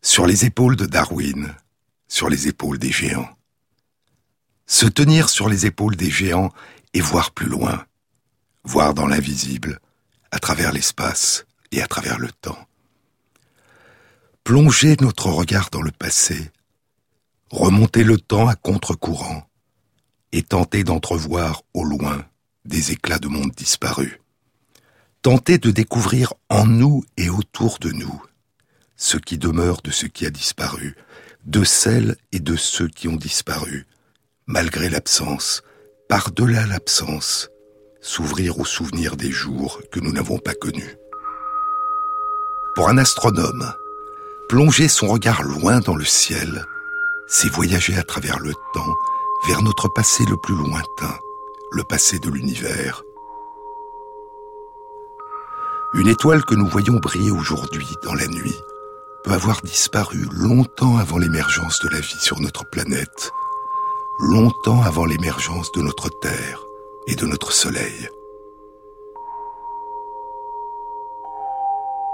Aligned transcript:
Sur 0.00 0.26
les 0.26 0.44
épaules 0.44 0.76
de 0.76 0.86
Darwin, 0.86 1.54
sur 2.08 2.28
les 2.28 2.48
épaules 2.48 2.78
des 2.78 2.92
géants. 2.92 3.28
Se 4.66 4.86
tenir 4.86 5.28
sur 5.28 5.48
les 5.48 5.66
épaules 5.66 5.96
des 5.96 6.10
géants 6.10 6.52
et 6.94 7.00
voir 7.00 7.32
plus 7.32 7.48
loin, 7.48 7.84
voir 8.64 8.94
dans 8.94 9.06
l'invisible, 9.06 9.80
à 10.30 10.38
travers 10.38 10.72
l'espace 10.72 11.44
et 11.72 11.82
à 11.82 11.86
travers 11.86 12.18
le 12.18 12.30
temps. 12.30 12.66
Plonger 14.44 14.96
notre 15.00 15.28
regard 15.30 15.70
dans 15.70 15.82
le 15.82 15.92
passé, 15.92 16.50
remonter 17.50 18.04
le 18.04 18.18
temps 18.18 18.48
à 18.48 18.54
contre-courant. 18.54 19.46
Et 20.34 20.42
tenter 20.42 20.82
d'entrevoir 20.82 21.62
au 21.74 21.84
loin 21.84 22.24
des 22.64 22.92
éclats 22.92 23.18
de 23.18 23.28
monde 23.28 23.50
disparus. 23.50 24.18
Tenter 25.20 25.58
de 25.58 25.70
découvrir 25.70 26.32
en 26.48 26.64
nous 26.64 27.04
et 27.18 27.28
autour 27.28 27.78
de 27.78 27.90
nous 27.90 28.22
ce 29.02 29.16
qui 29.16 29.36
demeure 29.36 29.82
de 29.82 29.90
ce 29.90 30.06
qui 30.06 30.26
a 30.26 30.30
disparu, 30.30 30.94
de 31.44 31.64
celles 31.64 32.14
et 32.30 32.38
de 32.38 32.54
ceux 32.54 32.86
qui 32.86 33.08
ont 33.08 33.16
disparu, 33.16 33.84
malgré 34.46 34.88
l'absence, 34.88 35.64
par-delà 36.08 36.66
l'absence, 36.68 37.50
s'ouvrir 38.00 38.60
au 38.60 38.64
souvenir 38.64 39.16
des 39.16 39.32
jours 39.32 39.80
que 39.90 39.98
nous 39.98 40.12
n'avons 40.12 40.38
pas 40.38 40.54
connus. 40.54 40.94
Pour 42.76 42.88
un 42.88 42.96
astronome, 42.96 43.74
plonger 44.48 44.86
son 44.86 45.08
regard 45.08 45.42
loin 45.42 45.80
dans 45.80 45.96
le 45.96 46.04
ciel, 46.04 46.64
c'est 47.26 47.50
voyager 47.50 47.96
à 47.96 48.04
travers 48.04 48.38
le 48.38 48.52
temps 48.72 48.94
vers 49.48 49.62
notre 49.62 49.88
passé 49.88 50.22
le 50.30 50.36
plus 50.36 50.54
lointain, 50.54 51.18
le 51.72 51.82
passé 51.82 52.20
de 52.20 52.30
l'univers, 52.30 53.02
une 55.94 56.06
étoile 56.06 56.44
que 56.44 56.54
nous 56.54 56.68
voyons 56.68 56.98
briller 56.98 57.32
aujourd'hui 57.32 57.88
dans 58.04 58.14
la 58.14 58.28
nuit 58.28 58.56
peut 59.24 59.32
avoir 59.32 59.62
disparu 59.62 60.26
longtemps 60.32 60.96
avant 60.96 61.18
l'émergence 61.18 61.80
de 61.80 61.88
la 61.88 62.00
vie 62.00 62.18
sur 62.20 62.40
notre 62.40 62.68
planète, 62.70 63.30
longtemps 64.20 64.82
avant 64.82 65.04
l'émergence 65.04 65.70
de 65.72 65.82
notre 65.82 66.08
Terre 66.20 66.64
et 67.06 67.14
de 67.14 67.26
notre 67.26 67.52
Soleil. 67.52 68.08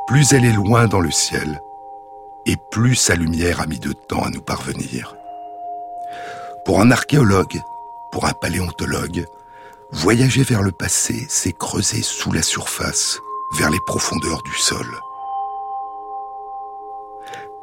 Plus 0.06 0.32
elle 0.32 0.44
est 0.44 0.52
loin 0.52 0.86
dans 0.86 1.00
le 1.00 1.10
ciel, 1.10 1.60
et 2.46 2.56
plus 2.70 2.94
sa 2.94 3.14
lumière 3.14 3.60
a 3.60 3.66
mis 3.66 3.78
de 3.78 3.92
temps 3.92 4.24
à 4.24 4.30
nous 4.30 4.40
parvenir. 4.40 5.14
Pour 6.64 6.80
un 6.80 6.90
archéologue, 6.90 7.60
pour 8.10 8.26
un 8.26 8.32
paléontologue, 8.32 9.26
voyager 9.92 10.42
vers 10.42 10.62
le 10.62 10.72
passé, 10.72 11.26
c'est 11.28 11.52
creuser 11.52 12.02
sous 12.02 12.32
la 12.32 12.42
surface 12.42 13.18
vers 13.58 13.70
les 13.70 13.80
profondeurs 13.86 14.42
du 14.42 14.54
sol. 14.54 14.86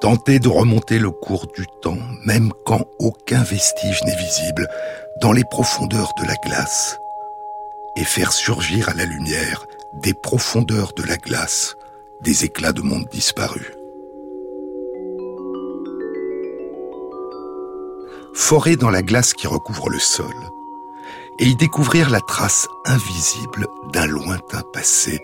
Tenter 0.05 0.37
de 0.37 0.49
remonter 0.49 0.99
le 0.99 1.09
cours 1.09 1.47
du 1.47 1.65
temps, 1.81 1.97
même 2.25 2.53
quand 2.63 2.85
aucun 2.99 3.41
vestige 3.41 4.03
n'est 4.03 4.15
visible, 4.15 4.67
dans 5.19 5.31
les 5.31 5.43
profondeurs 5.43 6.13
de 6.21 6.27
la 6.27 6.35
glace, 6.35 6.99
et 7.95 8.03
faire 8.03 8.31
surgir 8.31 8.87
à 8.87 8.93
la 8.93 9.05
lumière 9.05 9.65
des 9.93 10.13
profondeurs 10.13 10.93
de 10.95 11.01
la 11.01 11.17
glace 11.17 11.75
des 12.21 12.45
éclats 12.45 12.71
de 12.71 12.83
monde 12.83 13.07
disparus. 13.11 13.71
Forer 18.35 18.75
dans 18.75 18.91
la 18.91 19.01
glace 19.01 19.33
qui 19.33 19.47
recouvre 19.47 19.89
le 19.89 19.97
sol, 19.97 20.35
et 21.39 21.45
y 21.45 21.55
découvrir 21.55 22.09
la 22.09 22.21
trace 22.21 22.67
invisible 22.85 23.67
d'un 23.91 24.07
lointain 24.07 24.61
passé, 24.73 25.19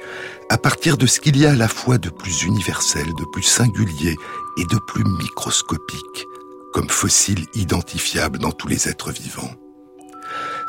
à 0.50 0.58
partir 0.58 0.98
de 0.98 1.06
ce 1.06 1.20
qu'il 1.22 1.38
y 1.38 1.46
a 1.46 1.52
à 1.52 1.56
la 1.56 1.68
fois 1.68 1.98
de 1.98 2.10
plus 2.10 2.44
universel, 2.44 3.14
de 3.14 3.26
plus 3.32 3.44
singulier 3.44 4.16
et 4.58 4.66
de 4.66 4.78
plus 4.88 5.04
microscopique, 5.04 6.28
comme 6.74 6.90
fossile 6.90 7.46
identifiable 7.54 8.40
dans 8.40 8.52
tous 8.52 8.68
les 8.68 8.90
êtres 8.90 9.12
vivants. 9.12 9.56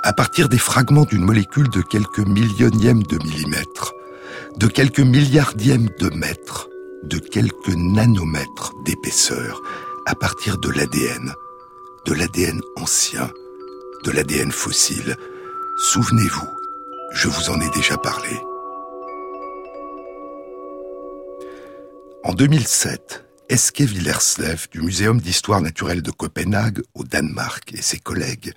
À 0.04 0.12
partir 0.12 0.48
des 0.48 0.58
fragments 0.58 1.04
d'une 1.04 1.24
molécule 1.24 1.68
de 1.70 1.82
quelques 1.82 2.26
millionièmes 2.26 3.02
de 3.04 3.18
millimètres, 3.24 3.92
de 4.56 4.66
quelques 4.66 5.00
milliardièmes 5.00 5.88
de 5.98 6.08
mètres, 6.10 6.68
de 7.04 7.18
quelques 7.18 7.74
nanomètres 7.74 8.72
d'épaisseur, 8.84 9.60
à 10.06 10.14
partir 10.14 10.58
de 10.58 10.70
l'ADN, 10.70 11.32
de 12.06 12.14
l'ADN 12.14 12.60
ancien, 12.76 13.30
de 14.04 14.10
l'ADN 14.10 14.50
fossile, 14.50 15.16
Souvenez-vous, 15.78 16.48
je 17.12 17.28
vous 17.28 17.50
en 17.50 17.60
ai 17.60 17.68
déjà 17.70 17.96
parlé. 17.96 18.30
En 22.24 22.34
2007, 22.34 23.24
Eske 23.48 23.80
Villerslev 23.80 24.68
du 24.70 24.80
Muséum 24.80 25.20
d'histoire 25.20 25.60
naturelle 25.60 26.02
de 26.02 26.10
Copenhague 26.10 26.82
au 26.94 27.04
Danemark 27.04 27.72
et 27.74 27.82
ses 27.82 27.98
collègues 27.98 28.52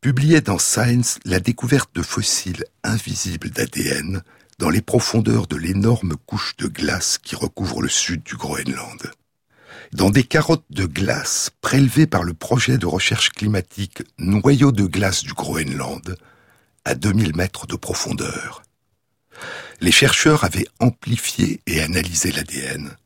publiaient 0.00 0.40
dans 0.40 0.58
Science 0.58 1.18
la 1.24 1.40
découverte 1.40 1.90
de 1.94 2.02
fossiles 2.02 2.64
invisibles 2.82 3.50
d'ADN 3.50 4.22
dans 4.58 4.70
les 4.70 4.82
profondeurs 4.82 5.46
de 5.46 5.56
l'énorme 5.56 6.14
couche 6.26 6.56
de 6.56 6.66
glace 6.66 7.18
qui 7.18 7.36
recouvre 7.36 7.82
le 7.82 7.88
sud 7.88 8.22
du 8.22 8.36
Groenland. 8.36 9.10
Dans 9.92 10.10
des 10.10 10.22
carottes 10.22 10.64
de 10.70 10.86
glace 10.86 11.50
prélevées 11.60 12.06
par 12.06 12.22
le 12.22 12.32
projet 12.32 12.78
de 12.78 12.86
recherche 12.86 13.30
climatique 13.30 14.04
Noyau 14.18 14.70
de 14.70 14.84
glace 14.84 15.24
du 15.24 15.32
Groenland, 15.32 16.16
à 16.84 16.94
2000 16.94 17.34
mètres 17.34 17.66
de 17.66 17.74
profondeur. 17.74 18.62
Les 19.80 19.90
chercheurs 19.90 20.44
avaient 20.44 20.68
amplifié 20.78 21.60
et 21.66 21.80
analysé 21.80 22.30
l'ADN, 22.30 22.96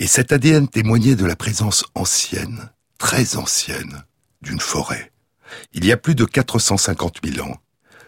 et 0.00 0.08
cet 0.08 0.32
ADN 0.32 0.66
témoignait 0.66 1.14
de 1.14 1.24
la 1.24 1.36
présence 1.36 1.84
ancienne, 1.94 2.70
très 2.98 3.36
ancienne, 3.36 4.02
d'une 4.42 4.60
forêt. 4.60 5.12
Il 5.74 5.84
y 5.84 5.92
a 5.92 5.96
plus 5.96 6.16
de 6.16 6.24
450 6.24 7.20
000 7.24 7.48
ans, 7.48 7.60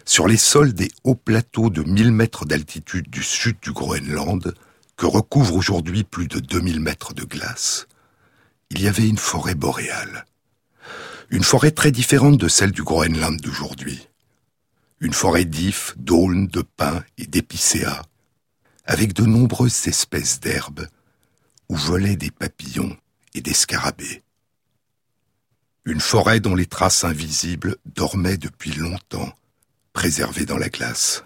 sur 0.04 0.26
les 0.26 0.38
sols 0.38 0.72
des 0.72 0.90
hauts 1.04 1.14
plateaux 1.14 1.70
de 1.70 1.84
1000 1.84 2.10
mètres 2.10 2.46
d'altitude 2.46 3.08
du 3.10 3.22
sud 3.22 3.58
du 3.62 3.70
Groenland, 3.70 4.54
que 4.96 5.06
recouvrent 5.06 5.54
aujourd'hui 5.54 6.02
plus 6.02 6.26
de 6.26 6.40
2000 6.40 6.80
mètres 6.80 7.14
de 7.14 7.24
glace, 7.24 7.86
il 8.70 8.82
y 8.82 8.88
avait 8.88 9.08
une 9.08 9.18
forêt 9.18 9.54
boréale. 9.54 10.26
Une 11.30 11.44
forêt 11.44 11.70
très 11.72 11.90
différente 11.90 12.38
de 12.38 12.48
celle 12.48 12.72
du 12.72 12.82
Groenland 12.82 13.40
d'aujourd'hui 13.40 14.08
une 15.00 15.12
forêt 15.12 15.44
d'ifs, 15.44 15.94
d'aulnes, 15.96 16.48
de 16.48 16.62
pins 16.62 17.04
et 17.18 17.26
d'épicéas, 17.26 18.02
avec 18.84 19.12
de 19.12 19.24
nombreuses 19.24 19.86
espèces 19.86 20.40
d'herbes, 20.40 20.88
où 21.68 21.76
volaient 21.76 22.16
des 22.16 22.30
papillons 22.30 22.96
et 23.34 23.40
des 23.40 23.54
scarabées. 23.54 24.22
Une 25.84 26.00
forêt 26.00 26.40
dont 26.40 26.54
les 26.54 26.66
traces 26.66 27.04
invisibles 27.04 27.76
dormaient 27.86 28.38
depuis 28.38 28.72
longtemps, 28.72 29.32
préservées 29.92 30.46
dans 30.46 30.58
la 30.58 30.68
glace. 30.68 31.24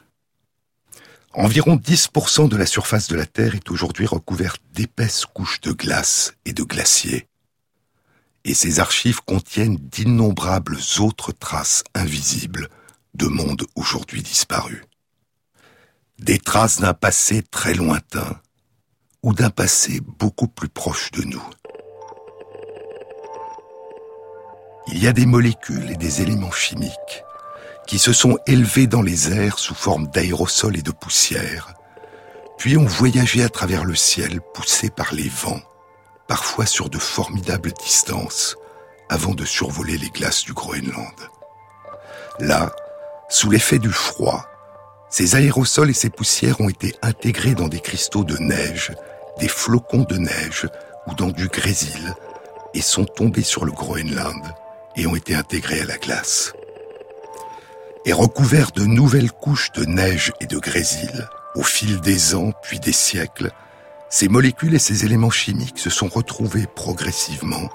Environ 1.32 1.76
10% 1.76 2.48
de 2.48 2.56
la 2.56 2.66
surface 2.66 3.08
de 3.08 3.16
la 3.16 3.26
Terre 3.26 3.54
est 3.54 3.70
aujourd'hui 3.70 4.06
recouverte 4.06 4.60
d'épaisses 4.75 5.25
couches 5.25 5.62
de 5.62 5.72
glace 5.72 6.34
et 6.44 6.52
de 6.52 6.62
glaciers. 6.62 7.26
Et 8.44 8.54
ces 8.54 8.80
archives 8.80 9.20
contiennent 9.20 9.76
d'innombrables 9.76 10.78
autres 10.98 11.32
traces 11.32 11.84
invisibles 11.94 12.69
de 13.14 13.26
mondes 13.26 13.64
aujourd'hui 13.76 14.22
disparus. 14.22 14.82
Des 16.19 16.38
traces 16.38 16.81
d'un 16.81 16.94
passé 16.94 17.43
très 17.43 17.75
lointain 17.75 18.40
ou 19.22 19.32
d'un 19.32 19.50
passé 19.50 20.00
beaucoup 20.19 20.49
plus 20.49 20.69
proche 20.69 21.11
de 21.12 21.22
nous. 21.22 21.44
Il 24.88 25.02
y 25.02 25.06
a 25.06 25.12
des 25.12 25.26
molécules 25.26 25.90
et 25.90 25.96
des 25.96 26.22
éléments 26.22 26.50
chimiques 26.50 27.22
qui 27.87 27.99
se 27.99 28.12
sont 28.12 28.38
élevés 28.46 28.87
dans 28.87 29.02
les 29.02 29.32
airs 29.32 29.58
sous 29.58 29.75
forme 29.75 30.08
d'aérosols 30.08 30.78
et 30.78 30.82
de 30.82 30.90
poussière, 30.90 31.75
puis 32.58 32.76
ont 32.76 32.87
voyagé 32.87 33.43
à 33.43 33.49
travers 33.49 33.84
le 33.84 33.94
ciel 33.94 34.40
poussés 34.55 34.90
par 34.90 35.14
les 35.14 35.28
vents, 35.28 35.61
parfois 36.28 36.66
sur 36.66 36.88
de 36.88 36.98
formidables 36.98 37.72
distances, 37.72 38.56
avant 39.08 39.34
de 39.34 39.44
survoler 39.44 39.98
les 39.98 40.10
glaces 40.10 40.44
du 40.44 40.52
Groenland. 40.52 41.30
Là, 42.38 42.72
sous 43.28 43.50
l'effet 43.50 43.78
du 43.78 43.90
froid, 43.90 44.46
ces 45.10 45.36
aérosols 45.36 45.90
et 45.90 45.94
ces 45.94 46.10
poussières 46.10 46.60
ont 46.60 46.70
été 46.70 46.94
intégrés 47.02 47.54
dans 47.54 47.69
des 47.69 47.80
cristaux 47.80 48.24
de 48.24 48.38
neige, 48.38 48.92
des 49.38 49.48
flocons 49.48 50.06
de 50.08 50.16
neige 50.16 50.66
ou 51.06 51.14
dans 51.14 51.28
du 51.28 51.48
grésil 51.48 52.14
et 52.74 52.80
sont 52.80 53.04
tombés 53.04 53.42
sur 53.42 53.64
le 53.64 53.72
Groenland 53.72 54.54
et 54.96 55.06
ont 55.06 55.16
été 55.16 55.34
intégrés 55.34 55.80
à 55.80 55.84
la 55.84 55.98
glace. 55.98 56.52
Et 58.04 58.12
recouverts 58.12 58.72
de 58.72 58.84
nouvelles 58.84 59.30
couches 59.30 59.70
de 59.72 59.84
neige 59.84 60.32
et 60.40 60.46
de 60.46 60.58
grésil, 60.58 61.28
au 61.54 61.62
fil 61.62 62.00
des 62.00 62.34
ans 62.34 62.52
puis 62.62 62.80
des 62.80 62.92
siècles, 62.92 63.52
ces 64.12 64.29
molécules 64.29 64.75
et 64.75 64.79
ces 64.79 65.06
éléments 65.06 65.31
chimiques 65.31 65.79
se 65.79 65.88
sont 65.88 66.06
retrouvés 66.06 66.67
progressivement 66.67 67.70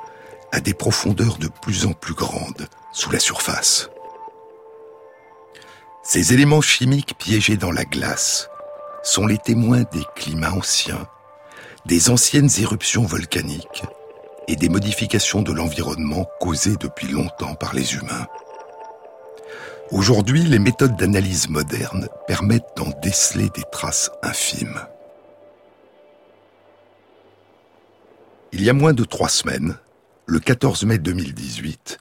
à 0.52 0.60
des 0.60 0.76
profondeurs 0.76 1.40
de 1.40 1.48
plus 1.48 1.88
en 1.88 1.94
plus 1.94 2.14
grandes 2.14 2.68
sous 2.94 3.10
la 3.10 3.18
surface. 3.18 3.90
Ces 6.04 6.34
éléments 6.34 6.62
chimiques 6.62 7.16
piégés 7.18 7.58
dans 7.58 7.72
la 7.72 7.86
glace 7.86 8.50
sont 9.02 9.26
les 9.26 9.40
témoins 9.40 9.82
des 9.92 10.04
climats 10.16 10.54
anciens, 10.54 11.08
des 11.88 12.12
anciennes 12.12 12.52
éruptions 12.60 13.04
volcaniques 13.04 13.84
et 14.48 14.56
des 14.56 14.70
modifications 14.70 15.42
de 15.42 15.52
l'environnement 15.52 16.28
causées 16.40 16.78
depuis 16.80 17.08
longtemps 17.08 17.56
par 17.56 17.74
les 17.74 17.96
humains. 17.96 18.28
Aujourd'hui, 19.90 20.44
les 20.44 20.60
méthodes 20.60 20.98
d'analyse 20.98 21.50
modernes 21.50 22.10
permettent 22.28 22.76
d'en 22.76 22.92
déceler 23.02 23.50
des 23.56 23.64
traces 23.72 24.12
infimes. 24.22 24.86
Il 28.54 28.64
y 28.64 28.70
a 28.70 28.74
moins 28.74 28.94
de 28.94 29.04
trois 29.04 29.28
semaines, 29.28 29.78
le 30.26 30.40
14 30.40 30.86
mai 30.86 31.00
2018, 31.00 32.00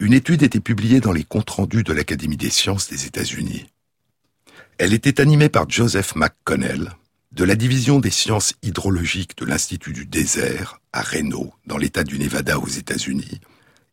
une 0.00 0.12
étude 0.12 0.42
était 0.42 0.60
publiée 0.60 1.00
dans 1.00 1.12
les 1.12 1.22
comptes 1.22 1.50
rendus 1.50 1.84
de 1.84 1.92
l'Académie 1.92 2.36
des 2.36 2.50
sciences 2.50 2.90
des 2.90 3.06
États-Unis. 3.06 3.66
Elle 4.78 4.92
était 4.92 5.20
animée 5.20 5.48
par 5.48 5.70
Joseph 5.70 6.16
McConnell, 6.16 6.90
de 7.30 7.44
la 7.44 7.54
division 7.54 8.00
des 8.00 8.10
sciences 8.10 8.54
hydrologiques 8.62 9.38
de 9.38 9.44
l'Institut 9.44 9.92
du 9.92 10.04
désert 10.04 10.80
à 10.92 11.02
Reno, 11.02 11.54
dans 11.66 11.78
l'État 11.78 12.02
du 12.02 12.18
Nevada 12.18 12.58
aux 12.58 12.68
États-Unis, 12.68 13.40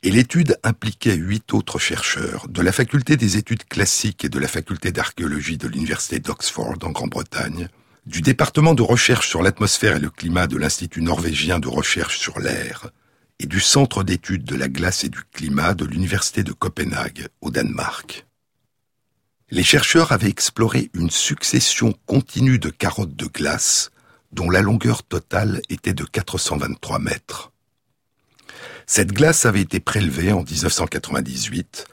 et 0.01 0.09
l'étude 0.09 0.57
impliquait 0.63 1.15
huit 1.15 1.53
autres 1.53 1.77
chercheurs 1.77 2.47
de 2.47 2.63
la 2.63 2.71
faculté 2.71 3.15
des 3.15 3.37
études 3.37 3.65
classiques 3.65 4.25
et 4.25 4.29
de 4.29 4.39
la 4.39 4.47
faculté 4.47 4.91
d'archéologie 4.91 5.57
de 5.57 5.67
l'Université 5.67 6.19
d'Oxford 6.19 6.77
en 6.81 6.89
Grande-Bretagne, 6.89 7.69
du 8.05 8.21
département 8.21 8.73
de 8.73 8.81
recherche 8.81 9.29
sur 9.29 9.43
l'atmosphère 9.43 9.97
et 9.97 9.99
le 9.99 10.09
climat 10.09 10.47
de 10.47 10.57
l'Institut 10.57 11.01
norvégien 11.01 11.59
de 11.59 11.67
recherche 11.67 12.19
sur 12.19 12.39
l'air, 12.39 12.89
et 13.39 13.45
du 13.45 13.59
Centre 13.59 14.03
d'études 14.03 14.43
de 14.43 14.55
la 14.55 14.67
glace 14.67 15.03
et 15.03 15.09
du 15.09 15.19
climat 15.33 15.73
de 15.73 15.85
l'Université 15.85 16.43
de 16.43 16.51
Copenhague, 16.51 17.27
au 17.41 17.51
Danemark. 17.51 18.25
Les 19.49 19.63
chercheurs 19.63 20.11
avaient 20.11 20.29
exploré 20.29 20.89
une 20.93 21.09
succession 21.09 21.93
continue 22.05 22.57
de 22.57 22.69
carottes 22.69 23.15
de 23.15 23.25
glace 23.25 23.91
dont 24.31 24.49
la 24.49 24.61
longueur 24.61 25.03
totale 25.03 25.61
était 25.69 25.93
de 25.93 26.05
423 26.05 26.99
mètres. 26.99 27.51
Cette 28.87 29.11
glace 29.11 29.45
avait 29.45 29.61
été 29.61 29.79
prélevée 29.79 30.31
en 30.31 30.43
1998 30.43 31.85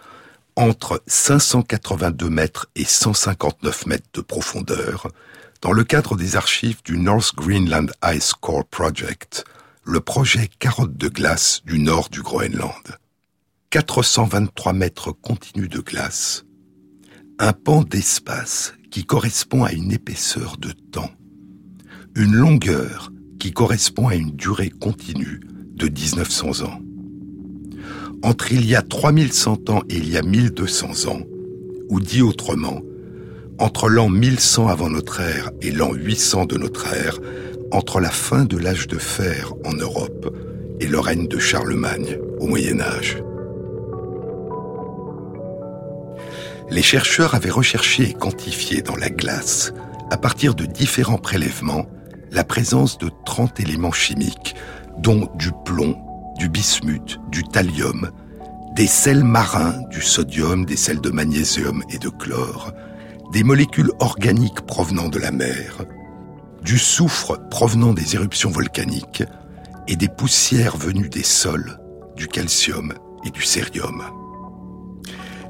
entre 0.57 1.03
582 1.07 2.31
mètres 2.31 2.69
et 2.75 2.85
159 2.85 3.87
mètres 3.87 4.09
de 4.15 4.21
profondeur 4.21 5.09
dans 5.61 5.73
le 5.73 5.83
cadre 5.83 6.17
des 6.17 6.37
archives 6.37 6.83
du 6.85 6.99
North 6.99 7.35
Greenland 7.35 7.91
Ice 8.15 8.33
Core 8.33 8.65
Project, 8.65 9.45
le 9.85 10.01
projet 10.01 10.49
carotte 10.59 10.97
de 10.97 11.09
glace 11.09 11.63
du 11.65 11.81
nord 11.81 12.11
du 12.11 12.23
Groenland. 12.23 12.99
423 13.71 14.73
mètres 14.73 15.13
continus 15.13 15.69
de 15.69 15.81
glace, 15.81 16.45
un 17.39 17.53
pan 17.53 17.83
d'espace 17.83 18.75
qui 18.91 19.05
correspond 19.05 19.65
à 19.65 19.73
une 19.73 19.93
épaisseur 19.93 20.57
de 20.59 20.71
temps, 20.71 21.11
une 22.15 22.35
longueur 22.35 23.13
qui 23.39 23.53
correspond 23.53 24.09
à 24.09 24.15
une 24.15 24.31
durée 24.31 24.71
continue 24.71 25.41
de 25.75 25.89
1900 25.89 26.65
ans. 26.65 26.81
Entre 28.23 28.53
il 28.53 28.65
y 28.65 28.75
a 28.75 28.83
3100 28.83 29.69
ans 29.69 29.83
et 29.89 29.97
il 29.97 30.09
y 30.09 30.17
a 30.17 30.23
1200 30.23 31.09
ans, 31.11 31.21
ou 31.89 32.01
dit 32.01 32.23
autrement, 32.23 32.81
entre 33.59 33.89
l'an 33.89 34.09
1100 34.09 34.69
avant 34.69 34.89
notre 34.89 35.21
ère 35.21 35.51
et 35.63 35.71
l'an 35.71 35.93
800 35.93 36.47
de 36.47 36.59
notre 36.59 36.93
ère, 36.95 37.19
entre 37.73 38.01
la 38.01 38.11
fin 38.11 38.45
de 38.45 38.57
l'âge 38.57 38.87
de 38.87 38.99
fer 38.99 39.53
en 39.65 39.75
Europe 39.75 40.35
et 40.81 40.87
le 40.87 40.99
règne 41.01 41.27
de 41.27 41.39
Charlemagne 41.39 42.19
au 42.39 42.47
Moyen 42.47 42.81
Âge. 42.81 43.23
Les 46.71 46.83
chercheurs 46.83 47.35
avaient 47.35 47.51
recherché 47.51 48.11
et 48.11 48.13
quantifié 48.13 48.83
dans 48.83 48.97
la 48.97 49.11
glace, 49.11 49.73
à 50.11 50.17
partir 50.17 50.55
de 50.55 50.65
différents 50.65 51.19
prélèvements, 51.19 51.87
la 52.31 52.45
présence 52.45 52.99
de 52.99 53.11
30 53.25 53.59
éléments 53.61 53.93
chimiques, 53.93 54.55
dont 54.99 55.29
du 55.35 55.51
plomb, 55.65 55.97
du 56.39 56.49
bismuth, 56.49 57.19
du 57.31 57.43
thallium, 57.43 58.11
des 58.77 58.87
sels 58.87 59.25
marins, 59.25 59.75
du 59.91 60.01
sodium, 60.01 60.65
des 60.65 60.77
sels 60.77 61.01
de 61.01 61.11
magnésium 61.11 61.83
et 61.91 61.99
de 61.99 62.09
chlore, 62.09 62.73
des 63.33 63.45
molécules 63.45 63.91
organiques 64.01 64.63
provenant 64.63 65.09
de 65.09 65.19
la 65.19 65.31
mer, 65.31 65.85
du 66.63 66.79
soufre 66.79 67.39
provenant 67.51 67.93
des 67.93 68.15
éruptions 68.15 68.51
volcaniques 68.51 69.23
et 69.87 69.97
des 69.97 70.09
poussières 70.09 70.77
venues 70.77 71.09
des 71.09 71.23
sols, 71.23 71.79
du 72.17 72.27
calcium 72.29 72.95
et 73.25 73.31
du 73.31 73.43
cérium. 73.43 74.03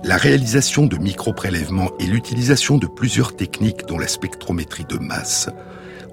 La 0.05 0.17
réalisation 0.17 0.87
de 0.87 0.97
micro-prélèvements 0.97 1.91
et 1.99 2.07
l'utilisation 2.07 2.79
de 2.79 2.87
plusieurs 2.87 3.35
techniques 3.35 3.87
dont 3.87 3.99
la 3.99 4.07
spectrométrie 4.07 4.85
de 4.85 4.99
masse 4.99 5.49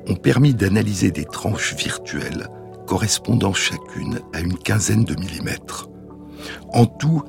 ont 0.08 0.16
permis 0.16 0.54
d'analyser 0.54 1.12
des 1.12 1.26
tranches 1.26 1.76
virtuelles 1.76 2.48
correspondant 2.86 3.54
chacune 3.54 4.22
à 4.34 4.40
une 4.40 4.58
quinzaine 4.58 5.04
de 5.04 5.20
millimètres. 5.20 5.90
En 6.74 6.86
tout, 6.86 7.24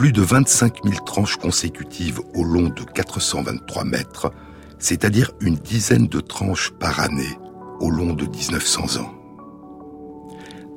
plus 0.00 0.12
de 0.12 0.22
25 0.22 0.78
000 0.82 1.04
tranches 1.04 1.36
consécutives 1.36 2.20
au 2.32 2.42
long 2.42 2.70
de 2.70 2.84
423 2.84 3.84
mètres 3.84 4.32
c'est-à-dire 4.78 5.30
une 5.42 5.56
dizaine 5.56 6.06
de 6.06 6.20
tranches 6.20 6.70
par 6.70 7.00
année 7.00 7.36
au 7.80 7.90
long 7.90 8.14
de 8.14 8.24
1900 8.24 8.98
ans. 8.98 9.12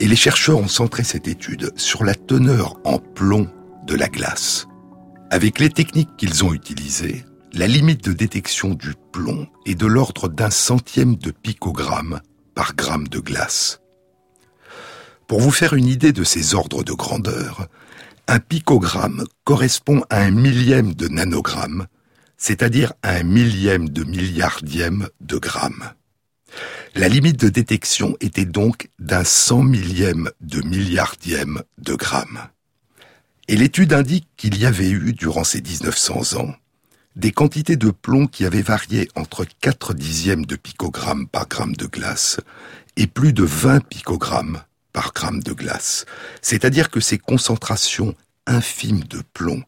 Et 0.02 0.08
les 0.10 0.18
chercheurs 0.18 0.58
ont 0.58 0.68
centré 0.68 1.06
cette 1.06 1.30
étude 1.30 1.72
sur 1.78 2.04
la 2.04 2.16
teneur 2.16 2.75
en 2.84 3.00
plomb 3.00 3.48
de 3.88 3.96
la 3.96 4.10
glace. 4.10 4.68
Avec 5.31 5.58
les 5.62 5.69
techniques 5.69 6.18
qu'ils 6.18 6.44
ont 6.44 6.54
utilisées, 6.54 7.24
la 7.54 7.68
limite 7.68 8.04
de 8.04 8.12
détection 8.12 8.74
du 8.74 8.92
plomb 9.14 9.48
est 9.66 9.76
de 9.76 9.88
l'ordre 9.88 10.28
d'un 10.28 10.52
centième 10.52 11.16
de 11.16 11.31
picogramme 11.31 12.19
par 12.56 12.76
gramme 12.76 13.08
de 13.08 13.19
glace. 13.19 13.80
Pour 15.28 15.40
vous 15.40 15.52
faire 15.52 15.76
une 15.76 15.88
idée 15.88 16.12
de 16.12 16.26
ces 16.26 16.56
ordres 16.56 16.84
de 16.84 16.92
grandeur, 16.92 17.69
un 18.28 18.40
picogramme 18.40 19.25
correspond 19.44 20.04
à 20.10 20.22
un 20.22 20.31
millième 20.31 20.94
de 20.94 21.08
nanogramme, 21.08 21.88
c'est-à-dire 22.38 22.94
un 23.04 23.24
millième 23.24 23.90
de 23.90 24.04
milliardième 24.04 25.08
de 25.22 25.38
gramme. 25.38 25.92
La 26.95 27.09
limite 27.09 27.40
de 27.40 27.50
détection 27.50 28.16
était 28.21 28.45
donc 28.45 28.90
d'un 29.00 29.24
cent 29.24 29.64
millième 29.64 30.30
de 30.42 30.62
milliardième 30.62 31.64
de 31.80 31.95
gramme. 31.95 32.47
Et 33.47 33.56
l'étude 33.56 33.94
indique 33.94 34.28
qu'il 34.38 34.57
y 34.57 34.66
avait 34.66 34.90
eu, 34.90 35.14
durant 35.14 35.44
ces 35.44 35.62
1900 35.62 36.40
ans, 36.40 36.54
des 37.16 37.31
quantités 37.31 37.76
de 37.76 37.92
plomb 37.92 38.28
qui 38.28 38.45
avaient 38.45 38.62
varié 38.62 39.09
entre 39.16 39.45
4 39.62 39.94
dixièmes 39.94 40.45
de 40.45 40.56
picogramme 40.56 41.28
par 41.28 41.47
gramme 41.47 41.76
de 41.76 41.86
glace 41.86 42.40
et 42.95 43.07
plus 43.07 43.33
de 43.33 43.44
20 43.44 43.88
picogrammes 43.88 44.62
par 44.94 45.12
gramme 45.14 45.42
de 45.42 45.54
glace. 45.54 46.06
C'est-à-dire 46.42 46.90
que 46.90 47.00
ces 47.00 47.18
concentrations 47.18 48.16
infimes 48.47 49.04
de 49.04 49.21
plomb 49.33 49.64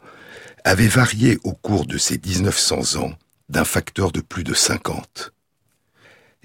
avait 0.64 0.88
varié 0.88 1.40
au 1.44 1.54
cours 1.54 1.86
de 1.86 1.98
ces 1.98 2.18
1900 2.18 3.02
ans 3.02 3.14
d'un 3.50 3.66
facteur 3.66 4.12
de 4.12 4.22
plus 4.22 4.44
de 4.44 4.54
50. 4.54 5.32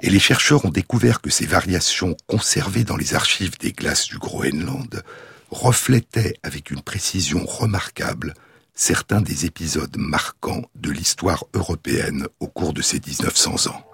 Et 0.03 0.11
les 0.11 0.19
chercheurs 0.19 0.65
ont 0.65 0.71
découvert 0.71 1.21
que 1.21 1.31
ces 1.31 1.47
variations 1.47 2.17
conservées 2.27 2.85
dans 2.85 2.97
les 2.97 3.15
archives 3.15 3.59
des 3.59 3.73
glaces 3.73 4.07
du 4.09 4.19
Groenland 4.19 5.03
reflétaient 5.51 6.37
avec 6.43 6.71
une 6.71 6.83
précision 6.83 7.45
remarquable 7.45 8.35
certains 8.75 9.21
des 9.21 9.45
épisodes 9.45 9.97
marquants 9.99 10.63
de 10.75 10.91
l'histoire 10.91 11.45
européenne 11.53 12.27
au 12.41 12.47
cours 12.47 12.73
de 12.73 12.81
ces 12.81 12.99
1900 12.99 13.71
ans. 13.71 13.85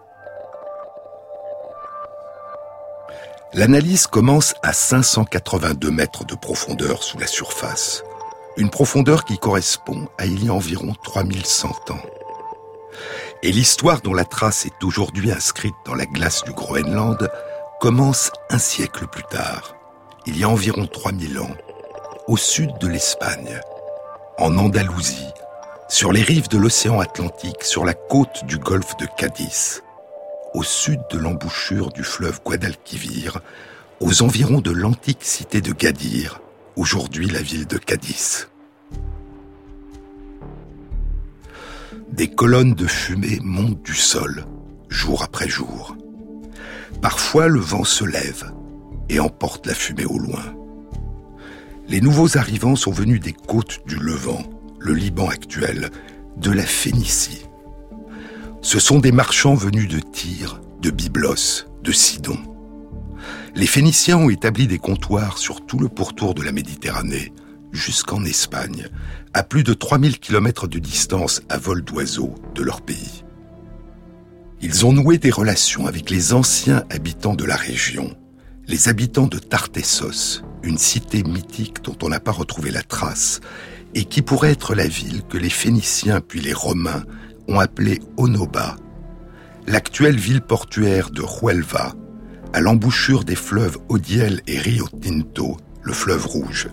L'analyse 3.53 4.07
commence 4.07 4.55
à 4.63 4.73
582 4.73 5.91
mètres 5.91 6.25
de 6.25 6.35
profondeur 6.35 7.03
sous 7.03 7.19
la 7.19 7.27
surface, 7.27 8.05
une 8.57 8.71
profondeur 8.71 9.25
qui 9.25 9.39
correspond 9.39 10.09
à 10.19 10.27
il 10.27 10.45
y 10.45 10.49
a 10.49 10.53
environ 10.53 10.95
3100 11.03 11.69
ans. 11.91 12.03
Et 13.43 13.53
l'histoire 13.53 14.01
dont 14.01 14.15
la 14.15 14.25
trace 14.25 14.65
est 14.65 14.83
aujourd'hui 14.83 15.31
inscrite 15.31 15.75
dans 15.85 15.95
la 15.95 16.07
glace 16.07 16.43
du 16.45 16.53
Groenland 16.53 17.31
commence 17.81 18.31
un 18.49 18.59
siècle 18.59 19.07
plus 19.07 19.25
tard, 19.25 19.75
il 20.25 20.39
y 20.39 20.45
a 20.45 20.49
environ 20.49 20.87
3000 20.87 21.39
ans, 21.39 21.55
au 22.27 22.37
sud 22.37 22.71
de 22.81 22.89
l'Espagne, 22.89 23.61
en 24.39 24.57
Andalousie, 24.57 25.29
sur 25.89 26.13
les 26.13 26.23
rives 26.23 26.49
de 26.49 26.59
l'océan 26.59 26.99
Atlantique, 26.99 27.63
sur 27.63 27.85
la 27.85 27.95
côte 27.95 28.45
du 28.47 28.57
golfe 28.57 28.97
de 28.97 29.07
Cadiz, 29.19 29.83
au 30.55 30.63
sud 30.63 31.01
de 31.11 31.19
l'embouchure 31.19 31.91
du 31.93 32.03
fleuve 32.03 32.41
Guadalquivir, 32.43 33.41
aux 34.01 34.23
environs 34.23 34.61
de 34.61 34.71
l'antique 34.71 35.23
cité 35.23 35.61
de 35.61 35.73
Gadir, 35.73 36.41
aujourd'hui 36.77 37.29
la 37.29 37.41
ville 37.41 37.67
de 37.67 37.79
Cadiz. 37.79 38.49
Des 42.13 42.29
colonnes 42.29 42.75
de 42.75 42.87
fumée 42.87 43.39
montent 43.43 43.83
du 43.83 43.95
sol, 43.95 44.45
jour 44.89 45.23
après 45.23 45.49
jour. 45.49 45.97
Parfois 47.03 47.49
le 47.49 47.61
vent 47.61 47.85
se 47.85 48.05
lève 48.05 48.53
et 49.09 49.21
emporte 49.21 49.67
la 49.67 49.75
fumée 49.75 50.05
au 50.05 50.19
loin. 50.19 50.55
Les 51.89 52.01
nouveaux 52.01 52.37
arrivants 52.37 52.77
sont 52.77 52.91
venus 52.91 53.21
des 53.21 53.33
côtes 53.33 53.81
du 53.87 53.97
Levant, 53.97 54.43
le 54.79 54.93
Liban 54.93 55.29
actuel, 55.29 55.91
de 56.37 56.51
la 56.51 56.65
Phénicie. 56.65 57.47
Ce 58.61 58.81
sont 58.81 58.99
des 58.99 59.13
marchands 59.13 59.55
venus 59.55 59.89
de 59.89 60.01
Tyr, 60.01 60.61
de 60.83 60.91
Byblos, 60.91 61.67
de 61.83 61.93
Sidon. 61.93 62.39
Les 63.55 63.67
Phéniciens 63.67 64.19
ont 64.19 64.31
établi 64.31 64.67
des 64.67 64.79
comptoirs 64.79 65.39
sur 65.39 65.65
tout 65.65 65.79
le 65.79 65.89
pourtour 65.89 66.35
de 66.35 66.43
la 66.43 66.53
Méditerranée, 66.53 67.33
jusqu'en 67.73 68.25
Espagne, 68.25 68.89
à 69.35 69.43
plus 69.43 69.63
de 69.63 69.75
3000 69.75 70.19
km 70.19 70.67
de 70.67 70.79
distance 70.79 71.43
à 71.49 71.59
vol 71.59 71.83
d'oiseau 71.83 72.35
de 72.55 72.63
leur 72.63 72.83
pays. 72.83 73.25
Ils 74.61 74.87
ont 74.87 74.93
noué 74.93 75.19
des 75.19 75.31
relations 75.31 75.87
avec 75.87 76.11
les 76.11 76.33
anciens 76.33 76.85
habitants 76.91 77.35
de 77.35 77.45
la 77.45 77.57
région, 77.57 78.17
les 78.67 78.89
habitants 78.89 79.27
de 79.27 79.39
Tartessos, 79.39 80.43
une 80.63 80.79
cité 80.79 81.23
mythique 81.23 81.83
dont 81.85 81.97
on 82.03 82.09
n'a 82.09 82.21
pas 82.21 82.33
retrouvé 82.33 82.71
la 82.71 82.83
trace, 82.83 83.41
et 83.95 84.05
qui 84.05 84.23
pourrait 84.23 84.53
être 84.53 84.75
la 84.75 84.87
ville 84.87 85.23
que 85.23 85.39
les 85.39 85.51
Phéniciens 85.51 86.21
puis 86.21 86.41
les 86.41 86.53
Romains 86.53 87.05
ont 87.49 87.61
appelée 87.61 88.01
Onoba, 88.17 88.77
l'actuelle 89.67 90.19
ville 90.19 90.41
portuaire 90.41 91.11
de 91.11 91.23
Huelva, 91.23 91.95
à 92.57 92.61
l'embouchure 92.61 93.23
des 93.23 93.35
fleuves 93.35 93.77
Odiel 93.91 94.41
et 94.47 94.59
Rio 94.59 94.89
Tinto, 94.89 95.59
le 95.83 95.93
fleuve 95.93 96.25
rouge, 96.25 96.71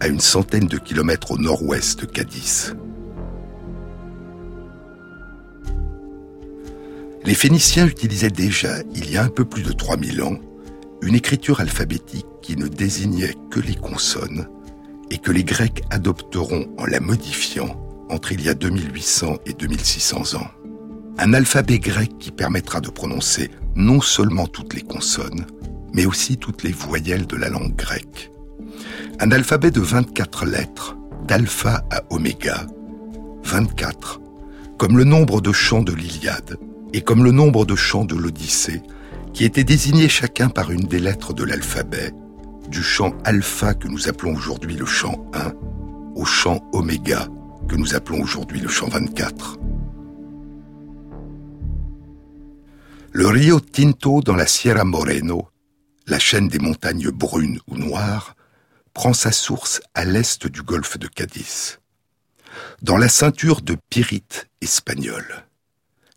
à 0.00 0.08
une 0.08 0.18
centaine 0.18 0.66
de 0.66 0.76
kilomètres 0.76 1.30
au 1.30 1.38
nord-ouest 1.38 2.00
de 2.00 2.04
Cadiz. 2.04 2.74
Les 7.24 7.34
Phéniciens 7.34 7.86
utilisaient 7.86 8.30
déjà, 8.30 8.78
il 8.92 9.08
y 9.08 9.18
a 9.18 9.22
un 9.22 9.28
peu 9.28 9.44
plus 9.44 9.62
de 9.62 9.70
3000 9.70 10.20
ans, 10.24 10.36
une 11.00 11.14
écriture 11.14 11.60
alphabétique 11.60 12.26
qui 12.42 12.56
ne 12.56 12.66
désignait 12.66 13.36
que 13.52 13.60
les 13.60 13.76
consonnes 13.76 14.48
et 15.12 15.18
que 15.18 15.30
les 15.30 15.44
Grecs 15.44 15.84
adopteront 15.90 16.66
en 16.76 16.86
la 16.86 16.98
modifiant 16.98 17.80
entre 18.08 18.32
il 18.32 18.42
y 18.42 18.48
a 18.48 18.54
2800 18.54 19.36
et 19.46 19.52
2600 19.52 20.40
ans. 20.40 20.59
Un 21.18 21.34
alphabet 21.34 21.78
grec 21.78 22.10
qui 22.18 22.30
permettra 22.30 22.80
de 22.80 22.88
prononcer 22.88 23.50
non 23.74 24.00
seulement 24.00 24.46
toutes 24.46 24.74
les 24.74 24.82
consonnes, 24.82 25.46
mais 25.92 26.06
aussi 26.06 26.36
toutes 26.36 26.62
les 26.62 26.72
voyelles 26.72 27.26
de 27.26 27.36
la 27.36 27.48
langue 27.48 27.76
grecque. 27.76 28.30
Un 29.18 29.30
alphabet 29.30 29.70
de 29.70 29.80
24 29.80 30.46
lettres, 30.46 30.96
d'alpha 31.26 31.84
à 31.90 32.02
oméga, 32.10 32.66
24, 33.44 34.20
comme 34.78 34.96
le 34.96 35.04
nombre 35.04 35.40
de 35.40 35.52
chants 35.52 35.82
de 35.82 35.92
l'Iliade 35.92 36.58
et 36.92 37.02
comme 37.02 37.22
le 37.22 37.32
nombre 37.32 37.66
de 37.66 37.76
chants 37.76 38.04
de 38.04 38.16
l'Odyssée, 38.16 38.82
qui 39.32 39.44
étaient 39.44 39.64
désignés 39.64 40.08
chacun 40.08 40.48
par 40.48 40.70
une 40.70 40.86
des 40.86 40.98
lettres 40.98 41.34
de 41.34 41.44
l'alphabet, 41.44 42.12
du 42.68 42.82
chant 42.82 43.12
alpha 43.24 43.74
que 43.74 43.88
nous 43.88 44.08
appelons 44.08 44.34
aujourd'hui 44.34 44.76
le 44.76 44.86
chant 44.86 45.26
1 45.34 45.52
au 46.14 46.24
chant 46.24 46.60
oméga 46.72 47.28
que 47.68 47.76
nous 47.76 47.94
appelons 47.94 48.20
aujourd'hui 48.20 48.60
le 48.60 48.68
chant 48.68 48.88
24. 48.88 49.58
Le 53.12 53.26
Rio 53.26 53.58
Tinto 53.58 54.20
dans 54.22 54.36
la 54.36 54.46
Sierra 54.46 54.84
Moreno, 54.84 55.48
la 56.06 56.20
chaîne 56.20 56.46
des 56.46 56.60
montagnes 56.60 57.10
brunes 57.10 57.58
ou 57.66 57.76
noires, 57.76 58.36
prend 58.94 59.14
sa 59.14 59.32
source 59.32 59.80
à 59.94 60.04
l'est 60.04 60.46
du 60.46 60.62
golfe 60.62 60.96
de 60.96 61.08
Cadiz, 61.08 61.80
dans 62.82 62.96
la 62.96 63.08
ceinture 63.08 63.62
de 63.62 63.76
pyrite 63.90 64.48
espagnole. 64.60 65.44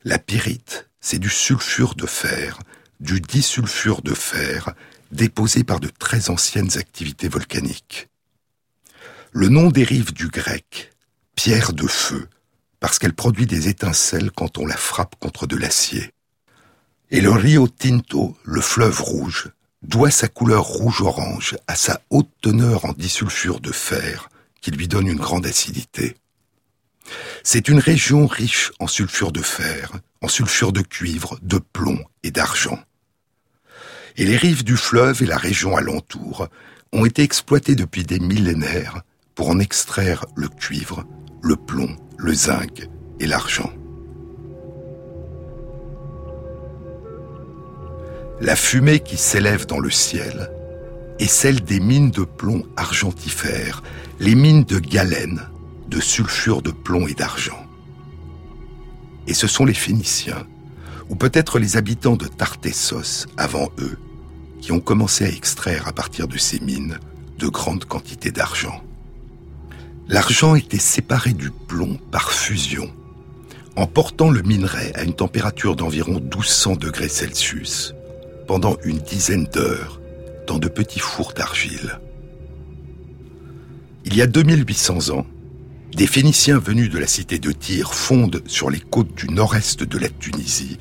La 0.04 0.20
pyrite, 0.20 0.88
c'est 1.02 1.18
du 1.18 1.30
sulfure 1.30 1.96
de 1.96 2.06
fer, 2.06 2.60
du 3.00 3.22
disulfure 3.22 4.04
de 4.04 4.14
fer, 4.14 4.76
déposé 5.12 5.64
par 5.64 5.80
de 5.80 5.88
très 5.88 6.30
anciennes 6.30 6.78
activités 6.78 7.28
volcaniques. 7.28 8.08
Le 9.32 9.50
nom 9.50 9.72
dérive 9.72 10.14
du 10.14 10.28
grec, 10.28 10.94
pierre 11.34 11.74
de 11.74 11.88
feu, 11.88 12.28
parce 12.80 13.00
qu'elle 13.00 13.16
produit 13.16 13.48
des 13.48 13.68
étincelles 13.68 14.30
quand 14.30 14.60
on 14.60 14.68
la 14.68 14.78
frappe 14.78 15.16
contre 15.20 15.48
de 15.48 15.58
l'acier. 15.58 16.14
Et 17.14 17.22
le 17.22 17.30
Rio 17.30 17.68
Tinto, 17.68 18.36
le 18.44 18.60
fleuve 18.60 19.00
rouge, 19.00 19.52
doit 19.84 20.10
sa 20.10 20.28
couleur 20.28 20.64
rouge-orange 20.64 21.56
à 21.68 21.76
sa 21.76 22.02
haute 22.10 22.32
teneur 22.42 22.86
en 22.86 22.94
disulfure 22.94 23.60
de 23.60 23.72
fer, 23.72 24.30
qui 24.62 24.72
lui 24.72 24.88
donne 24.88 25.06
une 25.06 25.20
grande 25.20 25.46
acidité. 25.46 26.16
C'est 27.44 27.68
une 27.68 27.78
région 27.78 28.26
riche 28.26 28.72
en 28.80 28.88
sulfure 28.88 29.32
de 29.32 29.44
fer, 29.44 29.92
en 30.24 30.28
sulfure 30.28 30.72
de 30.72 30.82
cuivre, 30.82 31.38
de 31.44 31.60
plomb 31.60 32.04
et 32.24 32.32
d'argent. 32.32 32.80
Et 34.18 34.26
les 34.26 34.36
rives 34.36 34.64
du 34.64 34.76
fleuve 34.76 35.22
et 35.22 35.28
la 35.28 35.38
région 35.38 35.78
alentour 35.78 36.48
ont 36.94 37.06
été 37.06 37.22
exploitées 37.22 37.76
depuis 37.76 38.06
des 38.06 38.20
millénaires 38.20 39.04
pour 39.36 39.50
en 39.50 39.60
extraire 39.60 40.26
le 40.36 40.48
cuivre, 40.48 41.06
le 41.44 41.58
plomb, 41.58 41.96
le 42.18 42.34
zinc 42.34 42.90
et 43.20 43.28
l'argent. 43.28 43.72
La 48.44 48.58
fumée 48.58 49.00
qui 49.00 49.16
s'élève 49.16 49.66
dans 49.68 49.80
le 49.80 49.90
ciel 49.90 50.52
est 51.18 51.28
celle 51.28 51.62
des 51.62 51.80
mines 51.80 52.12
de 52.12 52.26
plomb 52.26 52.66
argentifères, 52.76 53.82
les 54.20 54.36
mines 54.36 54.66
de 54.66 54.80
galène, 54.80 55.44
de 55.88 56.02
sulfure 56.02 56.62
de 56.62 56.72
plomb 56.72 57.08
et 57.08 57.14
d'argent. 57.14 57.66
Et 59.28 59.34
ce 59.34 59.48
sont 59.48 59.64
les 59.64 59.74
Phéniciens, 59.74 60.46
ou 61.08 61.16
peut-être 61.16 61.58
les 61.58 61.78
habitants 61.78 62.18
de 62.18 62.28
Tartessos 62.28 63.28
avant 63.38 63.70
eux, 63.80 63.98
qui 64.60 64.74
ont 64.74 64.82
commencé 64.82 65.24
à 65.24 65.30
extraire 65.30 65.88
à 65.88 65.94
partir 65.94 66.28
de 66.28 66.38
ces 66.38 66.60
mines 66.60 67.00
de 67.40 67.48
grandes 67.48 67.86
quantités 67.86 68.32
d'argent. 68.32 68.84
L'argent 70.10 70.56
était 70.56 70.80
séparé 70.80 71.32
du 71.32 71.50
plomb 71.50 71.98
par 72.12 72.34
fusion, 72.34 72.92
en 73.78 73.88
portant 73.88 74.30
le 74.30 74.42
minerai 74.42 74.92
à 74.96 75.04
une 75.04 75.16
température 75.16 75.78
d'environ 75.78 76.20
1200 76.20 76.76
degrés 76.76 77.08
Celsius 77.08 77.96
pendant 78.48 78.78
une 78.84 79.00
dizaine 79.00 79.46
d'heures 79.46 80.00
dans 80.48 80.60
de 80.60 80.68
petits 80.68 81.00
fours 81.00 81.34
d'argile. 81.34 82.00
Il 84.06 84.16
y 84.16 84.22
a 84.22 84.28
2800 84.28 85.16
ans, 85.16 85.26
des 85.96 86.08
Phéniciens 86.08 86.60
venus 86.60 86.90
de 86.90 87.00
la 87.00 87.08
cité 87.08 87.40
de 87.40 87.52
Tyr 87.52 87.94
fondent 87.94 88.42
sur 88.48 88.70
les 88.70 88.80
côtes 88.80 89.16
du 89.16 89.30
nord-est 89.30 89.84
de 89.84 89.98
la 89.98 90.10
Tunisie 90.10 90.78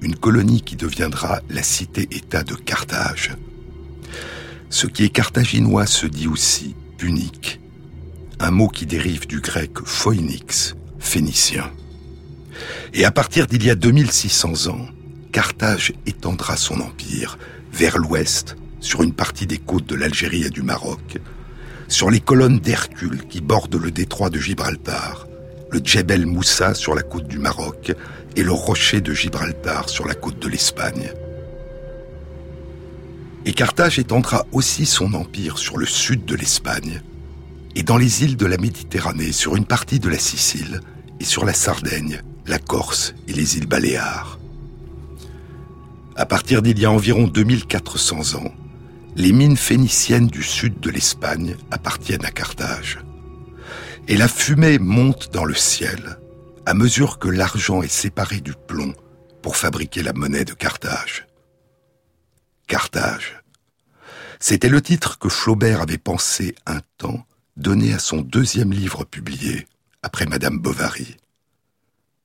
une 0.00 0.16
colonie 0.16 0.62
qui 0.62 0.76
deviendra 0.76 1.40
la 1.50 1.62
cité-État 1.62 2.44
de 2.44 2.54
Carthage. 2.54 3.32
Ce 4.70 4.86
qui 4.86 5.04
est 5.04 5.08
carthaginois 5.08 5.86
se 5.86 6.06
dit 6.06 6.28
aussi 6.28 6.76
punique, 6.96 7.60
un 8.38 8.50
mot 8.50 8.68
qui 8.68 8.86
dérive 8.86 9.26
du 9.26 9.40
grec 9.40 9.78
phoenix, 9.84 10.76
phénicien. 10.98 11.70
Et 12.92 13.04
à 13.04 13.10
partir 13.10 13.46
d'il 13.46 13.64
y 13.64 13.70
a 13.70 13.74
2600 13.74 14.68
ans, 14.68 14.86
Carthage 15.38 15.92
étendra 16.04 16.56
son 16.56 16.80
empire 16.80 17.38
vers 17.72 17.96
l'ouest, 17.96 18.56
sur 18.80 19.04
une 19.04 19.12
partie 19.12 19.46
des 19.46 19.58
côtes 19.58 19.86
de 19.86 19.94
l'Algérie 19.94 20.42
et 20.42 20.50
du 20.50 20.62
Maroc, 20.62 21.18
sur 21.86 22.10
les 22.10 22.18
colonnes 22.18 22.58
d'Hercule 22.58 23.24
qui 23.28 23.40
bordent 23.40 23.80
le 23.80 23.92
détroit 23.92 24.30
de 24.30 24.40
Gibraltar, 24.40 25.28
le 25.70 25.78
Djebel 25.78 26.26
Moussa 26.26 26.74
sur 26.74 26.92
la 26.92 27.02
côte 27.02 27.28
du 27.28 27.38
Maroc 27.38 27.94
et 28.34 28.42
le 28.42 28.50
rocher 28.50 29.00
de 29.00 29.14
Gibraltar 29.14 29.88
sur 29.88 30.08
la 30.08 30.16
côte 30.16 30.40
de 30.40 30.48
l'Espagne. 30.48 31.12
Et 33.44 33.52
Carthage 33.52 34.00
étendra 34.00 34.44
aussi 34.50 34.86
son 34.86 35.14
empire 35.14 35.56
sur 35.56 35.78
le 35.78 35.86
sud 35.86 36.24
de 36.24 36.34
l'Espagne 36.34 37.00
et 37.76 37.84
dans 37.84 37.96
les 37.96 38.24
îles 38.24 38.36
de 38.36 38.46
la 38.46 38.56
Méditerranée, 38.56 39.30
sur 39.30 39.54
une 39.54 39.66
partie 39.66 40.00
de 40.00 40.08
la 40.08 40.18
Sicile 40.18 40.80
et 41.20 41.24
sur 41.24 41.44
la 41.44 41.54
Sardaigne, 41.54 42.22
la 42.48 42.58
Corse 42.58 43.14
et 43.28 43.32
les 43.32 43.56
îles 43.56 43.68
Baléares. 43.68 44.38
À 46.18 46.26
partir 46.26 46.62
d'il 46.62 46.80
y 46.80 46.84
a 46.84 46.90
environ 46.90 47.28
2400 47.28 48.34
ans, 48.40 48.52
les 49.14 49.30
mines 49.30 49.56
phéniciennes 49.56 50.26
du 50.26 50.42
sud 50.42 50.80
de 50.80 50.90
l'Espagne 50.90 51.56
appartiennent 51.70 52.24
à 52.24 52.32
Carthage. 52.32 52.98
Et 54.08 54.16
la 54.16 54.26
fumée 54.26 54.80
monte 54.80 55.32
dans 55.32 55.44
le 55.44 55.54
ciel 55.54 56.18
à 56.66 56.74
mesure 56.74 57.20
que 57.20 57.28
l'argent 57.28 57.82
est 57.82 57.86
séparé 57.86 58.40
du 58.40 58.52
plomb 58.52 58.94
pour 59.42 59.56
fabriquer 59.56 60.02
la 60.02 60.12
monnaie 60.12 60.44
de 60.44 60.54
Carthage. 60.54 61.28
Carthage. 62.66 63.40
C'était 64.40 64.68
le 64.68 64.82
titre 64.82 65.20
que 65.20 65.28
Flaubert 65.28 65.82
avait 65.82 65.98
pensé 65.98 66.56
un 66.66 66.80
temps 66.96 67.24
donner 67.56 67.94
à 67.94 68.00
son 68.00 68.22
deuxième 68.22 68.72
livre 68.72 69.04
publié, 69.04 69.68
après 70.02 70.26
Madame 70.26 70.58
Bovary. 70.58 71.16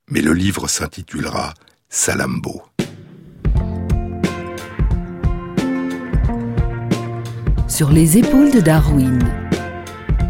Mais 0.10 0.22
le 0.22 0.34
livre 0.34 0.68
s'intitulera 0.68 1.54
Salambo. 1.90 2.64
Sur 7.76 7.90
les 7.90 8.20
épaules 8.20 8.52
de 8.52 8.60
Darwin. 8.60 9.18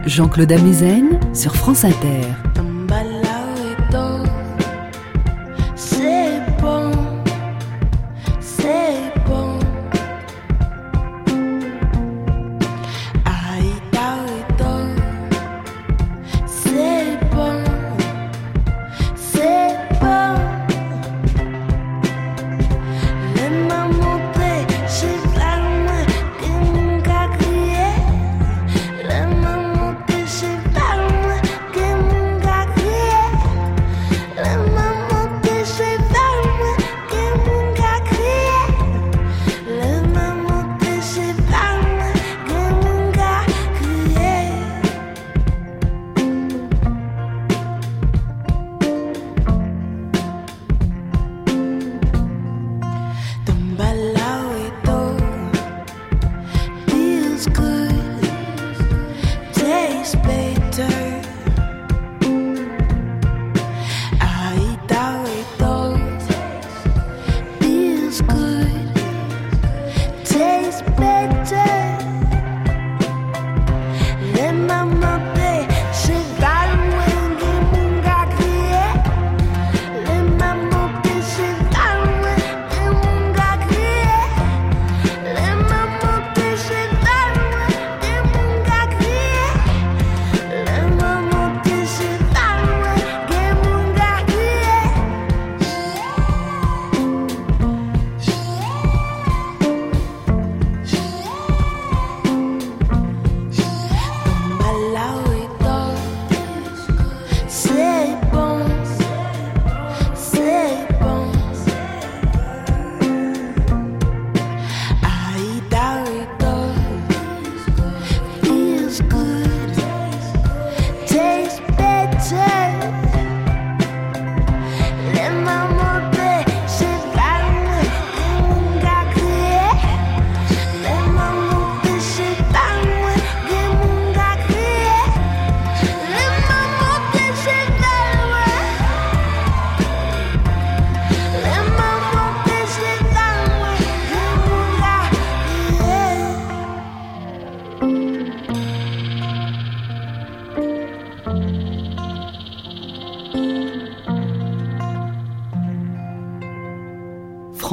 Jean-Claude 0.05 0.53
Amezen 0.53 1.19
sur 1.33 1.57
France 1.57 1.83
Inter. 1.83 2.21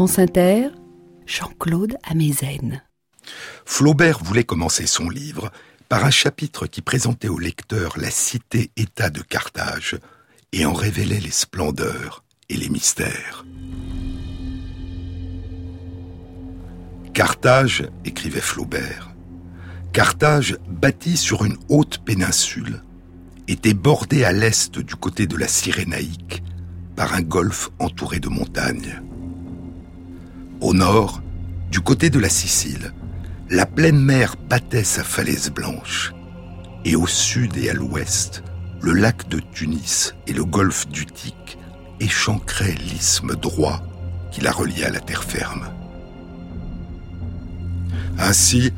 France 0.00 0.18
Inter, 0.18 0.68
Jean-Claude 1.26 1.98
Amezen. 2.04 2.80
Flaubert 3.66 4.24
voulait 4.24 4.44
commencer 4.44 4.86
son 4.86 5.10
livre 5.10 5.52
par 5.90 6.06
un 6.06 6.10
chapitre 6.10 6.66
qui 6.66 6.80
présentait 6.80 7.28
au 7.28 7.38
lecteur 7.38 7.98
la 7.98 8.10
cité-État 8.10 9.10
de 9.10 9.20
Carthage 9.20 9.98
et 10.54 10.64
en 10.64 10.72
révélait 10.72 11.20
les 11.20 11.30
splendeurs 11.30 12.24
et 12.48 12.56
les 12.56 12.70
mystères. 12.70 13.44
Carthage, 17.12 17.86
écrivait 18.06 18.40
Flaubert, 18.40 19.10
Carthage, 19.92 20.56
bâtie 20.66 21.18
sur 21.18 21.44
une 21.44 21.58
haute 21.68 21.98
péninsule, 21.98 22.82
était 23.48 23.74
bordée 23.74 24.24
à 24.24 24.32
l'est 24.32 24.78
du 24.78 24.96
côté 24.96 25.26
de 25.26 25.36
la 25.36 25.46
Cyrénaïque 25.46 26.42
par 26.96 27.12
un 27.12 27.20
golfe 27.20 27.68
entouré 27.78 28.18
de 28.18 28.30
montagnes. 28.30 29.02
Au 30.61 30.75
nord, 30.75 31.23
du 31.70 31.81
côté 31.81 32.11
de 32.11 32.18
la 32.18 32.29
Sicile, 32.29 32.92
la 33.49 33.64
pleine 33.64 33.99
mer 33.99 34.37
battait 34.49 34.85
sa 34.85 35.03
falaise 35.03 35.51
blanche, 35.51 36.12
et 36.85 36.96
au 36.96 37.07
sud 37.07 37.57
et 37.57 37.70
à 37.70 37.73
l'ouest, 37.73 38.42
le 38.83 38.92
lac 38.92 39.27
de 39.31 39.40
Tunis 39.40 40.14
et 40.27 40.35
le 40.35 40.44
golfe 40.44 40.87
d'Utique 40.88 41.59
échancraient 41.99 42.75
l'isthme 42.75 43.37
droit 43.37 43.83
qui 44.31 44.42
la 44.42 44.53
reliait 44.53 44.85
à 44.85 44.90
la 44.90 45.01
terre 45.01 45.25
ferme. 45.25 45.70
Ainsi, 48.18 48.70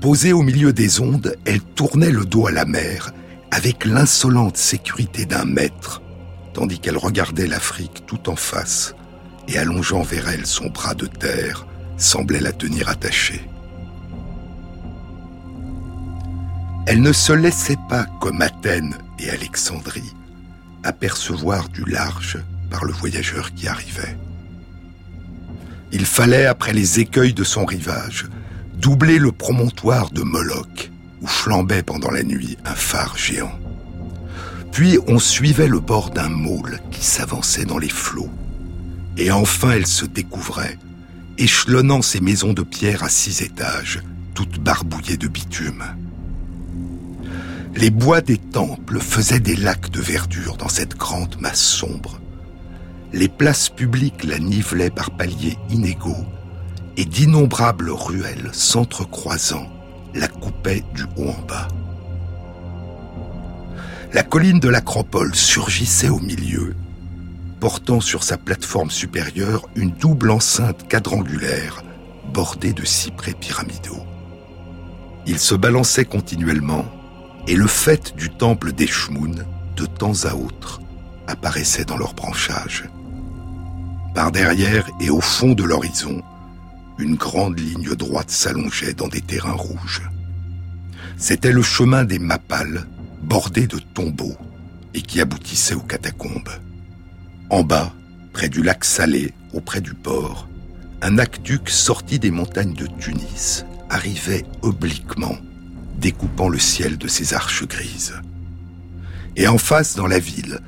posée 0.00 0.32
au 0.32 0.42
milieu 0.42 0.72
des 0.72 1.00
ondes, 1.00 1.34
elle 1.44 1.60
tournait 1.60 2.12
le 2.12 2.24
dos 2.24 2.46
à 2.46 2.52
la 2.52 2.64
mer 2.64 3.12
avec 3.50 3.84
l'insolente 3.84 4.56
sécurité 4.56 5.26
d'un 5.26 5.44
maître, 5.44 6.00
tandis 6.54 6.78
qu'elle 6.78 6.96
regardait 6.96 7.48
l'Afrique 7.48 8.04
tout 8.06 8.30
en 8.30 8.36
face 8.36 8.94
et 9.48 9.58
allongeant 9.58 10.02
vers 10.02 10.28
elle 10.28 10.46
son 10.46 10.68
bras 10.68 10.94
de 10.94 11.06
terre, 11.06 11.66
semblait 11.96 12.40
la 12.40 12.52
tenir 12.52 12.88
attachée. 12.88 13.48
Elle 16.86 17.02
ne 17.02 17.12
se 17.12 17.32
laissait 17.32 17.78
pas, 17.88 18.06
comme 18.20 18.40
Athènes 18.40 18.96
et 19.18 19.30
Alexandrie, 19.30 20.14
apercevoir 20.84 21.68
du 21.68 21.84
large 21.84 22.38
par 22.70 22.84
le 22.84 22.92
voyageur 22.92 23.52
qui 23.54 23.68
arrivait. 23.68 24.16
Il 25.92 26.06
fallait, 26.06 26.46
après 26.46 26.72
les 26.72 27.00
écueils 27.00 27.34
de 27.34 27.44
son 27.44 27.64
rivage, 27.64 28.26
doubler 28.74 29.18
le 29.18 29.32
promontoire 29.32 30.10
de 30.10 30.22
Moloch, 30.22 30.90
où 31.20 31.26
flambait 31.26 31.82
pendant 31.82 32.10
la 32.10 32.22
nuit 32.22 32.56
un 32.64 32.74
phare 32.74 33.16
géant. 33.16 33.58
Puis 34.72 34.98
on 35.08 35.18
suivait 35.18 35.68
le 35.68 35.80
bord 35.80 36.10
d'un 36.10 36.28
môle 36.28 36.78
qui 36.90 37.04
s'avançait 37.04 37.64
dans 37.64 37.78
les 37.78 37.88
flots. 37.88 38.30
Et 39.18 39.32
enfin 39.32 39.72
elle 39.72 39.86
se 39.86 40.06
découvrait, 40.06 40.78
échelonnant 41.38 42.02
ses 42.02 42.20
maisons 42.20 42.52
de 42.52 42.62
pierre 42.62 43.02
à 43.02 43.08
six 43.08 43.42
étages, 43.42 44.00
toutes 44.32 44.60
barbouillées 44.60 45.16
de 45.16 45.26
bitume. 45.26 45.84
Les 47.74 47.90
bois 47.90 48.20
des 48.20 48.38
temples 48.38 49.00
faisaient 49.00 49.40
des 49.40 49.56
lacs 49.56 49.90
de 49.90 50.00
verdure 50.00 50.56
dans 50.56 50.68
cette 50.68 50.96
grande 50.96 51.36
masse 51.40 51.60
sombre. 51.60 52.20
Les 53.12 53.28
places 53.28 53.68
publiques 53.68 54.22
la 54.22 54.38
nivelaient 54.38 54.90
par 54.90 55.10
paliers 55.10 55.58
inégaux 55.68 56.24
et 56.96 57.04
d'innombrables 57.04 57.90
ruelles 57.90 58.50
s'entrecroisant 58.52 59.68
la 60.14 60.28
coupaient 60.28 60.84
du 60.94 61.02
haut 61.16 61.30
en 61.30 61.46
bas. 61.46 61.68
La 64.12 64.22
colline 64.22 64.60
de 64.60 64.68
l'Acropole 64.68 65.34
surgissait 65.34 66.08
au 66.08 66.18
milieu, 66.20 66.74
portant 67.60 68.00
sur 68.00 68.22
sa 68.22 68.36
plateforme 68.36 68.90
supérieure 68.90 69.68
une 69.74 69.90
double 69.90 70.30
enceinte 70.30 70.88
quadrangulaire 70.88 71.82
bordée 72.32 72.72
de 72.72 72.84
cyprès 72.84 73.34
pyramidaux. 73.34 74.04
Il 75.26 75.38
se 75.38 75.54
balançait 75.54 76.04
continuellement 76.04 76.84
et 77.46 77.56
le 77.56 77.66
fait 77.66 78.16
du 78.16 78.30
temple 78.30 78.72
d'Eshmoun, 78.72 79.44
de 79.76 79.86
temps 79.86 80.24
à 80.24 80.34
autre, 80.34 80.80
apparaissait 81.26 81.84
dans 81.84 81.96
leur 81.96 82.14
branchage. 82.14 82.84
Par 84.14 84.32
derrière 84.32 84.88
et 85.00 85.10
au 85.10 85.20
fond 85.20 85.52
de 85.52 85.64
l'horizon, 85.64 86.22
une 86.98 87.14
grande 87.14 87.58
ligne 87.58 87.94
droite 87.94 88.30
s'allongeait 88.30 88.94
dans 88.94 89.08
des 89.08 89.20
terrains 89.20 89.52
rouges. 89.52 90.02
C'était 91.16 91.52
le 91.52 91.62
chemin 91.62 92.04
des 92.04 92.18
Mappales, 92.18 92.86
bordé 93.22 93.66
de 93.66 93.78
tombeaux, 93.78 94.36
et 94.94 95.02
qui 95.02 95.20
aboutissait 95.20 95.74
aux 95.74 95.80
catacombes. 95.80 96.50
En 97.50 97.62
bas, 97.62 97.92
près 98.32 98.50
du 98.50 98.62
lac 98.62 98.84
Salé, 98.84 99.32
auprès 99.54 99.80
du 99.80 99.94
port, 99.94 100.48
un 101.00 101.18
aqueduc 101.18 101.70
sorti 101.70 102.18
des 102.18 102.30
montagnes 102.30 102.74
de 102.74 102.86
Tunis 103.00 103.64
arrivait 103.88 104.44
obliquement 104.60 105.36
découpant 105.96 106.48
le 106.48 106.58
ciel 106.58 106.98
de 106.98 107.08
ses 107.08 107.32
arches 107.32 107.66
grises. 107.66 108.14
Et 109.36 109.48
en 109.48 109.56
face, 109.56 109.96
dans 109.96 110.06
la 110.06 110.18
ville, 110.18 110.60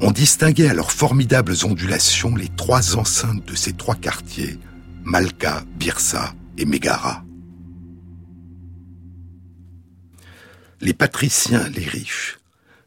on 0.00 0.12
distinguait 0.12 0.68
à 0.68 0.74
leurs 0.74 0.92
formidables 0.92 1.54
ondulations 1.64 2.36
les 2.36 2.48
trois 2.48 2.96
enceintes 2.96 3.44
de 3.44 3.56
ces 3.56 3.72
trois 3.72 3.96
quartiers, 3.96 4.58
Malka, 5.02 5.64
Birsa 5.76 6.34
et 6.56 6.66
Mégara. 6.66 7.24
Les 10.80 10.94
patriciens, 10.94 11.68
les 11.70 11.84
riches, 11.84 12.37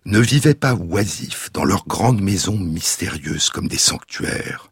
ne 0.06 0.20
vivaient 0.20 0.56
pas 0.56 0.74
oisifs 0.74 1.52
dans 1.54 1.64
leurs 1.64 1.86
grandes 1.86 2.22
maisons 2.22 2.58
mystérieuses 2.58 3.50
comme 3.50 3.68
des 3.68 3.78
sanctuaires. 3.78 4.72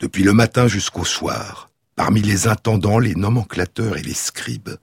Depuis 0.00 0.22
le 0.22 0.32
matin 0.32 0.68
jusqu'au 0.68 1.04
soir, 1.04 1.70
parmi 1.96 2.22
les 2.22 2.46
intendants, 2.46 2.98
les 2.98 3.14
nomenclateurs 3.14 3.96
et 3.96 4.02
les 4.02 4.14
scribes, 4.14 4.76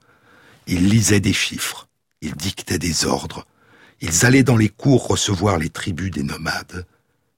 ils 0.66 0.88
lisaient 0.88 1.20
des 1.20 1.32
chiffres, 1.32 1.88
ils 2.20 2.34
dictaient 2.34 2.78
des 2.78 3.06
ordres, 3.06 3.46
ils 4.00 4.26
allaient 4.26 4.42
dans 4.42 4.56
les 4.56 4.68
cours 4.68 5.06
recevoir 5.06 5.58
les 5.58 5.70
tribus 5.70 6.10
des 6.10 6.22
nomades, 6.22 6.86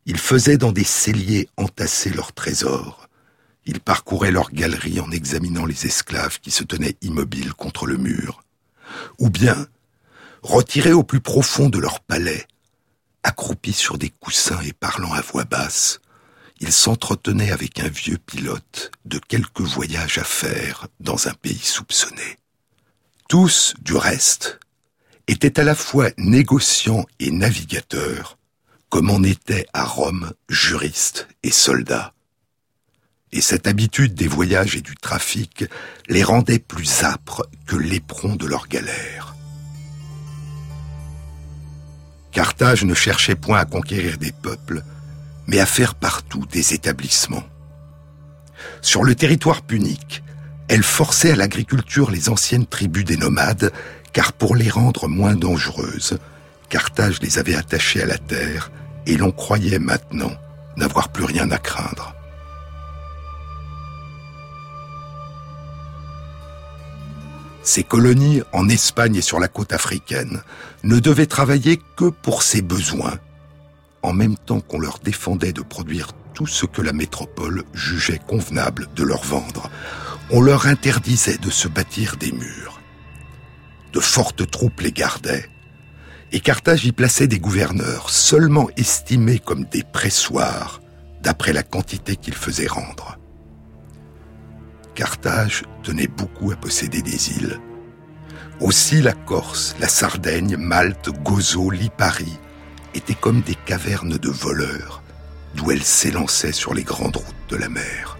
ils 0.06 0.18
faisaient 0.18 0.58
dans 0.58 0.72
des 0.72 0.84
celliers 0.84 1.48
entasser 1.56 2.10
leurs 2.10 2.32
trésors, 2.32 3.08
ils 3.64 3.80
parcouraient 3.80 4.32
leurs 4.32 4.50
galeries 4.50 5.00
en 5.00 5.10
examinant 5.10 5.66
les 5.66 5.86
esclaves 5.86 6.40
qui 6.40 6.50
se 6.50 6.64
tenaient 6.64 6.96
immobiles 7.02 7.54
contre 7.54 7.86
le 7.86 7.96
mur, 7.96 8.42
ou 9.18 9.30
bien, 9.30 9.66
retirés 10.42 10.92
au 10.92 11.02
plus 11.02 11.20
profond 11.20 11.68
de 11.68 11.78
leur 11.78 12.00
palais, 12.00 12.46
accroupis 13.22 13.72
sur 13.72 13.98
des 13.98 14.10
coussins 14.10 14.60
et 14.62 14.72
parlant 14.72 15.12
à 15.12 15.20
voix 15.20 15.44
basse, 15.44 16.00
ils 16.60 16.72
s'entretenaient 16.72 17.52
avec 17.52 17.78
un 17.80 17.88
vieux 17.88 18.18
pilote 18.18 18.90
de 19.04 19.18
quelques 19.18 19.60
voyages 19.60 20.18
à 20.18 20.24
faire 20.24 20.88
dans 21.00 21.28
un 21.28 21.34
pays 21.34 21.58
soupçonné. 21.58 22.38
Tous, 23.28 23.74
du 23.82 23.94
reste, 23.94 24.58
étaient 25.28 25.60
à 25.60 25.64
la 25.64 25.74
fois 25.74 26.08
négociants 26.16 27.06
et 27.20 27.30
navigateurs, 27.30 28.38
comme 28.88 29.10
on 29.10 29.22
était 29.22 29.66
à 29.72 29.84
Rome 29.84 30.32
juristes 30.48 31.28
et 31.42 31.50
soldats. 31.50 32.14
Et 33.30 33.42
cette 33.42 33.66
habitude 33.66 34.14
des 34.14 34.26
voyages 34.26 34.74
et 34.74 34.80
du 34.80 34.94
trafic 34.96 35.64
les 36.08 36.24
rendait 36.24 36.58
plus 36.58 37.04
âpres 37.04 37.46
que 37.66 37.76
l'éperon 37.76 38.36
de 38.36 38.46
leur 38.46 38.66
galère. 38.68 39.27
Carthage 42.32 42.84
ne 42.84 42.94
cherchait 42.94 43.34
point 43.34 43.58
à 43.58 43.64
conquérir 43.64 44.18
des 44.18 44.32
peuples, 44.32 44.82
mais 45.46 45.60
à 45.60 45.66
faire 45.66 45.94
partout 45.94 46.44
des 46.50 46.74
établissements. 46.74 47.44
Sur 48.82 49.04
le 49.04 49.14
territoire 49.14 49.62
punique, 49.62 50.22
elle 50.68 50.82
forçait 50.82 51.32
à 51.32 51.36
l'agriculture 51.36 52.10
les 52.10 52.28
anciennes 52.28 52.66
tribus 52.66 53.04
des 53.04 53.16
nomades, 53.16 53.72
car 54.12 54.32
pour 54.32 54.56
les 54.56 54.68
rendre 54.68 55.08
moins 55.08 55.34
dangereuses, 55.34 56.18
Carthage 56.68 57.20
les 57.22 57.38
avait 57.38 57.54
attachées 57.54 58.02
à 58.02 58.06
la 58.06 58.18
terre, 58.18 58.70
et 59.06 59.16
l'on 59.16 59.32
croyait 59.32 59.78
maintenant 59.78 60.32
n'avoir 60.76 61.08
plus 61.08 61.24
rien 61.24 61.50
à 61.50 61.58
craindre. 61.58 62.14
Ces 67.68 67.84
colonies, 67.84 68.40
en 68.54 68.70
Espagne 68.70 69.16
et 69.16 69.20
sur 69.20 69.38
la 69.38 69.46
côte 69.46 69.74
africaine, 69.74 70.40
ne 70.84 70.98
devaient 71.00 71.26
travailler 71.26 71.78
que 71.98 72.06
pour 72.06 72.42
ses 72.42 72.62
besoins, 72.62 73.18
en 74.00 74.14
même 74.14 74.38
temps 74.38 74.60
qu'on 74.60 74.78
leur 74.78 75.00
défendait 75.00 75.52
de 75.52 75.60
produire 75.60 76.12
tout 76.32 76.46
ce 76.46 76.64
que 76.64 76.80
la 76.80 76.94
métropole 76.94 77.64
jugeait 77.74 78.22
convenable 78.26 78.88
de 78.96 79.04
leur 79.04 79.22
vendre, 79.22 79.68
on 80.30 80.40
leur 80.40 80.66
interdisait 80.66 81.36
de 81.36 81.50
se 81.50 81.68
bâtir 81.68 82.16
des 82.16 82.32
murs. 82.32 82.80
De 83.92 84.00
fortes 84.00 84.50
troupes 84.50 84.80
les 84.80 84.92
gardaient, 84.92 85.50
et 86.32 86.40
Carthage 86.40 86.86
y 86.86 86.92
plaçait 86.92 87.28
des 87.28 87.38
gouverneurs 87.38 88.08
seulement 88.08 88.70
estimés 88.78 89.40
comme 89.40 89.66
des 89.66 89.82
pressoirs 89.82 90.80
d'après 91.20 91.52
la 91.52 91.64
quantité 91.64 92.16
qu'ils 92.16 92.32
faisaient 92.32 92.66
rendre. 92.66 93.17
Carthage 94.98 95.62
tenait 95.84 96.08
beaucoup 96.08 96.50
à 96.50 96.56
posséder 96.56 97.02
des 97.02 97.30
îles. 97.30 97.60
Aussi 98.58 99.00
la 99.00 99.12
Corse, 99.12 99.76
la 99.78 99.86
Sardaigne, 99.86 100.56
Malte, 100.56 101.10
Gozo, 101.22 101.70
Lipari 101.70 102.36
étaient 102.94 103.14
comme 103.14 103.40
des 103.42 103.54
cavernes 103.54 104.18
de 104.18 104.28
voleurs, 104.28 105.04
d'où 105.54 105.70
elle 105.70 105.84
s'élançait 105.84 106.50
sur 106.50 106.74
les 106.74 106.82
grandes 106.82 107.14
routes. 107.14 107.34
de 107.48 107.54
la 107.54 107.68
mer. 107.68 108.18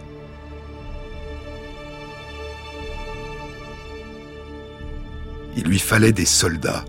Il 5.56 5.64
lui 5.64 5.80
fallait 5.80 6.12
des 6.12 6.26
soldats. 6.26 6.84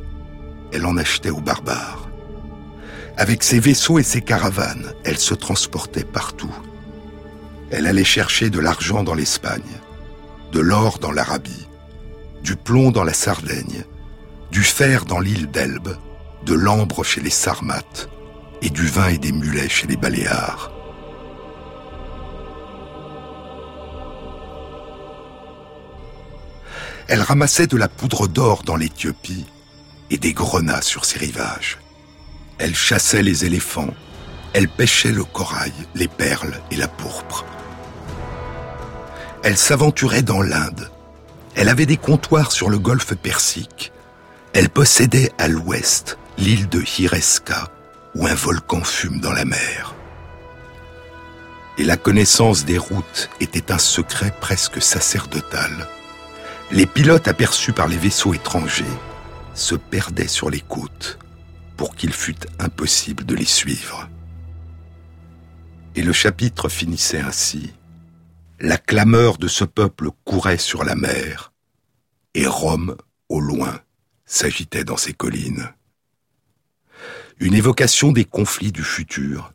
Elle 0.71 0.86
en 0.86 0.97
achetait 0.97 1.32
aux 1.32 1.41
barbares. 1.41 2.08
Avec 3.17 3.41
ses 3.41 3.60
vaisseaux 3.60 3.97
et 3.97 4.04
ses 4.04 4.21
caravanes, 4.21 4.93
elle 5.04 5.17
se 5.17 5.34
transportait 5.34 6.04
partout. 6.04 6.54
Elle 7.71 7.86
allait 7.86 8.03
chercher 8.03 8.49
de 8.49 8.60
l'argent 8.60 9.03
dans 9.03 9.13
l'Espagne, 9.13 9.62
de 10.51 10.60
l'or 10.60 10.97
dans 10.99 11.12
l'Arabie, 11.12 11.67
du 12.43 12.55
plomb 12.55 12.89
dans 12.91 13.03
la 13.03 13.13
Sardaigne, 13.13 13.84
du 14.51 14.63
fer 14.63 15.05
dans 15.05 15.19
l'île 15.19 15.51
d'Elbe, 15.51 15.95
de 16.45 16.53
l'ambre 16.53 17.03
chez 17.03 17.21
les 17.21 17.29
Sarmates 17.29 18.10
et 18.62 18.69
du 18.69 18.88
vin 18.88 19.10
et 19.10 19.17
des 19.17 19.32
mulets 19.32 19.69
chez 19.69 19.88
les 19.88 19.97
Baléares. 19.97 20.71
Elle 27.08 27.21
ramassait 27.21 27.67
de 27.67 27.77
la 27.77 27.88
poudre 27.88 28.27
d'or 28.27 28.63
dans 28.63 28.75
l'Éthiopie 28.75 29.45
et 30.10 30.17
des 30.17 30.34
grenats 30.34 30.82
sur 30.82 31.05
ses 31.05 31.19
rivages. 31.19 31.79
Elle 32.58 32.75
chassait 32.75 33.23
les 33.23 33.45
éléphants, 33.45 33.93
elle 34.53 34.69
pêchait 34.69 35.12
le 35.12 35.23
corail, 35.23 35.73
les 35.95 36.08
perles 36.08 36.60
et 36.71 36.75
la 36.75 36.88
pourpre. 36.88 37.45
Elle 39.41 39.58
s'aventurait 39.58 40.21
dans 40.21 40.41
l'Inde. 40.41 40.91
Elle 41.56 41.69
avait 41.69 41.86
des 41.86 41.97
comptoirs 41.97 42.52
sur 42.52 42.69
le 42.69 42.78
golfe 42.78 43.15
Persique. 43.15 43.91
Elle 44.54 44.69
possédait 44.69 45.32
à 45.38 45.47
l'ouest 45.47 46.17
l'île 46.38 46.67
de 46.67 46.82
Hireska, 46.82 47.69
où 48.15 48.28
un 48.28 48.34
volcan 48.34 48.84
fume 48.84 49.19
dans 49.21 49.32
la 49.32 49.45
mer. 49.45 49.95
Et 51.78 51.86
la 51.86 51.95
connaissance 51.95 52.65
des 52.65 52.78
routes 52.78 53.30
était 53.39 53.71
un 53.71 53.78
secret 53.78 54.34
presque 54.41 54.82
sacerdotal. 54.82 55.88
Les 56.71 56.86
pilotes 56.86 57.30
aperçus 57.30 57.71
par 57.71 57.88
les 57.88 57.97
vaisseaux 57.97 58.34
étrangers 58.34 58.84
se 59.54 59.75
perdaient 59.75 60.28
sur 60.28 60.49
les 60.49 60.62
côtes 60.62 61.17
pour 61.78 61.95
qu'il 61.95 62.12
fût 62.12 62.36
impossible 62.60 63.25
de 63.25 63.36
les 63.36 63.45
suivre. 63.45 64.10
Et 65.95 66.02
le 66.02 66.13
chapitre 66.13 66.67
finissait 66.67 67.21
ainsi. 67.21 67.73
La 68.62 68.78
clameur 68.78 69.38
de 69.38 69.48
ce 69.48 69.63
peuple 69.63 70.10
courait 70.26 70.58
sur 70.58 70.84
la 70.84 70.95
mer, 70.95 71.54
et 72.34 72.45
Rome, 72.45 72.98
au 73.30 73.39
loin, 73.39 73.80
s'agitait 74.26 74.84
dans 74.84 74.98
ses 74.98 75.13
collines. 75.13 75.74
Une 77.39 77.54
évocation 77.54 78.12
des 78.12 78.26
conflits 78.26 78.74
du 78.74 78.84
futur, 78.84 79.54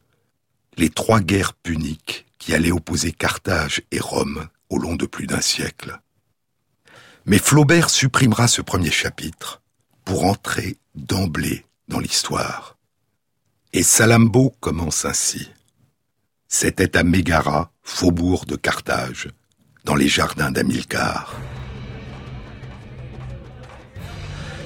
les 0.78 0.88
trois 0.88 1.20
guerres 1.20 1.52
puniques 1.52 2.24
qui 2.38 2.54
allaient 2.54 2.70
opposer 2.70 3.12
Carthage 3.12 3.82
et 3.90 4.00
Rome 4.00 4.48
au 4.70 4.78
long 4.78 4.96
de 4.96 5.04
plus 5.04 5.26
d'un 5.26 5.42
siècle. 5.42 6.00
Mais 7.26 7.38
Flaubert 7.38 7.90
supprimera 7.90 8.48
ce 8.48 8.62
premier 8.62 8.90
chapitre 8.90 9.60
pour 10.06 10.24
entrer 10.24 10.78
d'emblée 10.94 11.66
dans 11.88 12.00
l'histoire. 12.00 12.78
Et 13.74 13.82
Salambo 13.82 14.54
commence 14.60 15.04
ainsi. 15.04 15.50
C'était 16.48 16.96
à 16.96 17.02
Mégara, 17.02 17.72
faubourg 17.82 18.44
de 18.46 18.56
Carthage, 18.56 19.28
dans 19.84 19.94
les 19.94 20.08
jardins 20.08 20.50
d'Amilcar. 20.50 21.34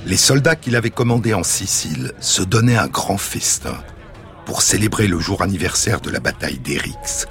Les 0.06 0.16
soldats 0.16 0.56
qu'il 0.56 0.76
avait 0.76 0.90
commandés 0.90 1.34
en 1.34 1.42
Sicile 1.42 2.12
se 2.20 2.42
donnaient 2.42 2.76
un 2.76 2.88
grand 2.88 3.18
festin 3.18 3.78
pour 4.46 4.62
célébrer 4.62 5.06
le 5.06 5.18
jour 5.18 5.42
anniversaire 5.42 6.00
de 6.00 6.10
la 6.10 6.20
bataille 6.20 6.58
d'Érix. 6.58 7.26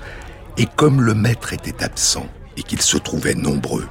Et 0.58 0.66
comme 0.76 1.02
le 1.02 1.14
maître 1.14 1.54
était 1.54 1.84
absent 1.84 2.28
et 2.56 2.64
qu'ils 2.64 2.82
se 2.82 2.98
trouvaient 2.98 3.36
nombreux, 3.36 3.88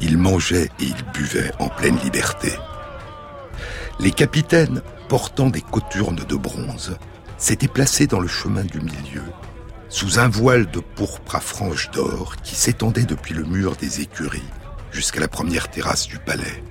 ils 0.00 0.18
mangeaient 0.18 0.70
et 0.80 0.84
ils 0.84 1.04
buvaient 1.12 1.52
en 1.58 1.68
pleine 1.68 1.98
liberté. 1.98 2.52
Les 4.00 4.10
capitaines 4.10 4.82
portant 5.12 5.50
des 5.50 5.60
coturnes 5.60 6.24
de 6.26 6.36
bronze, 6.36 6.96
s'était 7.36 7.68
placé 7.68 8.06
dans 8.06 8.18
le 8.18 8.28
chemin 8.28 8.64
du 8.64 8.80
milieu, 8.80 9.24
sous 9.92 10.18
un 10.18 10.28
voile 10.28 10.70
de 10.70 10.80
pourpre 10.80 11.36
à 11.36 11.40
franges 11.40 11.90
d'or 11.90 12.36
qui 12.42 12.54
s'étendait 12.54 13.04
depuis 13.04 13.34
le 13.34 13.44
mur 13.44 13.76
des 13.76 14.00
écuries 14.00 14.42
jusqu'à 14.90 15.20
la 15.20 15.28
première 15.28 15.70
terrasse 15.70 16.08
du 16.08 16.18
palais. 16.18 16.64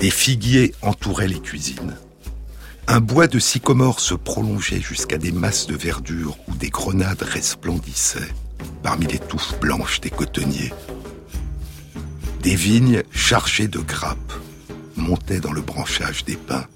Des 0.00 0.10
figuiers 0.10 0.74
entouraient 0.80 1.28
les 1.28 1.40
cuisines. 1.40 1.96
Un 2.86 3.00
bois 3.00 3.26
de 3.26 3.38
sycomore 3.38 4.00
se 4.00 4.14
prolongeait 4.14 4.80
jusqu'à 4.80 5.18
des 5.18 5.32
masses 5.32 5.66
de 5.66 5.76
verdure 5.76 6.38
où 6.48 6.54
des 6.54 6.70
grenades 6.70 7.22
resplendissaient 7.22 8.34
parmi 8.82 9.06
les 9.06 9.18
touffes 9.18 9.60
blanches 9.60 10.00
des 10.00 10.10
cotonniers. 10.10 10.72
Des 12.42 12.56
vignes 12.56 13.02
chargées 13.10 13.68
de 13.68 13.80
grappes 13.80 14.32
montait 14.96 15.40
dans 15.40 15.52
le 15.52 15.60
branchage 15.60 16.24
des 16.24 16.36
pins. 16.36 16.66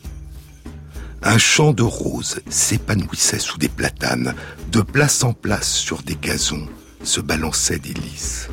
Un 1.23 1.37
champ 1.37 1.73
de 1.73 1.83
roses 1.83 2.41
s'épanouissait 2.49 3.39
sous 3.39 3.59
des 3.59 3.69
platanes, 3.69 4.35
de 4.73 4.81
place 4.81 5.23
en 5.23 5.35
place 5.35 5.71
sur 5.71 6.03
des 6.03 6.17
gazons 6.17 6.67
se 7.03 7.21
balançaient 7.21 7.79
des 7.79 7.93
lys. 7.93 8.49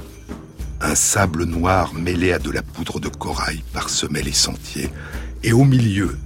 Un 0.81 0.95
sable 0.95 1.45
noir 1.45 1.93
mêlé 1.93 2.33
à 2.33 2.39
de 2.39 2.51
la 2.51 2.61
poudre 2.61 2.99
de 2.99 3.07
corail 3.07 3.63
parsemait 3.73 4.21
les 4.21 4.33
sentiers, 4.33 4.89
et 5.43 5.53
au 5.53 5.63
milieu, 5.63 6.17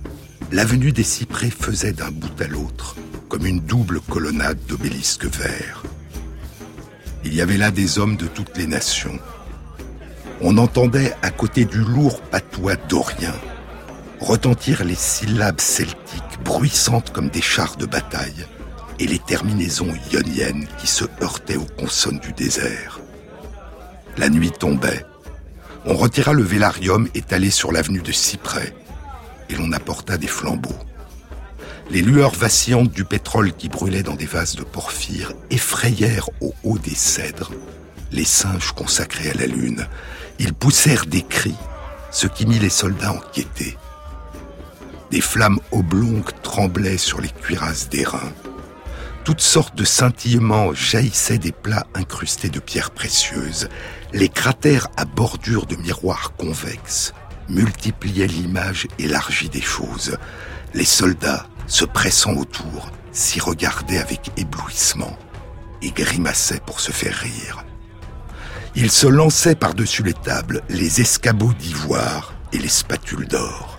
l'avenue 0.51 0.91
des 0.91 1.03
cyprès 1.03 1.51
faisait 1.51 1.93
d'un 1.93 2.11
bout 2.11 2.41
à 2.41 2.47
l'autre 2.47 2.95
comme 3.29 3.45
une 3.45 3.59
double 3.59 4.01
colonnade 4.01 4.59
d'obélisques 4.67 5.25
verts. 5.25 5.83
Il 7.23 7.35
y 7.35 7.41
avait 7.41 7.57
là 7.57 7.71
des 7.71 7.99
hommes 7.99 8.17
de 8.17 8.25
toutes 8.25 8.57
les 8.57 8.67
nations, 8.67 9.19
on 10.41 10.57
entendait 10.57 11.13
à 11.21 11.29
côté 11.29 11.65
du 11.65 11.77
lourd 11.77 12.19
patois 12.21 12.75
dorien 12.75 13.35
retentir 14.21 14.83
les 14.83 14.95
syllabes 14.95 15.59
celtiques 15.59 16.39
bruissantes 16.43 17.11
comme 17.11 17.29
des 17.29 17.41
chars 17.41 17.75
de 17.75 17.85
bataille 17.85 18.45
et 18.99 19.07
les 19.07 19.19
terminaisons 19.19 19.93
ioniennes 20.11 20.67
qui 20.79 20.87
se 20.87 21.05
heurtaient 21.21 21.57
aux 21.57 21.67
consonnes 21.79 22.19
du 22.19 22.31
désert. 22.33 22.99
La 24.17 24.29
nuit 24.29 24.51
tombait. 24.51 25.05
On 25.85 25.95
retira 25.95 26.33
le 26.33 26.43
vélarium 26.43 27.07
étalé 27.15 27.49
sur 27.49 27.71
l'avenue 27.71 28.01
de 28.01 28.11
Cyprès 28.11 28.75
et 29.49 29.55
l'on 29.55 29.71
apporta 29.71 30.17
des 30.17 30.27
flambeaux. 30.27 30.77
Les 31.89 32.01
lueurs 32.01 32.35
vacillantes 32.35 32.91
du 32.91 33.03
pétrole 33.03 33.53
qui 33.53 33.67
brûlait 33.67 34.03
dans 34.03 34.15
des 34.15 34.25
vases 34.25 34.55
de 34.55 34.63
porphyre 34.63 35.33
effrayèrent 35.49 36.29
au 36.39 36.53
haut 36.63 36.77
des 36.77 36.95
cèdres 36.95 37.51
les 38.11 38.25
singes 38.25 38.73
consacrés 38.73 39.31
à 39.31 39.33
la 39.33 39.45
lune 39.45 39.87
ils 40.39 40.53
poussèrent 40.53 41.05
des 41.05 41.21
cris, 41.21 41.55
ce 42.09 42.25
qui 42.25 42.47
mit 42.47 42.57
les 42.57 42.69
soldats 42.69 43.13
en 43.13 43.19
Des 45.11 45.19
flammes 45.19 45.59
oblongues 45.71 46.31
tremblaient 46.41 46.97
sur 46.97 47.19
les 47.19 47.27
cuirasses 47.27 47.89
d'airain. 47.89 48.31
Toutes 49.25 49.41
sortes 49.41 49.75
de 49.75 49.83
scintillements 49.83 50.73
jaillissaient 50.73 51.37
des 51.37 51.51
plats 51.51 51.85
incrustés 51.93 52.47
de 52.47 52.61
pierres 52.61 52.91
précieuses. 52.91 53.67
Les 54.13 54.29
cratères 54.29 54.87
à 54.95 55.03
bordure 55.03 55.65
de 55.65 55.75
miroirs 55.75 56.31
convexes 56.37 57.13
multipliaient 57.49 58.25
l'image 58.27 58.87
élargie 58.99 59.49
des 59.49 59.61
choses. 59.61 60.17
Les 60.73 60.85
soldats, 60.85 61.45
se 61.67 61.83
pressant 61.83 62.35
autour, 62.35 62.89
s'y 63.11 63.41
regardaient 63.41 63.99
avec 63.99 64.31
éblouissement 64.37 65.17
et 65.81 65.91
grimaçaient 65.91 66.61
pour 66.65 66.79
se 66.79 66.93
faire 66.93 67.15
rire. 67.15 67.65
Ils 68.75 68.91
se 68.91 69.07
lançaient 69.07 69.55
par-dessus 69.55 70.03
les 70.03 70.13
tables 70.13 70.61
les 70.69 71.01
escabeaux 71.01 71.53
d'ivoire 71.53 72.33
et 72.53 72.59
les 72.59 72.69
spatules 72.69 73.27
d'or. 73.27 73.70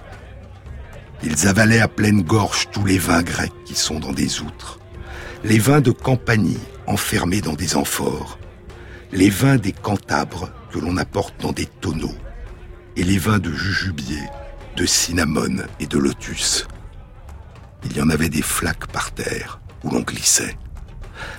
Ils 1.25 1.47
avalaient 1.47 1.81
à 1.81 1.89
pleine 1.89 2.23
gorge 2.23 2.69
tous 2.73 2.85
les 2.85 2.99
vins 2.99 3.23
grecs 3.23 3.53
qui 3.65 3.75
sont 3.75 4.01
dans 4.01 4.13
des 4.13 4.41
outres, 4.41 4.81
les 5.45 5.59
vins 5.59 5.81
de 5.81 5.93
Campanie 5.93 6.59
enfermés 6.87 7.41
dans 7.41 7.55
des 7.55 7.77
amphores, 7.77 8.39
les 9.13 9.31
vins 9.31 9.57
des 9.57 9.73
Cantabres 9.73 10.51
que 10.73 10.79
l'on 10.79 10.97
apporte 10.97 11.41
dans 11.41 11.53
des 11.53 11.67
tonneaux, 11.67 12.17
et 12.97 13.05
les 13.05 13.19
vins 13.19 13.39
de 13.39 13.53
jujubier, 13.53 14.23
de 14.77 14.85
cinnamone 14.85 15.67
et 15.81 15.87
de 15.87 15.99
lotus. 15.99 16.67
Il 17.85 17.97
y 17.97 18.03
en 18.03 18.11
avait 18.11 18.29
des 18.29 18.43
flaques 18.43 18.89
par 18.89 19.13
terre 19.13 19.61
où 19.85 19.91
l'on 19.91 20.01
glissait. 20.01 20.57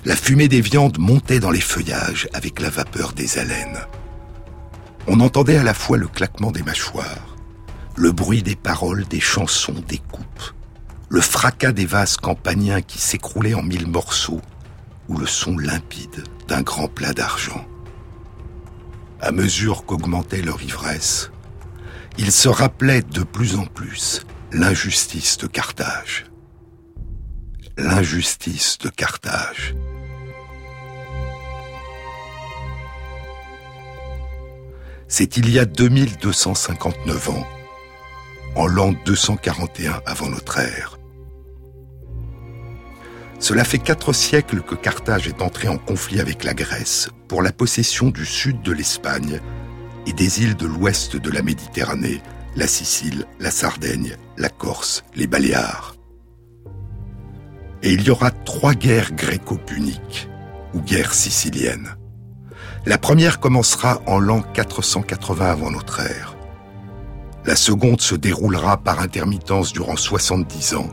La 0.05 0.15
fumée 0.15 0.47
des 0.47 0.61
viandes 0.61 0.97
montait 0.97 1.39
dans 1.39 1.51
les 1.51 1.61
feuillages 1.61 2.29
avec 2.33 2.61
la 2.61 2.69
vapeur 2.69 3.13
des 3.13 3.37
haleines. 3.37 3.79
On 5.07 5.19
entendait 5.19 5.57
à 5.57 5.63
la 5.63 5.73
fois 5.73 5.97
le 5.97 6.07
claquement 6.07 6.51
des 6.51 6.63
mâchoires, 6.63 7.32
le 7.95 8.11
bruit 8.11 8.41
des 8.41 8.55
paroles, 8.55 9.05
des 9.05 9.19
chansons, 9.19 9.83
des 9.87 9.99
coupes, 9.99 10.53
le 11.09 11.21
fracas 11.21 11.71
des 11.71 11.85
vases 11.85 12.17
campaniens 12.17 12.81
qui 12.81 12.99
s'écroulaient 12.99 13.53
en 13.53 13.61
mille 13.61 13.87
morceaux, 13.87 14.41
ou 15.09 15.17
le 15.17 15.27
son 15.27 15.57
limpide 15.57 16.23
d'un 16.47 16.61
grand 16.61 16.87
plat 16.87 17.13
d'argent. 17.13 17.65
À 19.21 19.31
mesure 19.31 19.85
qu'augmentait 19.85 20.41
leur 20.41 20.61
ivresse, 20.63 21.29
ils 22.17 22.31
se 22.31 22.49
rappelaient 22.49 23.03
de 23.03 23.21
plus 23.21 23.55
en 23.55 23.65
plus 23.65 24.21
l'injustice 24.51 25.37
de 25.37 25.47
Carthage. 25.47 26.25
L'injustice 27.77 28.79
de 28.79 28.89
Carthage. 28.89 29.75
C'est 35.07 35.37
il 35.37 35.49
y 35.51 35.59
a 35.59 35.65
2259 35.65 37.29
ans 37.29 37.47
en 38.55 38.67
l'an 38.67 38.93
241 39.05 40.01
avant 40.05 40.29
notre 40.29 40.59
ère. 40.59 40.97
Cela 43.39 43.65
fait 43.65 43.79
quatre 43.79 44.13
siècles 44.13 44.61
que 44.61 44.75
Carthage 44.75 45.27
est 45.27 45.41
entré 45.41 45.67
en 45.67 45.77
conflit 45.77 46.19
avec 46.19 46.43
la 46.43 46.53
Grèce 46.53 47.09
pour 47.27 47.41
la 47.41 47.51
possession 47.51 48.09
du 48.09 48.25
sud 48.25 48.61
de 48.61 48.71
l'Espagne 48.71 49.41
et 50.05 50.13
des 50.13 50.41
îles 50.41 50.55
de 50.55 50.65
l'ouest 50.65 51.17
de 51.17 51.29
la 51.29 51.41
Méditerranée, 51.41 52.21
la 52.55 52.67
Sicile, 52.67 53.25
la 53.39 53.51
Sardaigne, 53.51 54.15
la 54.37 54.49
Corse, 54.49 55.03
les 55.15 55.27
Baléares. 55.27 55.95
Et 57.81 57.91
il 57.91 58.03
y 58.03 58.09
aura 58.11 58.31
trois 58.31 58.75
guerres 58.75 59.11
gréco-puniques, 59.11 60.29
ou 60.73 60.79
guerres 60.79 61.13
siciliennes. 61.13 61.95
La 62.85 62.97
première 62.97 63.39
commencera 63.39 64.01
en 64.07 64.19
l'an 64.19 64.41
480 64.41 65.45
avant 65.45 65.71
notre 65.71 65.99
ère. 65.99 66.32
La 67.45 67.57
seconde 67.57 67.99
se 67.99 68.15
déroulera 68.15 68.77
par 68.77 69.01
intermittence 69.01 69.73
durant 69.73 69.97
70 69.97 70.75
ans, 70.75 70.89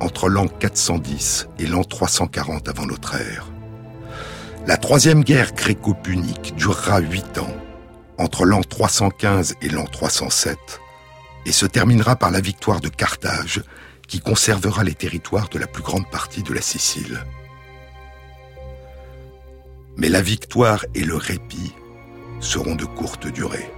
entre 0.00 0.30
l'an 0.30 0.48
410 0.48 1.48
et 1.58 1.66
l'an 1.66 1.84
340 1.84 2.68
avant 2.68 2.86
notre 2.86 3.16
ère. 3.16 3.50
La 4.66 4.78
troisième 4.78 5.24
guerre 5.24 5.52
gréco-punique 5.52 6.54
durera 6.56 7.00
huit 7.00 7.36
ans, 7.36 7.54
entre 8.16 8.46
l'an 8.46 8.62
315 8.62 9.56
et 9.60 9.68
l'an 9.68 9.84
307, 9.84 10.58
et 11.44 11.52
se 11.52 11.66
terminera 11.66 12.16
par 12.16 12.30
la 12.30 12.40
victoire 12.40 12.80
de 12.80 12.88
Carthage, 12.88 13.62
qui 14.06 14.20
conservera 14.20 14.84
les 14.84 14.94
territoires 14.94 15.50
de 15.50 15.58
la 15.58 15.66
plus 15.66 15.82
grande 15.82 16.08
partie 16.10 16.42
de 16.42 16.54
la 16.54 16.62
Sicile. 16.62 17.22
Mais 19.98 20.08
la 20.08 20.22
victoire 20.22 20.86
et 20.94 21.04
le 21.04 21.16
répit 21.16 21.74
seront 22.40 22.74
de 22.74 22.86
courte 22.86 23.26
durée. 23.26 23.70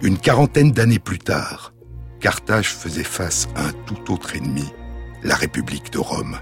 Une 0.00 0.16
quarantaine 0.16 0.70
d'années 0.70 1.00
plus 1.00 1.18
tard, 1.18 1.74
Carthage 2.20 2.72
faisait 2.72 3.02
face 3.02 3.48
à 3.56 3.64
un 3.64 3.72
tout 3.84 4.12
autre 4.12 4.36
ennemi, 4.36 4.72
la 5.24 5.34
République 5.34 5.92
de 5.92 5.98
Rome. 5.98 6.38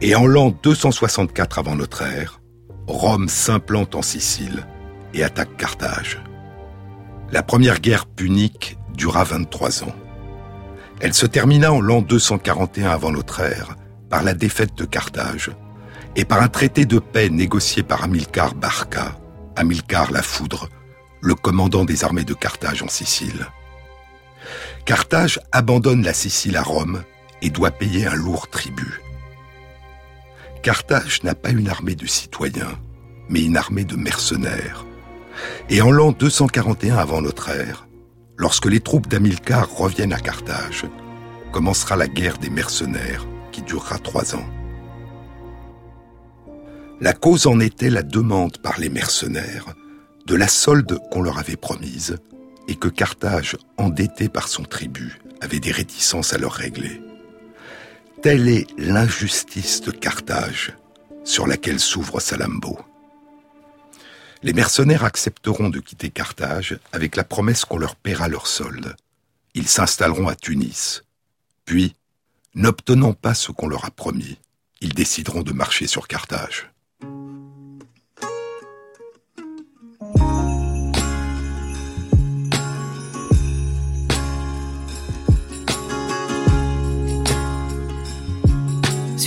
Et 0.00 0.14
en 0.14 0.26
l'an 0.26 0.50
264 0.62 1.58
avant 1.58 1.76
notre 1.76 2.00
ère, 2.00 2.40
Rome 2.86 3.28
s'implante 3.28 3.94
en 3.94 4.00
Sicile 4.00 4.66
et 5.12 5.22
attaque 5.22 5.54
Carthage. 5.58 6.22
La 7.30 7.42
première 7.42 7.78
guerre 7.78 8.06
punique 8.06 8.78
dura 8.94 9.24
23 9.24 9.84
ans. 9.84 9.94
Elle 11.00 11.12
se 11.12 11.26
termina 11.26 11.74
en 11.74 11.82
l'an 11.82 12.00
241 12.00 12.88
avant 12.88 13.10
notre 13.10 13.40
ère 13.40 13.76
par 14.08 14.22
la 14.22 14.32
défaite 14.32 14.74
de 14.78 14.86
Carthage 14.86 15.50
et 16.16 16.24
par 16.24 16.40
un 16.40 16.48
traité 16.48 16.86
de 16.86 17.00
paix 17.00 17.28
négocié 17.28 17.82
par 17.82 18.04
Amilcar 18.04 18.54
Barca, 18.54 19.18
Amilcar 19.56 20.10
la 20.10 20.22
Foudre, 20.22 20.70
le 21.20 21.34
commandant 21.34 21.84
des 21.84 22.04
armées 22.04 22.24
de 22.24 22.34
Carthage 22.34 22.82
en 22.82 22.88
Sicile. 22.88 23.46
Carthage 24.84 25.40
abandonne 25.52 26.02
la 26.02 26.12
Sicile 26.12 26.56
à 26.56 26.62
Rome 26.62 27.02
et 27.42 27.50
doit 27.50 27.70
payer 27.70 28.06
un 28.06 28.14
lourd 28.14 28.48
tribut. 28.48 29.00
Carthage 30.62 31.22
n'a 31.22 31.34
pas 31.34 31.50
une 31.50 31.68
armée 31.68 31.94
de 31.94 32.06
citoyens, 32.06 32.78
mais 33.28 33.44
une 33.44 33.56
armée 33.56 33.84
de 33.84 33.96
mercenaires. 33.96 34.84
Et 35.68 35.82
en 35.82 35.90
l'an 35.90 36.12
241 36.12 36.96
avant 36.96 37.22
notre 37.22 37.48
ère, 37.50 37.86
lorsque 38.36 38.66
les 38.66 38.80
troupes 38.80 39.08
d'Amilcar 39.08 39.70
reviennent 39.70 40.12
à 40.12 40.18
Carthage, 40.18 40.84
commencera 41.52 41.96
la 41.96 42.08
guerre 42.08 42.38
des 42.38 42.50
mercenaires 42.50 43.26
qui 43.52 43.62
durera 43.62 43.98
trois 43.98 44.34
ans. 44.34 44.46
La 47.00 47.12
cause 47.12 47.46
en 47.46 47.60
était 47.60 47.90
la 47.90 48.02
demande 48.02 48.58
par 48.58 48.80
les 48.80 48.88
mercenaires 48.88 49.66
de 50.28 50.36
la 50.36 50.46
solde 50.46 51.00
qu'on 51.10 51.22
leur 51.22 51.38
avait 51.38 51.56
promise 51.56 52.18
et 52.68 52.74
que 52.74 52.88
Carthage, 52.88 53.56
endetté 53.78 54.28
par 54.28 54.46
son 54.46 54.62
tribut, 54.62 55.18
avait 55.40 55.58
des 55.58 55.72
réticences 55.72 56.34
à 56.34 56.38
leur 56.38 56.52
régler. 56.52 57.00
Telle 58.22 58.46
est 58.48 58.66
l'injustice 58.76 59.80
de 59.80 59.90
Carthage 59.90 60.74
sur 61.24 61.46
laquelle 61.46 61.80
s'ouvre 61.80 62.20
Salambo. 62.20 62.78
Les 64.42 64.52
mercenaires 64.52 65.04
accepteront 65.04 65.70
de 65.70 65.80
quitter 65.80 66.10
Carthage 66.10 66.78
avec 66.92 67.16
la 67.16 67.24
promesse 67.24 67.64
qu'on 67.64 67.78
leur 67.78 67.96
paiera 67.96 68.28
leur 68.28 68.46
solde. 68.46 68.96
Ils 69.54 69.68
s'installeront 69.68 70.28
à 70.28 70.36
Tunis. 70.36 71.04
Puis, 71.64 71.94
n'obtenant 72.54 73.14
pas 73.14 73.34
ce 73.34 73.50
qu'on 73.50 73.66
leur 73.66 73.86
a 73.86 73.90
promis, 73.90 74.38
ils 74.82 74.94
décideront 74.94 75.42
de 75.42 75.52
marcher 75.52 75.86
sur 75.86 76.06
Carthage. 76.06 76.70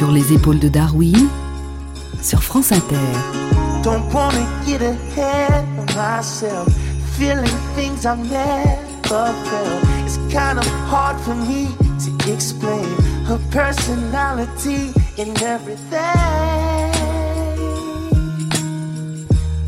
Sur 0.01 0.11
les 0.11 0.33
épaules 0.33 0.57
de 0.57 0.67
Darwin, 0.67 1.29
sur 2.23 2.41
France 2.41 2.71
Inter. 2.71 2.95
Don't 3.83 4.01
wanna 4.11 4.47
get 4.65 4.81
ahead 4.81 5.63
of 5.77 5.95
myself, 5.95 6.67
feeling 7.19 7.45
things 7.75 8.03
I've 8.03 8.17
never 8.17 9.31
felt. 9.45 9.83
It's 10.03 10.17
kind 10.33 10.57
of 10.57 10.65
hard 10.89 11.17
for 11.21 11.35
me 11.35 11.67
to 11.99 12.33
explain 12.33 12.89
her 13.27 13.37
personality 13.51 14.91
and 15.19 15.39
everything. 15.43 15.99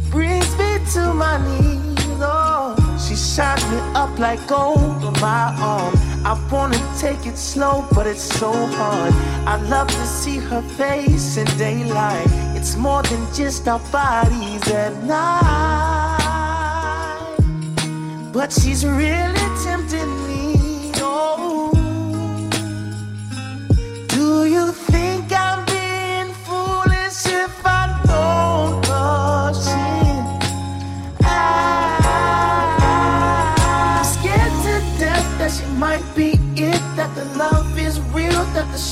Brings 0.10 0.58
me 0.58 0.80
to 0.94 1.14
my 1.14 1.38
knees, 1.46 2.18
oh, 2.22 2.74
she 2.98 3.16
shines 3.16 3.64
me 3.70 3.78
up 3.94 4.18
like 4.18 4.40
gold 4.48 5.04
on 5.04 5.14
my 5.22 5.54
arm. 5.60 6.03
I 6.26 6.40
wanna 6.50 6.80
take 6.98 7.26
it 7.26 7.38
slow, 7.38 7.86
but 7.94 8.08
it's 8.08 8.22
so 8.22 8.54
hard. 8.54 9.14
I 9.46 9.58
love 9.68 9.90
to 9.90 10.06
see 10.06 10.38
her 10.38 10.62
face 10.62 11.36
in 11.36 11.46
daylight. 11.58 12.28
It's 12.56 12.78
more 12.78 13.04
than 13.04 13.22
just 13.34 13.68
our 13.68 13.80
bodies 13.92 14.66
at 14.72 15.04
night. 15.04 16.24
But 18.32 18.54
she's 18.54 18.86
really 18.86 19.43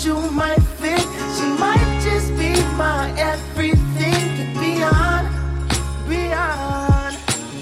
shoe 0.02 0.32
might 0.32 0.60
fit. 0.82 1.06
She 1.36 1.46
might 1.62 2.02
just 2.02 2.30
be 2.36 2.54
my 2.76 3.14
everything 3.20 4.24
and 4.42 4.54
beyond, 4.60 5.28
beyond 6.10 7.14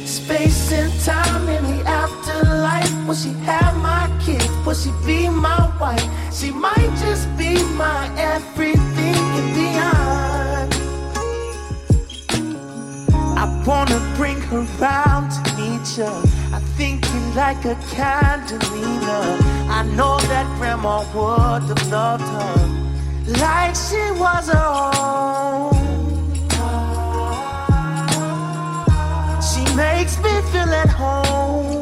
space 0.07 0.71
and 0.71 0.91
time 1.03 1.49
in 1.49 1.63
the 1.63 1.83
afterlife. 1.85 2.93
Will 3.05 3.15
she 3.15 3.33
have 3.43 3.75
my 3.77 4.05
kids? 4.23 4.47
Will 4.65 4.73
she 4.73 4.91
be 5.05 5.27
my 5.27 5.59
wife? 5.81 6.07
She 6.33 6.51
might 6.51 6.91
just 7.03 7.27
be 7.37 7.61
my 7.73 8.09
everything 8.17 9.21
and 9.39 9.49
beyond. 9.59 10.71
I 13.37 13.45
wanna 13.67 13.99
bring 14.15 14.39
her 14.51 14.61
round 14.79 15.31
to 15.31 15.41
meet 15.57 15.97
you. 15.97 16.13
I 16.55 16.59
think 16.77 17.05
you 17.13 17.19
like 17.35 17.65
a 17.65 17.75
candelina. 17.91 19.58
I 19.71 19.83
know 19.83 20.17
that 20.31 20.45
grandma 20.57 20.99
would 21.13 21.63
have 21.69 21.91
loved 21.91 22.23
her 22.23 22.79
like 23.41 23.75
she 23.75 24.03
was 24.23 24.47
her 24.49 24.69
own. 24.95 25.73
She 29.49 29.63
makes 29.75 30.17
me 30.17 30.41
feel 30.51 30.73
at 30.73 30.89
home. 30.89 31.78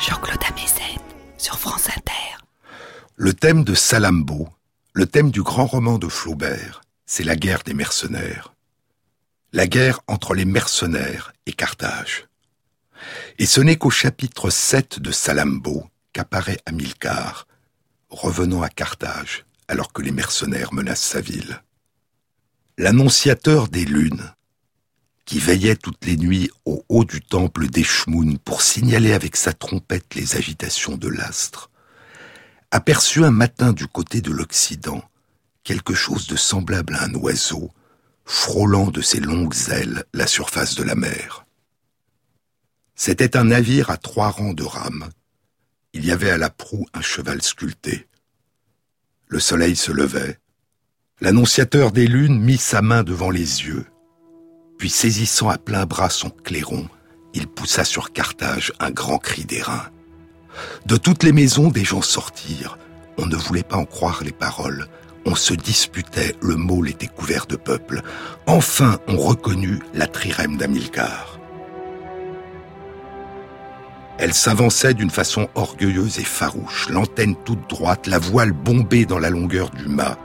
Jean-Claude 0.00 0.42
Amezen 0.48 0.98
sur 1.36 1.58
France 1.60 1.88
Inter. 1.88 2.12
Le 3.14 3.32
thème 3.32 3.62
de 3.62 3.74
Salambo, 3.74 4.48
le 4.94 5.06
thème 5.06 5.30
du 5.30 5.42
grand 5.42 5.66
roman 5.66 5.98
de 5.98 6.08
Flaubert, 6.08 6.80
c'est 7.06 7.22
la 7.22 7.36
guerre 7.36 7.62
des 7.64 7.74
mercenaires. 7.74 8.52
La 9.52 9.68
guerre 9.68 10.00
entre 10.08 10.34
les 10.34 10.44
mercenaires 10.44 11.32
et 11.46 11.52
Carthage. 11.52 12.26
Et 13.38 13.46
ce 13.46 13.60
n'est 13.60 13.76
qu'au 13.76 13.90
chapitre 13.90 14.50
7 14.50 14.98
de 14.98 15.12
Salambo 15.12 15.86
qu'apparaît 16.12 16.58
Hamilcar, 16.66 17.46
revenant 18.10 18.62
à 18.62 18.70
Carthage 18.70 19.44
alors 19.68 19.92
que 19.92 20.02
les 20.02 20.10
mercenaires 20.10 20.72
menacent 20.72 21.04
sa 21.04 21.20
ville. 21.20 21.62
L'annonciateur 22.80 23.66
des 23.66 23.84
lunes, 23.84 24.32
qui 25.24 25.40
veillait 25.40 25.74
toutes 25.74 26.06
les 26.06 26.16
nuits 26.16 26.48
au 26.64 26.84
haut 26.88 27.04
du 27.04 27.20
temple 27.20 27.66
d'Eshmoun 27.66 28.38
pour 28.38 28.62
signaler 28.62 29.14
avec 29.14 29.34
sa 29.34 29.52
trompette 29.52 30.14
les 30.14 30.36
agitations 30.36 30.96
de 30.96 31.08
l'astre, 31.08 31.72
aperçut 32.70 33.24
un 33.24 33.32
matin 33.32 33.72
du 33.72 33.88
côté 33.88 34.20
de 34.20 34.30
l'Occident 34.30 35.02
quelque 35.64 35.92
chose 35.92 36.28
de 36.28 36.36
semblable 36.36 36.94
à 36.94 37.02
un 37.02 37.14
oiseau, 37.14 37.72
frôlant 38.24 38.92
de 38.92 39.00
ses 39.00 39.18
longues 39.18 39.56
ailes 39.70 40.04
la 40.14 40.28
surface 40.28 40.76
de 40.76 40.84
la 40.84 40.94
mer. 40.94 41.46
C'était 42.94 43.36
un 43.36 43.46
navire 43.46 43.90
à 43.90 43.96
trois 43.96 44.30
rangs 44.30 44.54
de 44.54 44.62
rames. 44.62 45.08
Il 45.94 46.06
y 46.06 46.12
avait 46.12 46.30
à 46.30 46.38
la 46.38 46.48
proue 46.48 46.86
un 46.94 47.02
cheval 47.02 47.42
sculpté. 47.42 48.06
Le 49.26 49.40
soleil 49.40 49.74
se 49.74 49.90
levait. 49.90 50.38
L'annonciateur 51.20 51.90
des 51.90 52.06
lunes 52.06 52.38
mit 52.38 52.58
sa 52.58 52.80
main 52.80 53.02
devant 53.02 53.30
les 53.30 53.64
yeux. 53.64 53.86
Puis 54.78 54.88
saisissant 54.88 55.48
à 55.48 55.58
plein 55.58 55.84
bras 55.84 56.10
son 56.10 56.30
clairon, 56.30 56.86
il 57.34 57.48
poussa 57.48 57.84
sur 57.84 58.12
Carthage 58.12 58.72
un 58.78 58.92
grand 58.92 59.18
cri 59.18 59.44
d'airain. 59.44 59.82
De 60.86 60.96
toutes 60.96 61.24
les 61.24 61.32
maisons, 61.32 61.70
des 61.70 61.84
gens 61.84 62.02
sortirent. 62.02 62.78
On 63.16 63.26
ne 63.26 63.34
voulait 63.34 63.64
pas 63.64 63.78
en 63.78 63.84
croire 63.84 64.22
les 64.22 64.30
paroles. 64.30 64.86
On 65.26 65.34
se 65.34 65.54
disputait, 65.54 66.36
le 66.40 66.54
môle 66.54 66.88
était 66.88 67.08
couvert 67.08 67.46
de 67.46 67.56
peuple. 67.56 68.02
Enfin, 68.46 69.00
on 69.08 69.16
reconnut 69.16 69.80
la 69.94 70.06
trirème 70.06 70.56
d'Amilcar. 70.56 71.40
Elle 74.18 74.34
s'avançait 74.34 74.94
d'une 74.94 75.10
façon 75.10 75.48
orgueilleuse 75.56 76.20
et 76.20 76.24
farouche, 76.24 76.88
l'antenne 76.90 77.34
toute 77.44 77.68
droite, 77.68 78.06
la 78.06 78.20
voile 78.20 78.52
bombée 78.52 79.04
dans 79.04 79.18
la 79.18 79.30
longueur 79.30 79.70
du 79.70 79.88
mât, 79.88 80.16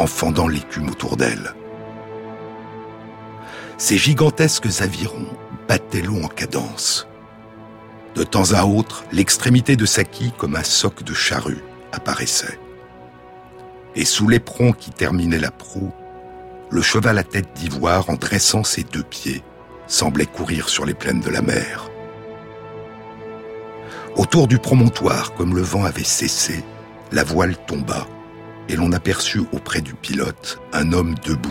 en 0.00 0.06
fendant 0.06 0.48
l'écume 0.48 0.88
autour 0.88 1.18
d'elle. 1.18 1.54
Ces 3.76 3.98
gigantesques 3.98 4.80
avirons 4.80 5.28
battaient 5.68 6.00
l'eau 6.00 6.22
en 6.22 6.28
cadence. 6.28 7.06
De 8.14 8.24
temps 8.24 8.52
à 8.54 8.64
autre, 8.64 9.04
l'extrémité 9.12 9.76
de 9.76 9.84
sa 9.84 10.04
quille, 10.04 10.32
comme 10.38 10.56
un 10.56 10.64
soc 10.64 11.02
de 11.04 11.12
charrue, 11.12 11.62
apparaissait. 11.92 12.58
Et 13.94 14.06
sous 14.06 14.26
l'éperon 14.26 14.72
qui 14.72 14.90
terminait 14.90 15.38
la 15.38 15.50
proue, 15.50 15.92
le 16.70 16.80
cheval 16.80 17.18
à 17.18 17.22
tête 17.22 17.52
d'ivoire, 17.54 18.08
en 18.08 18.14
dressant 18.14 18.64
ses 18.64 18.84
deux 18.84 19.02
pieds, 19.02 19.42
semblait 19.86 20.26
courir 20.26 20.70
sur 20.70 20.86
les 20.86 20.94
plaines 20.94 21.20
de 21.20 21.30
la 21.30 21.42
mer. 21.42 21.90
Autour 24.16 24.48
du 24.48 24.58
promontoire, 24.58 25.34
comme 25.34 25.54
le 25.54 25.62
vent 25.62 25.84
avait 25.84 26.04
cessé, 26.04 26.64
la 27.12 27.22
voile 27.22 27.56
tomba, 27.66 28.06
et 28.70 28.76
l'on 28.76 28.92
aperçut 28.92 29.42
auprès 29.52 29.80
du 29.80 29.94
pilote 29.94 30.60
un 30.72 30.92
homme 30.92 31.16
debout, 31.24 31.50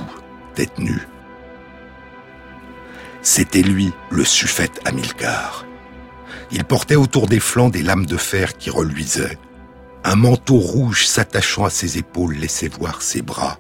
tête 0.56 0.80
nue. 0.80 1.08
C'était 3.22 3.62
lui, 3.62 3.92
le 4.10 4.24
suffète 4.24 4.80
Hamilcar. 4.86 5.66
Il 6.52 6.64
portait 6.64 6.96
autour 6.96 7.28
des 7.28 7.42
flancs 7.42 7.70
des 7.70 7.84
lames 7.84 8.06
de 8.06 8.16
fer 8.16 8.58
qui 8.58 8.70
reluisaient. 8.70 9.38
Un 10.06 10.16
manteau 10.16 10.56
rouge 10.56 11.06
s'attachant 11.06 11.66
à 11.66 11.70
ses 11.70 11.98
épaules 11.98 12.36
laissait 12.36 12.70
voir 12.70 13.02
ses 13.02 13.22
bras. 13.22 13.60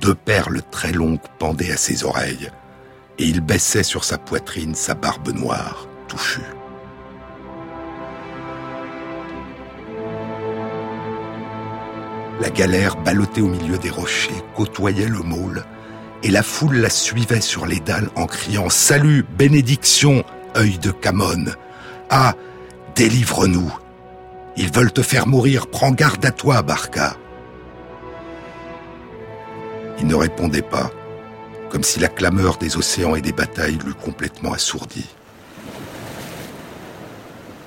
Deux 0.00 0.16
perles 0.16 0.60
très 0.72 0.92
longues 0.92 1.20
pendaient 1.38 1.70
à 1.70 1.76
ses 1.76 2.02
oreilles, 2.02 2.50
et 3.18 3.24
il 3.24 3.40
baissait 3.40 3.84
sur 3.84 4.02
sa 4.02 4.18
poitrine 4.18 4.74
sa 4.74 4.94
barbe 4.94 5.32
noire, 5.32 5.86
touchue. 6.08 6.55
La 12.40 12.50
galère, 12.50 12.96
ballottée 12.96 13.40
au 13.40 13.48
milieu 13.48 13.78
des 13.78 13.90
rochers, 13.90 14.42
côtoyait 14.54 15.08
le 15.08 15.20
môle, 15.20 15.64
et 16.22 16.30
la 16.30 16.42
foule 16.42 16.76
la 16.76 16.90
suivait 16.90 17.40
sur 17.40 17.66
les 17.66 17.80
dalles 17.80 18.10
en 18.14 18.26
criant 18.26 18.68
Salut, 18.68 19.24
bénédiction, 19.38 20.24
œil 20.56 20.78
de 20.78 20.90
Camone 20.90 21.54
ah, 22.10 22.34
délivre-nous. 22.94 23.72
Ils 24.56 24.72
veulent 24.72 24.92
te 24.92 25.02
faire 25.02 25.26
mourir, 25.26 25.66
prends 25.66 25.90
garde 25.90 26.24
à 26.24 26.30
toi, 26.30 26.62
Barca. 26.62 27.16
Il 29.98 30.06
ne 30.06 30.14
répondait 30.14 30.62
pas, 30.62 30.90
comme 31.70 31.82
si 31.82 31.98
la 31.98 32.08
clameur 32.08 32.58
des 32.58 32.76
océans 32.76 33.16
et 33.16 33.22
des 33.22 33.32
batailles 33.32 33.78
l'eût 33.84 33.94
complètement 33.94 34.52
assourdi. 34.52 35.06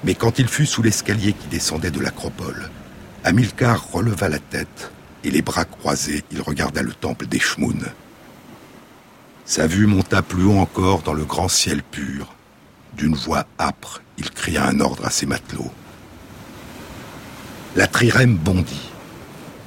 Mais 0.04 0.16
quand 0.16 0.40
il 0.40 0.48
fut 0.48 0.66
sous 0.66 0.82
l'escalier 0.82 1.34
qui 1.34 1.48
descendait 1.48 1.92
de 1.92 2.00
l'acropole, 2.00 2.70
Hamilcar 3.26 3.92
releva 3.92 4.30
la 4.30 4.40
tête 4.40 4.92
et 5.24 5.32
les 5.32 5.42
bras 5.42 5.66
croisés, 5.66 6.24
il 6.32 6.42
regarda 6.42 6.82
le 6.82 6.94
temple 6.94 7.28
d'Eshmoun. 7.28 7.86
Sa 9.46 9.68
vue 9.68 9.88
monta 9.88 10.22
plus 10.22 10.46
haut 10.46 10.58
encore 10.58 11.02
dans 11.02 11.14
le 11.14 11.26
grand 11.26 11.50
ciel 11.50 11.84
pur, 11.84 12.34
d'une 12.96 13.16
voix 13.16 13.46
âpre, 13.60 14.02
il 14.18 14.30
cria 14.32 14.66
un 14.66 14.80
ordre 14.80 15.06
à 15.06 15.10
ses 15.10 15.26
matelots. 15.26 15.72
La 17.76 17.88
trirème 17.88 18.36
bondit. 18.36 18.90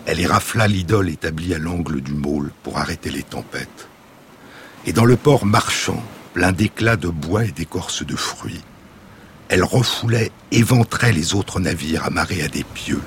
Elle 0.07 0.20
érafla 0.20 0.66
l'idole 0.66 1.11
établie 1.11 1.55
à 1.55 1.59
l'angle 1.59 2.00
du 2.00 2.14
môle 2.14 2.50
pour 2.62 2.78
arrêter 2.78 3.11
les 3.11 3.22
tempêtes. 3.22 3.88
Et 4.86 4.92
dans 4.92 5.05
le 5.05 5.16
port 5.16 5.46
marchand, 5.46 6.03
plein 6.32 6.53
d'éclats 6.53 6.96
de 6.96 7.09
bois 7.09 7.44
et 7.44 7.53
d'écorces 7.53 8.05
de 8.05 8.16
fruits, 8.16 8.64
elle 9.48 9.62
refoulait, 9.62 10.32
éventrait 10.50 11.12
les 11.12 11.34
autres 11.34 11.61
navires 11.61 12.07
amarrés 12.07 12.42
à 12.42 12.48
des 12.48 12.64
pieux 12.64 13.03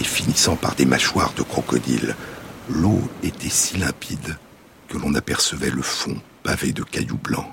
et 0.00 0.04
finissant 0.04 0.56
par 0.56 0.74
des 0.74 0.86
mâchoires 0.86 1.34
de 1.34 1.42
crocodile. 1.42 2.16
L'eau 2.68 3.00
était 3.22 3.48
si 3.48 3.76
limpide 3.76 4.38
que 4.88 4.98
l'on 4.98 5.14
apercevait 5.14 5.70
le 5.70 5.82
fond 5.82 6.20
pavé 6.42 6.72
de 6.72 6.82
cailloux 6.82 7.18
blancs. 7.18 7.52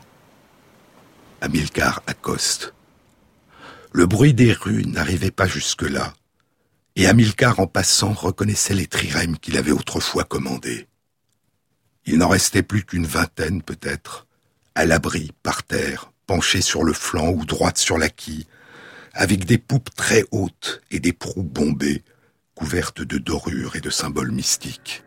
Hamilcar 1.42 2.04
accoste. 2.08 2.74
Le 3.94 4.06
bruit 4.06 4.34
des 4.34 4.54
rues 4.54 4.86
n'arrivait 4.86 5.32
pas 5.32 5.48
jusque-là, 5.48 6.14
et 6.96 7.08
Hamilcar 7.08 7.60
en 7.60 7.68
passant 7.68 8.14
reconnaissait 8.14 8.76
les 8.76 8.88
trirèmes 8.88 9.38
qu'il 9.38 9.58
avait 9.58 9.72
autrefois 9.72 10.24
commandés. 10.24 10.88
Il 12.06 12.18
n'en 12.18 12.30
restait 12.30 12.64
plus 12.64 12.84
qu'une 12.84 13.06
vingtaine 13.06 13.62
peut-être, 13.62 14.28
à 14.76 14.86
l'abri, 14.86 15.32
par 15.44 15.64
terre, 15.64 16.12
penchées 16.26 16.62
sur 16.62 16.84
le 16.84 16.94
flanc 16.94 17.30
ou 17.30 17.46
droites 17.46 17.78
sur 17.78 17.98
la 17.98 18.10
quille, 18.10 18.48
avec 19.14 19.46
des 19.46 19.58
poupes 19.58 19.94
très 19.96 20.24
hautes 20.32 20.82
et 20.92 21.00
des 21.00 21.14
proues 21.14 21.44
bombées, 21.44 22.04
couvertes 22.56 23.02
de 23.02 23.18
dorures 23.18 23.76
et 23.76 23.82
de 23.82 23.90
symboles 23.90 24.32
mystiques. 24.32 25.04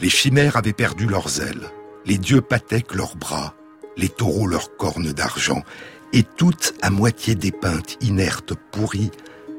Les 0.00 0.10
chimères 0.10 0.56
avaient 0.56 0.72
perdu 0.72 1.06
leurs 1.06 1.40
ailes, 1.40 1.70
les 2.06 2.18
dieux 2.18 2.40
Pathèques 2.40 2.94
leurs 2.94 3.16
bras, 3.16 3.54
les 3.96 4.08
taureaux 4.08 4.46
leurs 4.46 4.76
cornes 4.76 5.12
d'argent, 5.12 5.62
et 6.12 6.22
toutes 6.22 6.74
à 6.82 6.90
moitié 6.90 7.34
dépeintes, 7.34 7.96
inertes, 8.00 8.54
pourries, 8.70 9.10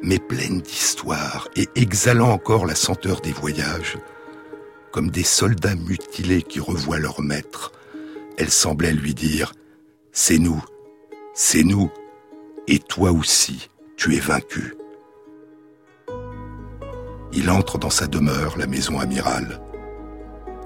mais 0.02 0.18
pleines 0.18 0.62
d'histoire 0.62 1.50
et 1.56 1.68
exhalant 1.76 2.32
encore 2.32 2.66
la 2.66 2.76
senteur 2.76 3.22
des 3.22 3.34
voyages, 3.34 3.98
comme 4.92 5.12
des 5.12 5.24
soldats 5.24 5.76
mutilés 5.76 6.42
qui 6.42 6.60
revoient 6.60 7.00
leur 7.00 7.22
maître, 7.22 7.74
elles 8.38 8.50
semblaient 8.50 8.94
lui 8.94 9.14
dire⁇ 9.14 9.52
C'est 10.14 10.38
nous, 10.38 10.64
c'est 11.42 11.64
nous, 11.64 11.90
et 12.68 12.80
toi 12.80 13.14
aussi, 13.14 13.70
tu 13.96 14.14
es 14.14 14.20
vaincu⁇ 14.20 14.76
Il 17.32 17.50
entre 17.50 17.78
dans 17.78 17.90
sa 17.90 18.08
demeure, 18.08 18.58
la 18.58 18.68
maison 18.68 19.00
amirale 19.00 19.62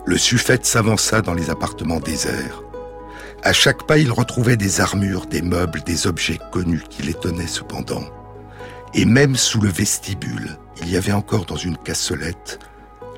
le 0.05 0.17
suffète 0.17 0.65
s'avança 0.65 1.21
dans 1.21 1.33
les 1.33 1.49
appartements 1.49 1.99
déserts. 1.99 2.63
À 3.43 3.53
chaque 3.53 3.87
pas, 3.87 3.97
il 3.99 4.11
retrouvait 4.11 4.57
des 4.57 4.81
armures, 4.81 5.27
des 5.27 5.41
meubles, 5.41 5.81
des 5.83 6.07
objets 6.07 6.39
connus 6.51 6.83
qui 6.89 7.03
l'étonnaient 7.03 7.47
cependant. 7.47 8.03
Et 8.93 9.05
même 9.05 9.35
sous 9.35 9.61
le 9.61 9.69
vestibule, 9.69 10.57
il 10.81 10.89
y 10.89 10.97
avait 10.97 11.13
encore 11.13 11.45
dans 11.45 11.55
une 11.55 11.77
cassolette 11.77 12.59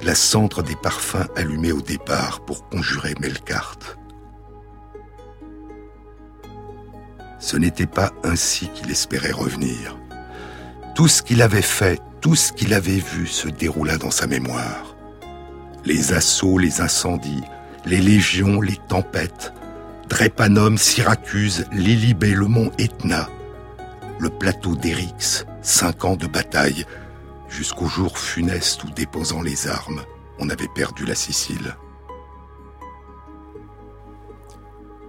la 0.04 0.14
cendre 0.14 0.62
des 0.62 0.76
parfums 0.76 1.28
allumés 1.36 1.72
au 1.72 1.82
départ 1.82 2.42
pour 2.42 2.68
conjurer 2.70 3.16
Melkart. 3.20 3.80
Ce 7.46 7.58
n'était 7.58 7.86
pas 7.86 8.12
ainsi 8.24 8.70
qu'il 8.70 8.90
espérait 8.90 9.32
revenir. 9.32 10.00
Tout 10.96 11.08
ce 11.08 11.22
qu'il 11.22 11.44
avait 11.44 11.62
fait, 11.62 12.02
tout 12.20 12.34
ce 12.34 12.52
qu'il 12.52 12.74
avait 12.74 12.98
vu 12.98 13.28
se 13.28 13.48
déroula 13.48 13.98
dans 13.98 14.10
sa 14.10 14.26
mémoire 14.26 14.96
les 15.86 16.14
assauts, 16.14 16.58
les 16.58 16.82
incendies, 16.82 17.44
les 17.86 18.00
légions, 18.00 18.62
les 18.62 18.80
tempêtes, 18.88 19.54
Drépanum, 20.10 20.80
Syracuse, 20.80 21.68
Lilybé, 21.72 22.34
le 22.34 22.48
mont 22.48 22.72
Etna, 22.80 23.30
le 24.18 24.32
plateau 24.32 24.76
d'Erix, 24.76 25.46
cinq 25.62 26.04
ans 26.04 26.16
de 26.16 26.26
bataille, 26.26 26.88
jusqu'au 27.48 27.86
jour 27.86 28.18
funeste 28.18 28.84
où, 28.86 28.90
déposant 28.90 29.44
les 29.44 29.68
armes, 29.68 30.02
on 30.40 30.50
avait 30.50 30.72
perdu 30.74 31.06
la 31.06 31.14
Sicile. 31.14 31.78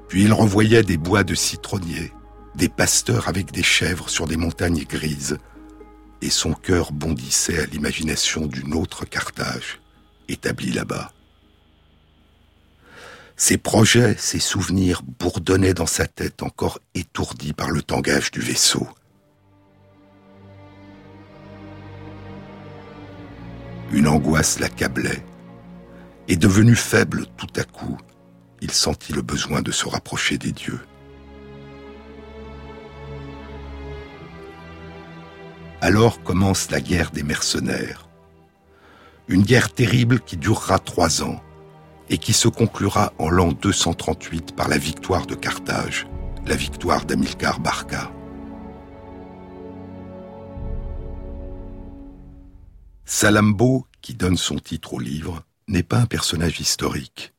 Puis 0.09 0.24
il 0.24 0.34
renvoyait 0.34 0.82
des 0.82 0.99
bois 0.99 1.24
de 1.24 1.34
citronniers, 1.34 2.12
des 2.57 2.69
pasteurs 2.69 3.29
avec 3.29 3.53
des 3.53 3.63
chèvres 3.63 4.09
sur 4.09 4.27
des 4.27 4.37
montagnes 4.37 4.85
grises, 4.85 5.39
et 6.23 6.31
son 6.31 6.55
cœur 6.55 6.93
bondissait 6.93 7.63
à 7.63 7.67
l'imagination 7.67 8.47
d'une 8.47 8.75
autre 8.75 9.05
Carthage, 9.05 9.81
établie 10.29 10.73
là-bas. 10.73 11.13
Ses 13.37 13.59
projets, 13.59 14.17
ses 14.19 14.41
souvenirs 14.41 15.03
bourdonnaient 15.03 15.75
dans 15.75 15.87
sa 15.87 16.07
tête 16.07 16.43
encore 16.43 16.79
étourdie 16.95 17.53
par 17.53 17.71
le 17.71 17.83
tangage 17.83 18.31
du 18.31 18.41
vaisseau. 18.41 18.89
Une 23.93 24.09
angoisse 24.09 24.59
l'accablait, 24.59 25.23
et 26.29 26.37
devenu 26.37 26.75
faible 26.75 27.27
tout 27.37 27.47
à 27.57 27.65
coup, 27.65 27.99
il 28.63 28.71
sentit 28.71 29.13
le 29.13 29.23
besoin 29.23 29.61
de 29.61 29.71
se 29.71 29.87
rapprocher 29.87 30.39
des 30.39 30.53
dieux. 30.53 30.81
Alors 35.83 36.22
commence 36.22 36.70
la 36.70 36.81
guerre 36.81 37.11
des 37.11 37.22
mercenaires. 37.22 38.09
Une 39.29 39.43
guerre 39.43 39.72
terrible 39.72 40.20
qui 40.20 40.37
durera 40.39 40.79
trois 40.79 41.22
ans 41.22 41.43
et 42.09 42.16
qui 42.16 42.33
se 42.33 42.49
conclura 42.49 43.12
en 43.18 43.29
l'an 43.29 43.53
238 43.53 44.57
par 44.57 44.68
la 44.68 44.79
victoire 44.79 45.27
de 45.27 45.35
Carthage, 45.35 46.07
la 46.47 46.57
victoire 46.57 47.05
d'Amilcar 47.05 47.61
Barca. 47.61 48.11
Salambo, 53.05 53.87
qui 54.01 54.14
donne 54.14 54.37
son 54.37 54.59
titre 54.59 54.95
au 54.95 54.99
livre, 54.99 55.43
n'est 55.68 55.83
pas 55.83 55.99
un 55.99 56.07
personnage 56.07 56.59
historique. 56.59 57.35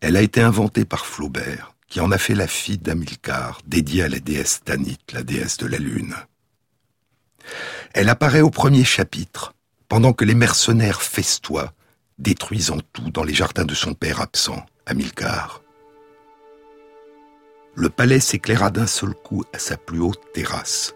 Elle 0.00 0.16
a 0.16 0.22
été 0.22 0.40
inventée 0.40 0.84
par 0.84 1.06
Flaubert, 1.06 1.74
qui 1.86 2.00
en 2.00 2.10
a 2.10 2.18
fait 2.18 2.34
la 2.34 2.48
fille 2.48 2.78
d'Amilcar, 2.78 3.60
dédiée 3.66 4.02
à 4.02 4.08
la 4.08 4.18
déesse 4.18 4.62
Tanit, 4.64 4.98
la 5.12 5.22
déesse 5.22 5.58
de 5.58 5.66
la 5.66 5.78
lune. 5.78 6.14
Elle 7.92 8.08
apparaît 8.08 8.40
au 8.40 8.50
premier 8.50 8.84
chapitre, 8.84 9.54
pendant 9.88 10.12
que 10.12 10.24
les 10.24 10.34
mercenaires 10.34 11.02
festoient, 11.02 11.72
détruisant 12.18 12.78
tout 12.92 13.10
dans 13.10 13.24
les 13.24 13.34
jardins 13.34 13.64
de 13.64 13.74
son 13.74 13.94
père 13.94 14.20
absent, 14.20 14.64
Amilcar. 14.86 15.62
Le 17.74 17.88
palais 17.88 18.20
s'éclaira 18.20 18.70
d'un 18.70 18.86
seul 18.86 19.14
coup 19.14 19.44
à 19.52 19.58
sa 19.58 19.76
plus 19.76 20.00
haute 20.00 20.32
terrasse. 20.32 20.94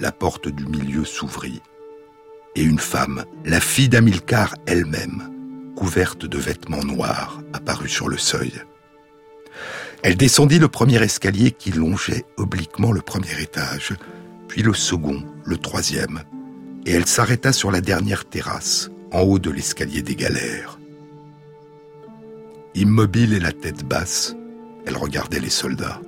La 0.00 0.10
porte 0.10 0.48
du 0.48 0.66
milieu 0.66 1.04
s'ouvrit, 1.04 1.62
et 2.56 2.62
une 2.62 2.80
femme, 2.80 3.24
la 3.44 3.60
fille 3.60 3.88
d'Amilcar 3.88 4.56
elle-même, 4.66 5.30
couverte 5.76 6.24
de 6.24 6.38
vêtements 6.38 6.84
noirs, 6.84 7.40
apparut 7.52 7.88
sur 7.88 8.08
le 8.08 8.18
seuil. 8.18 8.52
Elle 10.02 10.16
descendit 10.16 10.58
le 10.58 10.68
premier 10.68 11.02
escalier 11.02 11.52
qui 11.52 11.72
longeait 11.72 12.24
obliquement 12.36 12.92
le 12.92 13.00
premier 13.00 13.40
étage, 13.40 13.94
puis 14.48 14.62
le 14.62 14.74
second, 14.74 15.24
le 15.44 15.58
troisième, 15.58 16.22
et 16.86 16.92
elle 16.92 17.06
s'arrêta 17.06 17.52
sur 17.52 17.70
la 17.70 17.80
dernière 17.80 18.24
terrasse, 18.24 18.90
en 19.12 19.20
haut 19.20 19.38
de 19.38 19.50
l'escalier 19.50 20.02
des 20.02 20.16
galères. 20.16 20.78
Immobile 22.74 23.34
et 23.34 23.40
la 23.40 23.52
tête 23.52 23.84
basse, 23.84 24.34
elle 24.86 24.96
regardait 24.96 25.40
les 25.40 25.50
soldats. 25.50 26.00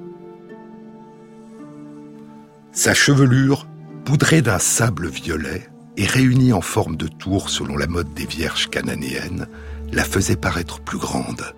Sa 2.73 2.93
chevelure, 2.93 3.67
poudrée 4.05 4.43
d'un 4.43 4.59
sable 4.59 5.09
violet 5.09 5.69
et 5.97 6.07
réunie 6.07 6.53
en 6.53 6.61
forme 6.61 6.97
de 6.97 7.07
tour 7.07 7.49
selon 7.49 7.77
la 7.77 7.87
mode 7.87 8.13
des 8.13 8.27
vierges 8.27 8.69
cananéennes, 8.69 9.47
la 9.93 10.05
faisait 10.05 10.37
paraître 10.37 10.81
plus 10.81 10.99
grande. 10.99 11.55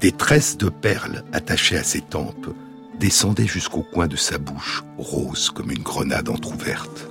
Des 0.00 0.12
tresses 0.12 0.56
de 0.56 0.70
perles 0.70 1.22
attachées 1.32 1.76
à 1.76 1.84
ses 1.84 2.00
tempes 2.00 2.48
descendaient 3.00 3.46
jusqu'au 3.46 3.82
coin 3.82 4.06
de 4.06 4.14
sa 4.16 4.36
bouche, 4.38 4.84
rose 4.98 5.50
comme 5.50 5.70
une 5.70 5.82
grenade 5.82 6.28
entr'ouverte. 6.28 7.08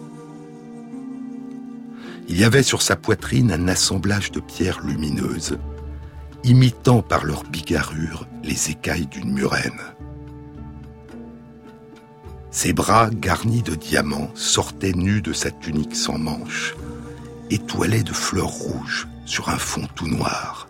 Il 2.27 2.39
y 2.39 2.43
avait 2.43 2.63
sur 2.63 2.83
sa 2.83 2.95
poitrine 2.95 3.51
un 3.51 3.67
assemblage 3.67 4.31
de 4.31 4.39
pierres 4.39 4.81
lumineuses, 4.81 5.57
imitant 6.43 7.01
par 7.01 7.25
leur 7.25 7.43
bigarrure 7.43 8.27
les 8.43 8.69
écailles 8.69 9.07
d'une 9.07 9.33
murène. 9.33 9.81
Ses 12.51 12.71
bras 12.71 13.09
garnis 13.09 13.63
de 13.63 13.73
diamants 13.73 14.29
sortaient 14.35 14.93
nus 14.93 15.21
de 15.21 15.33
sa 15.33 15.49
tunique 15.49 15.95
sans 15.95 16.19
manches, 16.19 16.75
étoilés 17.49 18.03
de 18.03 18.13
fleurs 18.13 18.47
rouges 18.47 19.07
sur 19.25 19.49
un 19.49 19.57
fond 19.57 19.87
tout 19.95 20.07
noir. 20.07 20.67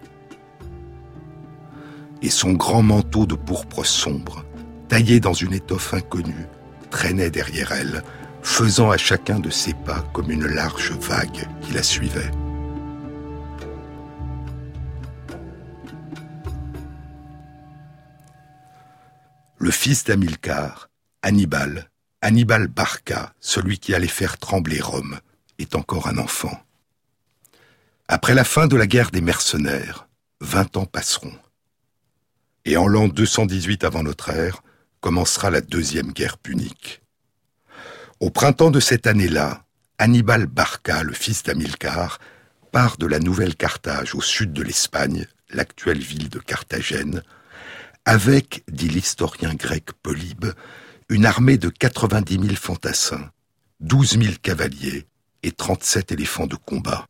Et 2.21 2.29
son 2.29 2.53
grand 2.53 2.83
manteau 2.83 3.25
de 3.25 3.35
pourpre 3.35 3.85
sombre, 3.85 4.45
taillé 4.89 5.19
dans 5.19 5.33
une 5.33 5.53
étoffe 5.53 5.93
inconnue, 5.93 6.47
traînait 6.89 7.29
derrière 7.29 7.71
elle, 7.71 8.03
faisant 8.41 8.89
à 8.89 8.97
chacun 8.97 9.39
de 9.39 9.49
ses 9.49 9.73
pas 9.73 10.01
comme 10.13 10.31
une 10.31 10.47
large 10.47 10.91
vague 10.91 11.47
qui 11.61 11.73
la 11.73 11.83
suivait. 11.83 12.31
Le 19.59 19.71
fils 19.71 20.03
d'Amilcar, 20.05 20.89
Hannibal, 21.21 21.89
Hannibal 22.21 22.67
Barca, 22.67 23.33
celui 23.39 23.77
qui 23.77 23.93
allait 23.93 24.07
faire 24.07 24.37
trembler 24.37 24.81
Rome, 24.81 25.19
est 25.59 25.75
encore 25.75 26.07
un 26.07 26.17
enfant. 26.17 26.57
Après 28.07 28.33
la 28.33 28.43
fin 28.43 28.67
de 28.67 28.75
la 28.75 28.87
guerre 28.87 29.11
des 29.11 29.21
mercenaires, 29.21 30.07
vingt 30.41 30.75
ans 30.77 30.85
passeront. 30.85 31.37
Et 32.65 32.77
en 32.77 32.87
l'an 32.87 33.07
218 33.07 33.83
avant 33.83 34.03
notre 34.03 34.29
ère, 34.29 34.63
commencera 35.01 35.49
la 35.49 35.61
deuxième 35.61 36.11
guerre 36.11 36.37
punique. 36.37 37.01
Au 38.19 38.29
printemps 38.29 38.71
de 38.71 38.79
cette 38.79 39.07
année-là, 39.07 39.63
Hannibal 39.97 40.45
Barca, 40.45 41.03
le 41.03 41.13
fils 41.13 41.43
d'Amilcar, 41.43 42.19
part 42.71 42.97
de 42.97 43.05
la 43.05 43.19
Nouvelle 43.19 43.55
Carthage 43.55 44.15
au 44.15 44.21
sud 44.21 44.53
de 44.53 44.61
l'Espagne, 44.61 45.25
l'actuelle 45.51 45.99
ville 45.99 46.29
de 46.29 46.39
Carthagène, 46.39 47.23
avec, 48.05 48.63
dit 48.71 48.89
l'historien 48.89 49.53
grec 49.53 49.91
Polybe, 50.03 50.53
une 51.09 51.25
armée 51.25 51.57
de 51.57 51.69
90 51.69 52.33
000 52.33 52.55
fantassins, 52.55 53.29
12 53.79 54.19
000 54.21 54.33
cavaliers 54.41 55.07
et 55.43 55.51
37 55.51 56.11
éléphants 56.11 56.47
de 56.47 56.55
combat. 56.55 57.07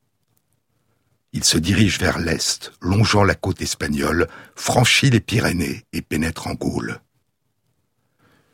Il 1.32 1.44
se 1.44 1.58
dirige 1.58 2.00
vers 2.00 2.18
l'est, 2.18 2.72
longeant 2.82 3.24
la 3.24 3.36
côte 3.36 3.62
espagnole, 3.62 4.28
franchit 4.56 5.10
les 5.10 5.20
Pyrénées 5.20 5.86
et 5.94 6.02
pénètre 6.02 6.48
en 6.48 6.54
Gaule. 6.54 7.00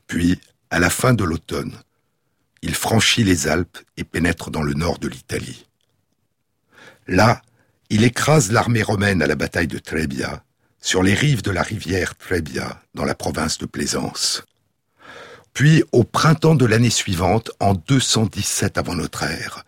Puis, 0.07 0.39
à 0.69 0.79
la 0.79 0.89
fin 0.89 1.13
de 1.13 1.23
l'automne, 1.23 1.77
il 2.61 2.75
franchit 2.75 3.23
les 3.23 3.47
Alpes 3.47 3.77
et 3.97 4.03
pénètre 4.03 4.49
dans 4.49 4.63
le 4.63 4.73
nord 4.73 4.99
de 4.99 5.07
l'Italie. 5.07 5.67
Là, 7.07 7.41
il 7.89 8.03
écrase 8.03 8.51
l'armée 8.51 8.81
romaine 8.81 9.21
à 9.21 9.27
la 9.27 9.35
bataille 9.35 9.67
de 9.67 9.77
Trebia, 9.77 10.43
sur 10.81 11.03
les 11.03 11.13
rives 11.13 11.43
de 11.43 11.51
la 11.51 11.61
rivière 11.61 12.15
Trebia, 12.15 12.81
dans 12.93 13.05
la 13.05 13.15
province 13.15 13.57
de 13.57 13.65
Plaisance. 13.65 14.43
Puis, 15.53 15.83
au 15.91 16.03
printemps 16.03 16.55
de 16.55 16.65
l'année 16.65 16.89
suivante, 16.89 17.51
en 17.59 17.75
217 17.75 18.77
avant 18.77 18.95
notre 18.95 19.23
ère, 19.23 19.63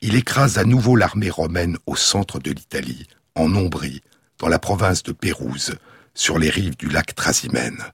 il 0.00 0.14
écrase 0.14 0.58
à 0.58 0.64
nouveau 0.64 0.96
l'armée 0.96 1.30
romaine 1.30 1.78
au 1.86 1.96
centre 1.96 2.38
de 2.38 2.50
l'Italie, 2.50 3.06
en 3.34 3.54
Ombrie, 3.54 4.02
dans 4.38 4.48
la 4.48 4.58
province 4.58 5.02
de 5.02 5.12
Pérouse, 5.12 5.76
sur 6.14 6.38
les 6.38 6.50
rives 6.50 6.76
du 6.76 6.88
lac 6.88 7.14
Trasimène. 7.14 7.84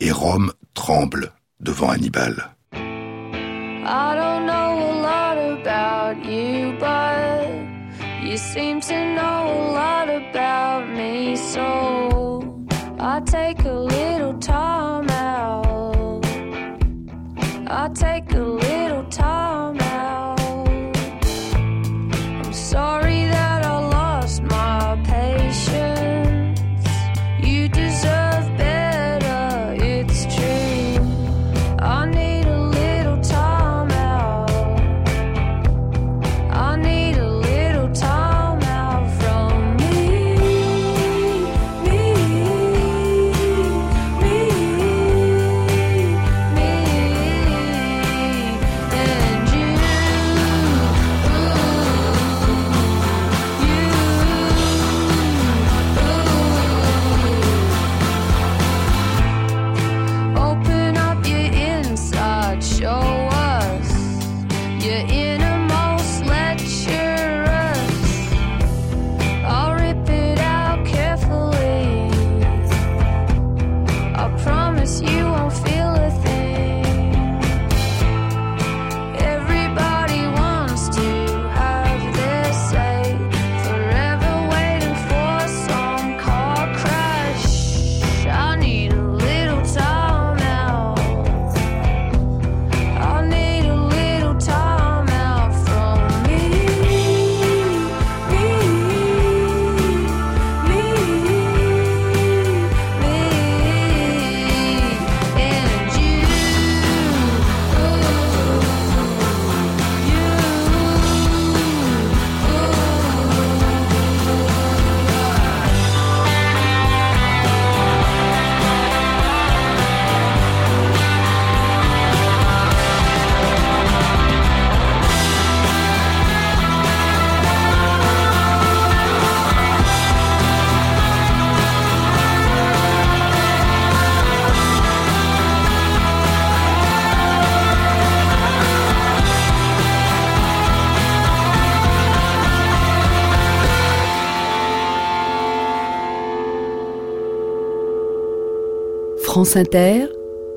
Et 0.00 0.12
Rome 0.12 0.52
tremble 0.74 1.32
devant 1.60 1.88
Hannibal. 1.88 2.34
I 2.72 4.14
don't 4.14 4.46
know 4.46 4.92
a 4.92 4.94
lot 5.02 5.38
about 5.38 6.24
you, 6.24 6.76
but 6.78 7.48
you 8.22 8.36
seem 8.36 8.80
to 8.82 9.14
know 9.16 9.42
a 9.48 9.72
lot 9.72 10.08
about 10.08 10.88
me. 10.88 11.34
So 11.34 12.64
I 13.00 13.20
take 13.22 13.64
a 13.64 13.72
little 13.72 14.38
time 14.38 15.10
out. 15.10 16.24
I 17.66 17.88
take 17.92 18.32
a 18.34 18.40
little 18.40 19.04
time 19.10 19.67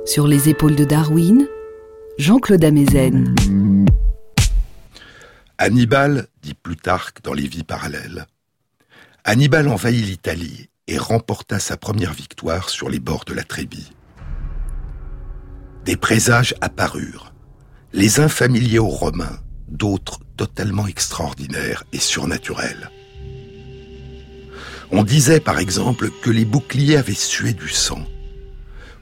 Sur 0.06 0.26
les 0.28 0.50
épaules 0.50 0.76
de 0.76 0.86
Darwin, 0.86 1.48
Jean-Claude 2.18 2.64
Amezen. 2.64 3.36
Hannibal, 5.60 6.26
dit 6.42 6.56
Plutarque 6.56 7.22
dans 7.22 7.34
les 7.34 7.48
vies 7.48 7.64
parallèles, 7.64 8.26
Hannibal 9.24 9.68
envahit 9.68 10.04
l'Italie 10.04 10.70
et 10.88 10.98
remporta 10.98 11.60
sa 11.60 11.78
première 11.78 12.14
victoire 12.14 12.70
sur 12.70 12.90
les 12.90 13.00
bords 13.00 13.26
de 13.26 13.36
la 13.36 13.44
Trébie. 13.44 13.92
Des 15.86 15.96
présages 15.96 16.56
apparurent, 16.60 17.34
les 17.94 18.20
uns 18.20 18.30
familiers 18.30 18.80
aux 18.80 18.88
Romains, 18.88 19.42
d'autres 19.68 20.22
totalement 20.38 20.88
extraordinaires 20.88 21.84
et 21.94 22.00
surnaturels. 22.00 22.90
On 24.92 25.04
disait 25.04 25.40
par 25.40 25.60
exemple 25.60 26.10
que 26.24 26.32
les 26.32 26.46
boucliers 26.46 26.98
avaient 26.98 27.14
sué 27.14 27.54
du 27.54 27.70
sang, 27.70 28.04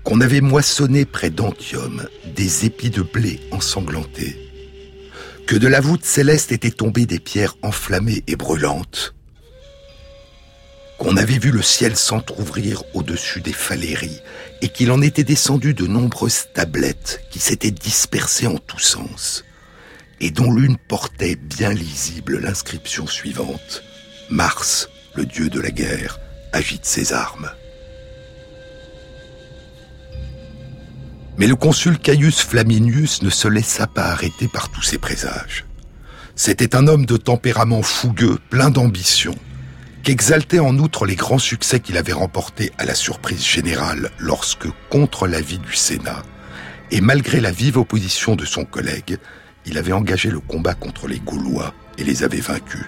qu'on 0.03 0.21
avait 0.21 0.41
moissonné 0.41 1.05
près 1.05 1.29
d'Antium 1.29 2.07
des 2.35 2.65
épis 2.65 2.89
de 2.89 3.01
blé 3.01 3.39
ensanglantés, 3.51 4.37
que 5.45 5.55
de 5.55 5.67
la 5.67 5.81
voûte 5.81 6.05
céleste 6.05 6.51
étaient 6.51 6.71
tombées 6.71 7.05
des 7.05 7.19
pierres 7.19 7.55
enflammées 7.61 8.23
et 8.27 8.35
brûlantes, 8.35 9.13
qu'on 10.99 11.15
avait 11.15 11.39
vu 11.39 11.51
le 11.51 11.61
ciel 11.61 11.95
s'entr'ouvrir 11.95 12.83
au-dessus 12.93 13.41
des 13.41 13.53
Faléries 13.53 14.19
et 14.61 14.67
qu'il 14.67 14.91
en 14.91 15.01
était 15.01 15.23
descendu 15.23 15.73
de 15.73 15.87
nombreuses 15.87 16.47
tablettes 16.53 17.21
qui 17.31 17.39
s'étaient 17.39 17.71
dispersées 17.71 18.47
en 18.47 18.57
tous 18.57 18.79
sens 18.79 19.45
et 20.19 20.31
dont 20.31 20.51
l'une 20.51 20.77
portait 20.77 21.35
bien 21.35 21.71
lisible 21.71 22.39
l'inscription 22.39 23.07
suivante. 23.07 23.83
Mars, 24.29 24.89
le 25.15 25.25
dieu 25.25 25.49
de 25.49 25.61
la 25.61 25.71
guerre, 25.71 26.19
agite 26.51 26.85
ses 26.85 27.13
armes. 27.13 27.49
Mais 31.39 31.47
le 31.47 31.55
consul 31.55 31.97
Caius 31.97 32.41
Flaminius 32.41 33.21
ne 33.21 33.29
se 33.29 33.47
laissa 33.47 33.87
pas 33.87 34.07
arrêter 34.07 34.49
par 34.49 34.69
tous 34.69 34.81
ces 34.81 34.97
présages. 34.97 35.65
C'était 36.35 36.75
un 36.75 36.85
homme 36.85 37.05
de 37.05 37.15
tempérament 37.15 37.81
fougueux, 37.81 38.37
plein 38.49 38.69
d'ambition, 38.69 39.33
qu'exaltait 40.03 40.59
en 40.59 40.77
outre 40.77 41.05
les 41.05 41.15
grands 41.15 41.39
succès 41.39 41.79
qu'il 41.79 41.97
avait 41.97 42.11
remportés 42.11 42.73
à 42.77 42.83
la 42.83 42.93
surprise 42.93 43.45
générale 43.45 44.11
lorsque, 44.19 44.67
contre 44.89 45.27
l'avis 45.27 45.59
du 45.59 45.75
Sénat, 45.75 46.23
et 46.91 46.99
malgré 46.99 47.39
la 47.39 47.51
vive 47.51 47.77
opposition 47.77 48.35
de 48.35 48.43
son 48.43 48.65
collègue, 48.65 49.17
il 49.65 49.77
avait 49.77 49.93
engagé 49.93 50.29
le 50.29 50.41
combat 50.41 50.73
contre 50.73 51.07
les 51.07 51.19
Gaulois 51.19 51.73
et 51.97 52.03
les 52.03 52.23
avait 52.23 52.41
vaincus. 52.41 52.85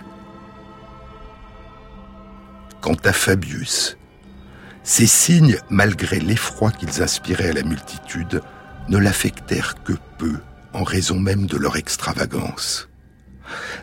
Quant 2.82 2.97
à 3.06 3.14
Fabius, 3.14 3.97
ces 4.84 5.07
signes, 5.07 5.57
malgré 5.69 6.19
l'effroi 6.19 6.71
qu'ils 6.71 7.01
inspiraient 7.01 7.49
à 7.49 7.53
la 7.53 7.63
multitude, 7.63 8.41
ne 8.89 8.97
l'affectèrent 8.97 9.75
que 9.84 9.93
peu 10.17 10.39
en 10.73 10.84
raison 10.84 11.19
même 11.19 11.45
de 11.45 11.57
leur 11.57 11.77
extravagance. 11.77 12.89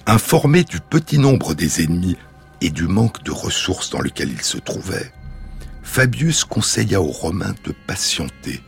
Informé 0.07 0.64
du 0.64 0.80
petit 0.80 1.18
nombre 1.18 1.55
des 1.55 1.82
ennemis 1.82 2.16
et 2.61 2.70
du 2.70 2.88
manque 2.88 3.22
de 3.22 3.30
ressources 3.30 3.90
dans 3.90 4.01
lequel 4.01 4.30
il 4.30 4.42
se 4.42 4.59
trouvait, 4.59 5.12
Fabius 5.82 6.44
conseilla 6.44 7.01
aux 7.01 7.11
Romains 7.11 7.55
de 7.64 7.72
patienter, 7.86 8.62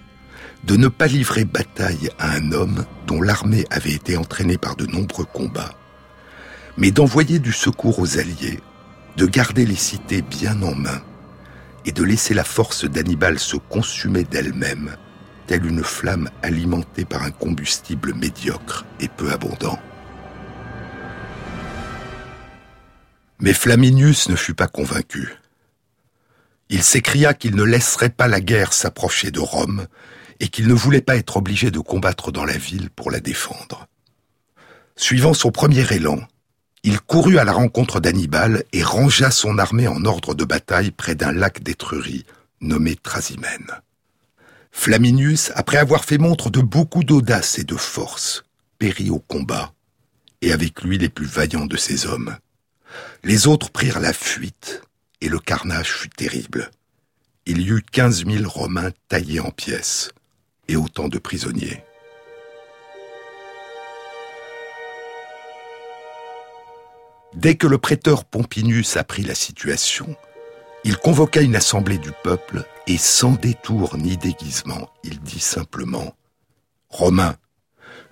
de 0.65 0.77
ne 0.77 0.89
pas 0.89 1.07
livrer 1.07 1.45
bataille 1.45 2.11
à 2.19 2.31
un 2.33 2.53
homme 2.53 2.85
dont 3.07 3.21
l'armée 3.21 3.65
avait 3.71 3.93
été 3.93 4.17
entraînée 4.17 4.59
par 4.59 4.77
de 4.77 4.87
nombreux 4.87 5.25
combats, 5.25 5.75
mais 6.77 6.91
d'envoyer 6.91 7.39
du 7.39 7.53
secours 7.53 7.99
aux 7.99 8.19
alliés, 8.19 8.61
de 9.17 9.27
garder 9.27 9.67
les 9.67 9.77
cités 9.77 10.23
bien 10.23 10.63
en 10.63 10.75
main, 10.75 11.03
et 11.85 11.93
de 11.93 12.03
laisser 12.03 12.35
la 12.35 12.45
force 12.45 12.85
d'Hannibal 12.85 13.39
se 13.39 13.57
consumer 13.57 14.25
d'elle-même, 14.25 14.97
telle 15.47 15.67
une 15.67 15.83
flamme 15.83 16.31
alimentée 16.43 17.05
par 17.05 17.23
un 17.23 17.31
combustible 17.31 18.15
médiocre 18.15 18.85
et 19.01 19.09
peu 19.09 19.33
abondant. 19.33 19.79
Mais 23.41 23.55
Flaminius 23.55 24.29
ne 24.29 24.37
fut 24.37 24.55
pas 24.55 24.69
convaincu. 24.69 25.37
Il 26.69 26.83
s'écria 26.83 27.35
qu'il 27.35 27.57
ne 27.57 27.65
laisserait 27.65 28.11
pas 28.11 28.29
la 28.29 28.41
guerre 28.41 28.73
s'approcher 28.73 29.31
de 29.31 29.41
Rome 29.41 29.87
et 30.39 30.49
qu'il 30.49 30.69
ne 30.69 30.75
voulait 30.75 31.01
pas 31.01 31.17
être 31.17 31.39
obligé 31.39 31.71
de 31.71 31.81
combattre 31.81 32.33
dans 32.33 32.45
la 32.45 32.57
ville 32.57 32.91
pour 32.91 33.11
la 33.11 33.21
défendre. 33.21 33.87
Suivant 34.95 35.35
son 35.35 35.51
premier 35.51 35.91
élan, 35.93 36.19
il 36.83 37.01
courut 37.01 37.39
à 37.39 37.45
la 37.45 37.53
rencontre 37.53 38.01
d'Hannibal 38.01 38.65
et 38.73 38.83
rangea 38.83 39.31
son 39.31 39.59
armée 39.59 39.89
en 39.89 40.05
ordre 40.05 40.35
de 40.35 40.45
bataille 40.45 40.91
près 40.91 41.15
d'un 41.15 41.33
lac 41.33 41.63
d'Étrurie 41.63 42.25
nommé 42.61 42.97
Trasimène. 42.97 43.71
Flaminius, 44.71 45.51
après 45.55 45.79
avoir 45.79 46.05
fait 46.05 46.19
montre 46.19 46.51
de 46.51 46.61
beaucoup 46.61 47.05
d'audace 47.05 47.59
et 47.59 47.65
de 47.65 47.77
force, 47.77 48.45
périt 48.79 49.11
au 49.11 49.19
combat, 49.19 49.73
et 50.43 50.53
avec 50.53 50.83
lui 50.83 50.97
les 50.97 51.09
plus 51.09 51.27
vaillants 51.27 51.67
de 51.67 51.77
ses 51.77 52.07
hommes. 52.07 52.37
Les 53.25 53.47
autres 53.47 53.71
prirent 53.71 54.01
la 54.01 54.13
fuite, 54.13 54.83
et 55.21 55.29
le 55.29 55.39
carnage 55.39 55.93
fut 55.93 56.09
terrible. 56.09 56.71
Il 57.47 57.61
y 57.61 57.71
eut 57.71 57.83
quinze 57.83 58.25
mille 58.25 58.47
Romains 58.47 58.91
taillés 59.09 59.41
en 59.41 59.51
pièces, 59.51 60.11
et 60.69 60.77
autant 60.77 61.09
de 61.09 61.19
prisonniers. 61.19 61.85
Dès 67.35 67.55
que 67.55 67.67
le 67.67 67.79
prêteur 67.79 68.25
Pompinus 68.25 68.97
apprit 68.97 69.23
la 69.23 69.35
situation, 69.35 70.17
il 70.85 70.97
convoqua 70.97 71.43
une 71.43 71.57
assemblée 71.57 71.99
du 71.99 72.11
peuple 72.25 72.65
et 72.87 72.99
sans 72.99 73.33
détour 73.33 73.97
ni 73.97 74.17
déguisement, 74.17 74.89
il 75.05 75.21
dit 75.21 75.41
simplement 75.41 76.15
Romains, 76.89 77.37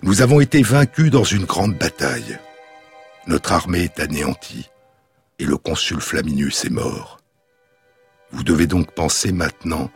nous 0.01 0.21
avons 0.21 0.39
été 0.39 0.61
vaincus 0.61 1.11
dans 1.11 1.25
une 1.25 1.43
grande 1.43 1.77
bataille. 1.77 2.39
Notre 3.27 3.51
armée 3.51 3.83
est 3.83 3.99
anéantie 3.99 4.69
et 5.37 5.45
le 5.45 5.57
consul 5.57 5.99
Flaminius 5.99 6.63
est 6.63 6.69
mort. 6.69 7.19
Vous 8.31 8.43
devez 8.43 8.67
donc 8.67 8.93
penser 8.93 9.33
maintenant 9.33 9.89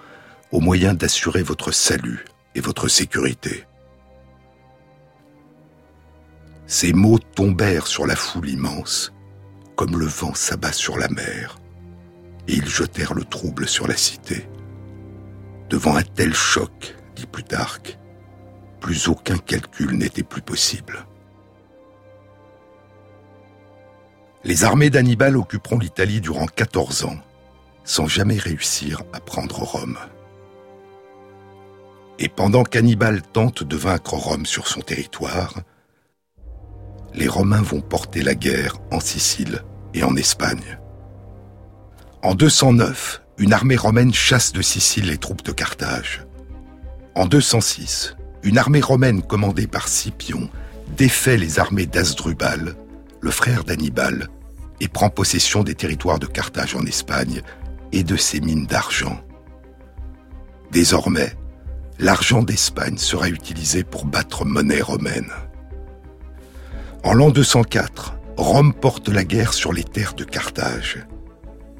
aux 0.51 0.59
moyens 0.59 0.97
d'assurer 0.97 1.43
votre 1.43 1.71
salut 1.71 2.25
et 2.55 2.59
votre 2.59 2.89
sécurité. 2.89 3.65
Ces 6.73 6.91
mots 6.91 7.19
tombèrent 7.19 7.85
sur 7.85 8.07
la 8.07 8.15
foule 8.15 8.49
immense, 8.49 9.13
comme 9.75 9.99
le 9.99 10.07
vent 10.07 10.33
s'abat 10.33 10.71
sur 10.71 10.97
la 10.97 11.07
mer, 11.07 11.59
et 12.47 12.53
ils 12.53 12.67
jetèrent 12.67 13.13
le 13.13 13.23
trouble 13.23 13.67
sur 13.67 13.87
la 13.87 13.95
cité. 13.95 14.49
Devant 15.69 15.95
un 15.95 16.01
tel 16.01 16.33
choc, 16.33 16.95
dit 17.15 17.27
Plutarque, 17.27 17.99
plus 18.79 19.07
aucun 19.07 19.37
calcul 19.37 19.95
n'était 19.95 20.23
plus 20.23 20.41
possible. 20.41 21.05
Les 24.43 24.63
armées 24.63 24.89
d'Hannibal 24.89 25.37
occuperont 25.37 25.77
l'Italie 25.77 26.21
durant 26.21 26.47
14 26.47 27.05
ans, 27.05 27.19
sans 27.83 28.07
jamais 28.07 28.39
réussir 28.39 29.03
à 29.13 29.19
prendre 29.19 29.59
Rome. 29.59 29.99
Et 32.17 32.29
pendant 32.29 32.63
qu'Hannibal 32.63 33.21
tente 33.21 33.61
de 33.61 33.77
vaincre 33.77 34.15
Rome 34.15 34.47
sur 34.47 34.67
son 34.67 34.81
territoire, 34.81 35.53
les 37.13 37.27
Romains 37.27 37.61
vont 37.61 37.81
porter 37.81 38.21
la 38.21 38.35
guerre 38.35 38.77
en 38.91 38.99
Sicile 38.99 39.63
et 39.93 40.03
en 40.03 40.15
Espagne. 40.15 40.79
En 42.21 42.35
209, 42.35 43.21
une 43.37 43.53
armée 43.53 43.75
romaine 43.75 44.13
chasse 44.13 44.53
de 44.53 44.61
Sicile 44.61 45.07
les 45.07 45.17
troupes 45.17 45.43
de 45.43 45.51
Carthage. 45.51 46.25
En 47.15 47.25
206, 47.25 48.15
une 48.43 48.57
armée 48.57 48.81
romaine 48.81 49.21
commandée 49.21 49.67
par 49.67 49.87
Scipion 49.87 50.49
défait 50.97 51.37
les 51.37 51.59
armées 51.59 51.85
d'Asdrubal 51.85 52.75
le 53.23 53.31
frère 53.31 53.63
d'Hannibal, 53.63 54.27
et 54.81 54.89
prend 54.89 55.09
possession 55.09 55.63
des 55.63 55.75
territoires 55.75 56.19
de 56.19 56.25
Carthage 56.25 56.75
en 56.75 56.85
Espagne 56.85 57.41
et 57.93 58.03
de 58.03 58.17
ses 58.17 58.41
mines 58.41 58.65
d'argent. 58.65 59.23
Désormais, 60.71 61.33
l'argent 61.99 62.43
d'Espagne 62.43 62.97
sera 62.97 63.29
utilisé 63.29 63.85
pour 63.85 64.05
battre 64.05 64.43
monnaie 64.43 64.81
romaine. 64.81 65.31
En 67.05 67.13
l'an 67.13 67.31
204, 67.31 68.13
Rome 68.37 68.73
porte 68.73 69.09
la 69.09 69.25
guerre 69.25 69.53
sur 69.53 69.73
les 69.73 69.83
terres 69.83 70.13
de 70.13 70.23
Carthage. 70.23 71.05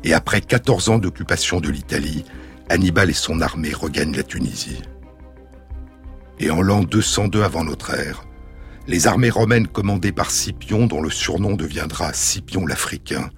Et 0.04 0.14
après 0.14 0.42
14 0.42 0.90
ans 0.90 0.98
d'occupation 0.98 1.62
de 1.62 1.70
l'Italie, 1.70 2.26
Hannibal 2.70 3.10
et 3.10 3.14
son 3.14 3.40
armée 3.40 3.72
regagnent 3.74 4.18
la 4.18 4.24
Tunisie. 4.24 4.82
Et 6.40 6.50
en 6.50 6.62
l'an 6.62 6.84
202 6.84 7.42
avant 7.42 7.64
notre 7.64 7.94
ère, 7.94 8.26
les 8.86 9.08
armées 9.08 9.30
romaines 9.30 9.68
commandées 9.68 10.12
par 10.12 10.30
Scipion, 10.30 10.88
dont 10.88 11.02
le 11.02 11.10
surnom 11.10 11.56
deviendra 11.56 12.12
Scipion 12.12 12.66
l'Africain, 12.66 13.30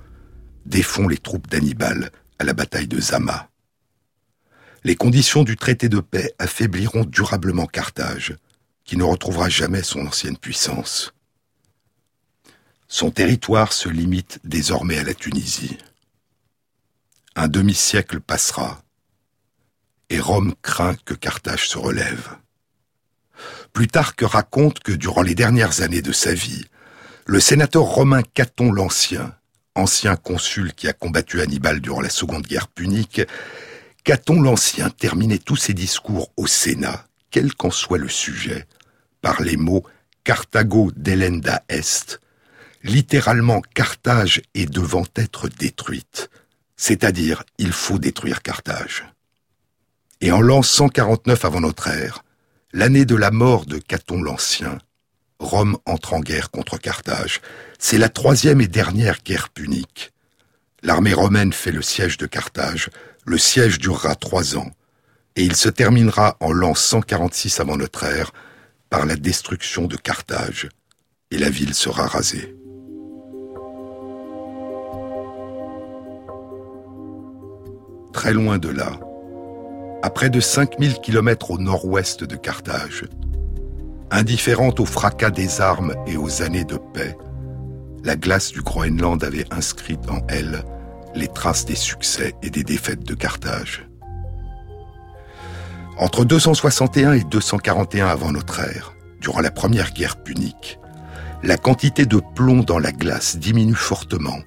défont 0.65 1.07
les 1.07 1.19
troupes 1.19 1.47
d'Hannibal 1.47 2.09
à 2.39 2.45
la 2.45 2.53
bataille 2.53 2.87
de 2.87 2.99
Zama. 2.99 3.49
Les 4.83 4.95
conditions 4.95 5.43
du 5.43 5.55
traité 5.55 5.87
de 5.87 5.99
paix 5.99 6.33
affaibliront 6.39 7.05
durablement 7.05 7.67
Carthage, 7.67 8.35
qui 8.85 8.97
ne 8.97 9.03
retrouvera 9.03 9.49
jamais 9.49 9.83
son 9.83 10.07
ancienne 10.07 10.37
puissance. 10.37 11.14
Son 12.97 13.11
territoire 13.11 13.73
se 13.73 13.89
limite 13.89 14.39
désormais 14.45 14.97
à 14.97 15.03
la 15.03 15.13
Tunisie. 15.13 15.77
Un 17.35 17.49
demi-siècle 17.49 18.21
passera, 18.21 18.83
et 20.09 20.21
Rome 20.21 20.55
craint 20.61 20.95
que 21.03 21.13
Carthage 21.13 21.67
se 21.67 21.77
relève. 21.77 22.37
Plutarque 23.73 24.21
raconte 24.21 24.79
que 24.79 24.93
durant 24.93 25.23
les 25.23 25.35
dernières 25.35 25.81
années 25.81 26.01
de 26.01 26.13
sa 26.13 26.33
vie, 26.33 26.63
le 27.25 27.41
sénateur 27.41 27.83
romain 27.83 28.21
Caton 28.21 28.71
l'Ancien, 28.71 29.35
ancien 29.75 30.15
consul 30.15 30.71
qui 30.73 30.87
a 30.87 30.93
combattu 30.93 31.41
Hannibal 31.41 31.81
durant 31.81 31.99
la 31.99 32.09
Seconde 32.09 32.47
Guerre 32.47 32.69
punique, 32.69 33.21
Caton 34.05 34.41
l'Ancien 34.41 34.89
terminait 34.89 35.37
tous 35.37 35.57
ses 35.57 35.73
discours 35.73 36.31
au 36.37 36.47
Sénat, 36.47 37.05
quel 37.29 37.53
qu'en 37.55 37.71
soit 37.71 37.97
le 37.97 38.07
sujet, 38.07 38.65
par 39.21 39.41
les 39.41 39.57
mots 39.57 39.83
Carthago 40.23 40.93
delenda 40.95 41.61
est, 41.67 42.21
littéralement 42.85 43.61
Carthage 43.73 44.41
est 44.53 44.71
devant 44.71 45.05
être 45.15 45.49
détruite, 45.49 46.29
c'est-à-dire 46.77 47.43
il 47.57 47.73
faut 47.73 47.97
détruire 47.97 48.41
Carthage. 48.41 49.05
Et 50.21 50.31
en 50.31 50.39
l'an 50.39 50.61
149 50.61 51.43
avant 51.43 51.61
notre 51.61 51.87
ère, 51.87 52.23
l'année 52.71 53.05
de 53.05 53.15
la 53.15 53.31
mort 53.31 53.65
de 53.65 53.79
Caton 53.79 54.21
l'Ancien, 54.21 54.77
Rome 55.39 55.77
entre 55.85 56.13
en 56.13 56.21
guerre 56.21 56.49
contre 56.49 56.77
Carthage. 56.77 57.41
C'est 57.77 57.97
la 57.97 58.07
troisième 58.07 58.61
et 58.61 58.67
dernière 58.67 59.21
guerre 59.21 59.49
punique. 59.49 60.13
L'armée 60.81 61.13
romaine 61.13 61.51
fait 61.51 61.73
le 61.73 61.81
siège 61.81 62.17
de 62.17 62.25
Carthage. 62.25 62.89
Le 63.25 63.37
siège 63.37 63.79
durera 63.79 64.15
trois 64.15 64.55
ans. 64.55 64.71
Et 65.35 65.43
il 65.43 65.57
se 65.57 65.67
terminera 65.67 66.37
en 66.39 66.53
l'an 66.53 66.73
146 66.73 67.59
avant 67.59 67.75
notre 67.75 68.05
ère 68.05 68.31
par 68.89 69.05
la 69.05 69.17
destruction 69.17 69.87
de 69.87 69.97
Carthage. 69.97 70.69
Et 71.31 71.37
la 71.37 71.49
ville 71.49 71.73
sera 71.73 72.07
rasée. 72.07 72.55
Très 78.15 78.31
loin 78.31 78.57
de 78.57 78.69
là, 78.69 78.97
à 80.01 80.09
près 80.09 80.29
de 80.29 80.39
5000 80.39 80.99
kilomètres 81.01 81.51
au 81.51 81.57
nord-ouest 81.57 82.23
de 82.23 82.37
Carthage, 82.37 83.03
Indifférente 84.09 84.79
au 84.79 84.85
fracas 84.85 85.31
des 85.31 85.59
armes 85.59 85.93
et 86.07 86.15
aux 86.15 86.41
années 86.41 86.63
de 86.63 86.77
paix, 86.77 87.17
la 88.05 88.15
glace 88.15 88.53
du 88.53 88.61
Groenland 88.61 89.21
avait 89.21 89.45
inscrit 89.51 89.99
en 90.07 90.25
elle 90.29 90.63
les 91.13 91.27
traces 91.27 91.65
des 91.65 91.75
succès 91.75 92.33
et 92.41 92.49
des 92.49 92.63
défaites 92.63 93.03
de 93.03 93.15
Carthage. 93.15 93.85
Entre 95.97 96.23
261 96.23 97.13
et 97.13 97.23
241 97.25 98.07
avant 98.07 98.31
notre 98.31 98.61
ère, 98.61 98.93
durant 99.19 99.41
la 99.41 99.51
première 99.51 99.91
guerre 99.91 100.23
punique, 100.23 100.79
la 101.43 101.57
quantité 101.57 102.05
de 102.05 102.21
plomb 102.33 102.61
dans 102.61 102.79
la 102.79 102.93
glace 102.93 103.35
diminue 103.35 103.75
fortement, 103.75 104.39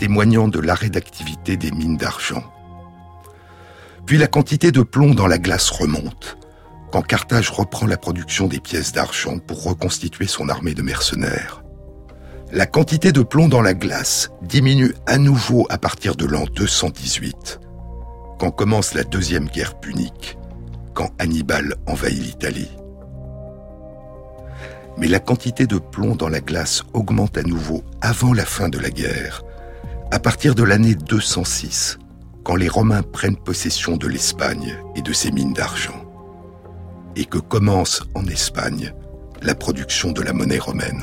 témoignant 0.00 0.48
de 0.48 0.58
l'arrêt 0.58 0.90
d'activité 0.90 1.56
des 1.56 1.70
mines 1.70 1.96
d'argent. 1.96 2.42
Puis 4.06 4.18
la 4.18 4.28
quantité 4.28 4.70
de 4.70 4.82
plomb 4.82 5.14
dans 5.14 5.26
la 5.26 5.38
glace 5.38 5.68
remonte, 5.68 6.38
quand 6.92 7.02
Carthage 7.02 7.50
reprend 7.50 7.86
la 7.86 7.96
production 7.96 8.46
des 8.46 8.60
pièces 8.60 8.92
d'argent 8.92 9.38
pour 9.38 9.64
reconstituer 9.64 10.28
son 10.28 10.48
armée 10.48 10.74
de 10.74 10.82
mercenaires. 10.82 11.64
La 12.52 12.66
quantité 12.66 13.10
de 13.10 13.22
plomb 13.22 13.48
dans 13.48 13.62
la 13.62 13.74
glace 13.74 14.30
diminue 14.42 14.94
à 15.06 15.18
nouveau 15.18 15.66
à 15.70 15.78
partir 15.78 16.14
de 16.14 16.24
l'an 16.24 16.44
218, 16.54 17.58
quand 18.38 18.52
commence 18.52 18.94
la 18.94 19.02
deuxième 19.02 19.48
guerre 19.48 19.80
punique, 19.80 20.38
quand 20.94 21.10
Hannibal 21.18 21.74
envahit 21.88 22.22
l'Italie. 22.22 22.70
Mais 24.98 25.08
la 25.08 25.18
quantité 25.18 25.66
de 25.66 25.78
plomb 25.78 26.14
dans 26.14 26.28
la 26.28 26.40
glace 26.40 26.84
augmente 26.92 27.36
à 27.36 27.42
nouveau 27.42 27.82
avant 28.00 28.32
la 28.32 28.44
fin 28.44 28.68
de 28.68 28.78
la 28.78 28.90
guerre, 28.90 29.42
à 30.12 30.20
partir 30.20 30.54
de 30.54 30.62
l'année 30.62 30.94
206, 30.94 31.98
quand 32.46 32.54
les 32.54 32.68
Romains 32.68 33.02
prennent 33.02 33.36
possession 33.36 33.96
de 33.96 34.06
l'Espagne 34.06 34.78
et 34.94 35.02
de 35.02 35.12
ses 35.12 35.32
mines 35.32 35.52
d'argent 35.52 36.04
et 37.16 37.24
que 37.24 37.38
commence 37.38 38.04
en 38.14 38.24
Espagne 38.26 38.94
la 39.42 39.56
production 39.56 40.12
de 40.12 40.22
la 40.22 40.32
monnaie 40.32 40.60
romaine. 40.60 41.02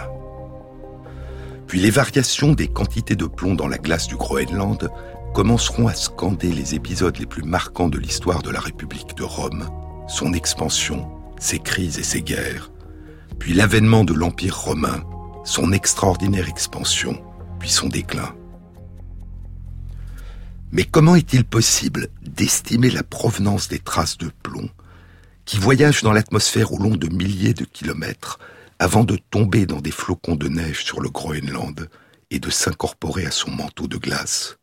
Puis 1.68 1.82
les 1.82 1.90
variations 1.90 2.54
des 2.54 2.70
quantités 2.70 3.18
de 3.18 3.26
plomb 3.26 3.56
dans 3.56 3.68
la 3.68 3.78
glace 3.78 4.08
du 4.08 4.16
Groenland 4.16 4.90
commenceront 5.34 5.90
à 5.90 5.94
scander 5.94 6.50
les 6.50 6.76
épisodes 6.76 7.18
les 7.18 7.26
plus 7.26 7.44
marquants 7.44 7.90
de 7.90 8.00
l'histoire 8.00 8.42
de 8.42 8.50
la 8.50 8.62
République 8.62 9.18
de 9.18 9.24
Rome, 9.24 9.68
son 10.08 10.32
expansion, 10.32 11.10
ses 11.40 11.60
crises 11.60 12.00
et 12.00 12.04
ses 12.04 12.22
guerres, 12.22 12.72
puis 13.38 13.54
l'avènement 13.54 14.06
de 14.06 14.14
l'Empire 14.14 14.58
romain, 14.58 15.04
son 15.44 15.74
extraordinaire 15.74 16.48
expansion, 16.48 17.22
puis 17.60 17.70
son 17.70 17.90
déclin. 17.90 18.34
Mais 20.74 20.86
comment 20.86 21.16
est-il 21.16 21.46
possible 21.46 22.08
d'estimer 22.24 22.90
la 22.90 23.04
provenance 23.04 23.68
des 23.68 23.78
traces 23.78 24.18
de 24.18 24.32
plomb 24.42 24.72
qui 25.46 25.58
voyage 25.58 26.02
dans 26.02 26.14
l'atmosphère 26.14 26.74
au 26.74 26.80
long 26.80 26.96
de 26.96 27.14
milliers 27.14 27.54
de 27.54 27.64
kilomètres 27.64 28.40
avant 28.80 29.04
de 29.04 29.16
tomber 29.30 29.68
dans 29.68 29.82
des 29.82 29.92
flocons 29.92 30.36
de 30.36 30.48
neige 30.48 30.84
sur 30.84 31.00
le 31.00 31.12
Groenland 31.12 31.88
et 32.32 32.40
de 32.40 32.50
s'incorporer 32.50 33.28
à 33.28 33.30
son 33.30 33.52
manteau 33.52 33.88
de 33.88 33.98
glace? 33.98 34.58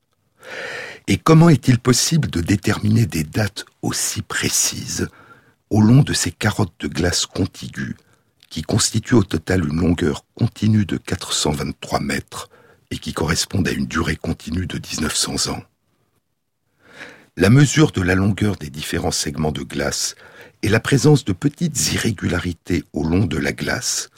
Et 1.06 1.16
comment 1.16 1.48
est-il 1.48 1.78
possible 1.78 2.28
de 2.28 2.40
déterminer 2.40 3.06
des 3.06 3.22
dates 3.22 3.64
aussi 3.80 4.20
précises 4.22 5.08
au 5.70 5.80
long 5.80 6.02
de 6.02 6.12
ces 6.12 6.32
carottes 6.32 6.74
de 6.80 6.88
glace 6.88 7.24
contiguës 7.24 7.94
qui 8.48 8.62
constituent 8.62 9.14
au 9.14 9.22
total 9.22 9.64
une 9.64 9.80
longueur 9.80 10.24
continue 10.34 10.86
de 10.86 10.96
423 10.96 12.00
mètres 12.00 12.50
et 12.90 12.98
qui 12.98 13.12
correspondent 13.12 13.68
à 13.68 13.72
une 13.72 13.86
durée 13.86 14.16
continue 14.16 14.66
de 14.66 14.78
1900 14.78 15.52
ans? 15.52 15.62
La 17.40 17.48
mesure 17.48 17.90
de 17.90 18.02
la 18.02 18.14
longueur 18.14 18.56
des 18.56 18.68
différents 18.68 19.10
segments 19.10 19.50
de 19.50 19.62
glace 19.62 20.14
et 20.60 20.68
la 20.68 20.78
présence 20.78 21.24
de 21.24 21.32
petites 21.32 21.94
irrégularités 21.94 22.84
au 22.92 23.02
long 23.02 23.24
de 23.24 23.38
la 23.38 23.52
glace 23.52 24.10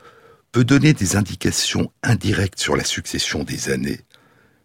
peut 0.50 0.64
donner 0.64 0.92
des 0.92 1.14
indications 1.14 1.92
indirectes 2.02 2.58
sur 2.58 2.74
la 2.74 2.82
succession 2.82 3.44
des 3.44 3.70
années, 3.70 4.00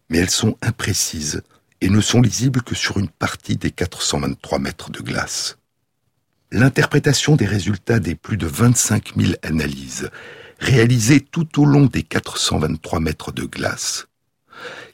mais 0.09 0.17
elles 0.17 0.31
sont 0.31 0.57
imprécises 0.63 1.43
et 1.81 1.89
ne 1.91 2.01
sont 2.01 2.19
lisibles 2.19 2.63
que 2.63 2.73
sur 2.73 2.97
une 2.97 3.09
partie 3.09 3.57
des 3.57 3.69
423 3.69 4.57
mètres 4.57 4.89
de 4.89 5.01
glace. 5.01 5.59
L'interprétation 6.51 7.35
des 7.35 7.45
résultats 7.45 7.99
des 7.99 8.15
plus 8.15 8.37
de 8.37 8.47
25 8.47 9.17
000 9.17 9.33
analyses 9.43 10.09
réalisées 10.57 11.21
tout 11.21 11.61
au 11.61 11.65
long 11.65 11.85
des 11.85 12.01
423 12.01 13.01
mètres 13.01 13.31
de 13.31 13.43
glace, 13.43 14.07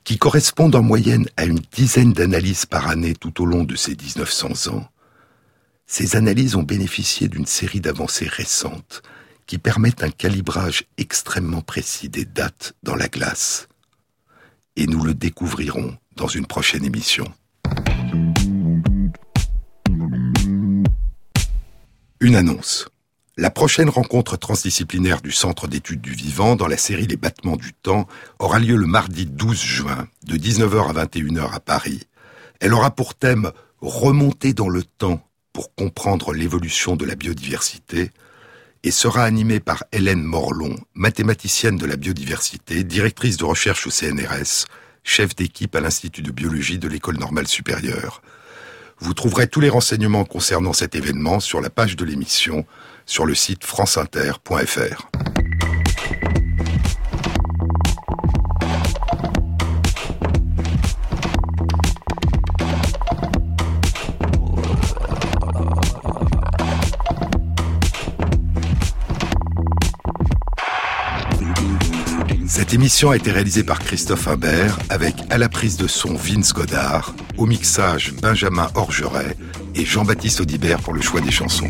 qui 0.04 0.18
correspondent 0.18 0.76
en 0.76 0.82
moyenne 0.82 1.28
à 1.38 1.46
une 1.46 1.62
dizaine 1.72 2.14
d'analyses 2.14 2.66
par 2.66 2.88
année 2.88 3.14
tout 3.14 3.42
au 3.42 3.46
long 3.46 3.64
de 3.64 3.76
ces 3.76 3.96
1900 3.96 4.74
ans, 4.74 4.88
ces 5.86 6.16
analyses 6.16 6.56
ont 6.56 6.64
bénéficié 6.64 7.28
d'une 7.28 7.46
série 7.46 7.82
d'avancées 7.82 8.28
récentes 8.28 9.02
qui 9.46 9.58
permettent 9.58 10.04
un 10.04 10.10
calibrage 10.10 10.86
extrêmement 10.98 11.62
précis 11.62 12.10
des 12.10 12.26
dates 12.26 12.74
dans 12.84 12.96
la 12.96 13.08
glace. 13.08 13.68
Et 14.76 14.88
nous 14.88 15.04
le 15.04 15.14
découvrirons 15.14 15.98
dans 16.16 16.28
une 16.28 16.48
prochaine 16.48 16.86
émission. 16.86 17.32
Une 22.20 22.36
annonce. 22.36 22.88
La 23.36 23.50
prochaine 23.50 23.90
rencontre 23.90 24.38
transdisciplinaire 24.38 25.20
du 25.20 25.32
Centre 25.32 25.68
d'études 25.68 26.02
du 26.02 26.12
vivant 26.12 26.56
dans 26.56 26.68
la 26.68 26.78
série 26.78 27.08
Les 27.08 27.18
battements 27.18 27.56
du 27.56 27.74
temps 27.74 28.08
aura 28.38 28.60
lieu 28.60 28.76
le 28.76 28.86
mardi 28.86 29.26
12 29.26 29.60
juin 29.60 30.08
de 30.28 30.38
19h 30.38 30.90
à 30.90 31.06
21h 31.06 31.52
à 31.52 31.60
Paris. 31.60 32.02
Elle 32.60 32.76
aura 32.76 32.92
pour 32.92 33.16
thème 33.16 33.52
Remonter 33.82 34.54
dans 34.54 34.70
le 34.70 34.84
temps 34.84 35.28
pour 35.52 35.74
comprendre 35.74 36.32
l'évolution 36.32 36.96
de 36.96 37.06
la 37.06 37.16
biodiversité 37.16 38.12
et 38.84 38.92
sera 38.92 39.24
animé 39.24 39.60
par 39.60 39.84
Hélène 39.92 40.22
Morlon, 40.22 40.76
mathématicienne 40.94 41.78
de 41.78 41.88
la 41.88 41.96
biodiversité, 41.96 42.84
directrice 42.84 43.38
de 43.38 43.46
recherche 43.46 43.88
au 43.88 43.90
CNRS, 43.90 44.68
chef 45.04 45.36
d'équipe 45.36 45.76
à 45.76 45.82
l'Institut 45.82 46.22
de 46.22 46.32
biologie 46.32 46.78
de 46.78 46.88
l'École 46.88 47.18
normale 47.18 47.48
supérieure. 47.48 48.22
Vous 49.00 49.14
trouverez 49.16 49.48
tous 49.48 49.60
les 49.60 49.70
renseignements 49.70 50.24
concernant 50.24 50.72
cet 50.72 50.96
événement 50.96 51.40
sur 51.40 51.62
la 51.62 51.70
page 51.70 51.96
de 51.96 52.06
l'émission 52.06 52.66
sur 53.06 53.26
le 53.26 53.36
site 53.36 53.64
franceinter.fr. 53.64 55.10
Cette 72.48 72.74
émission 72.74 73.12
a 73.12 73.16
été 73.16 73.32
réalisée 73.32 73.64
par 73.64 73.80
Christophe 73.80 74.28
Imbert 74.28 74.78
avec 74.90 75.16
à 75.30 75.38
la 75.38 75.50
prise 75.50 75.78
de 75.78 75.88
son 75.88 76.14
Vince 76.16 76.54
Godard, 76.54 77.16
au 77.38 77.46
mixage 77.46 78.14
Benjamin 78.22 78.68
Orgeret 78.76 79.36
et 79.76 79.86
Jean-Baptiste 79.86 80.40
Audibert 80.40 80.80
pour 80.80 80.94
le 80.94 81.02
choix 81.02 81.22
des 81.22 81.32
chansons. 81.32 81.70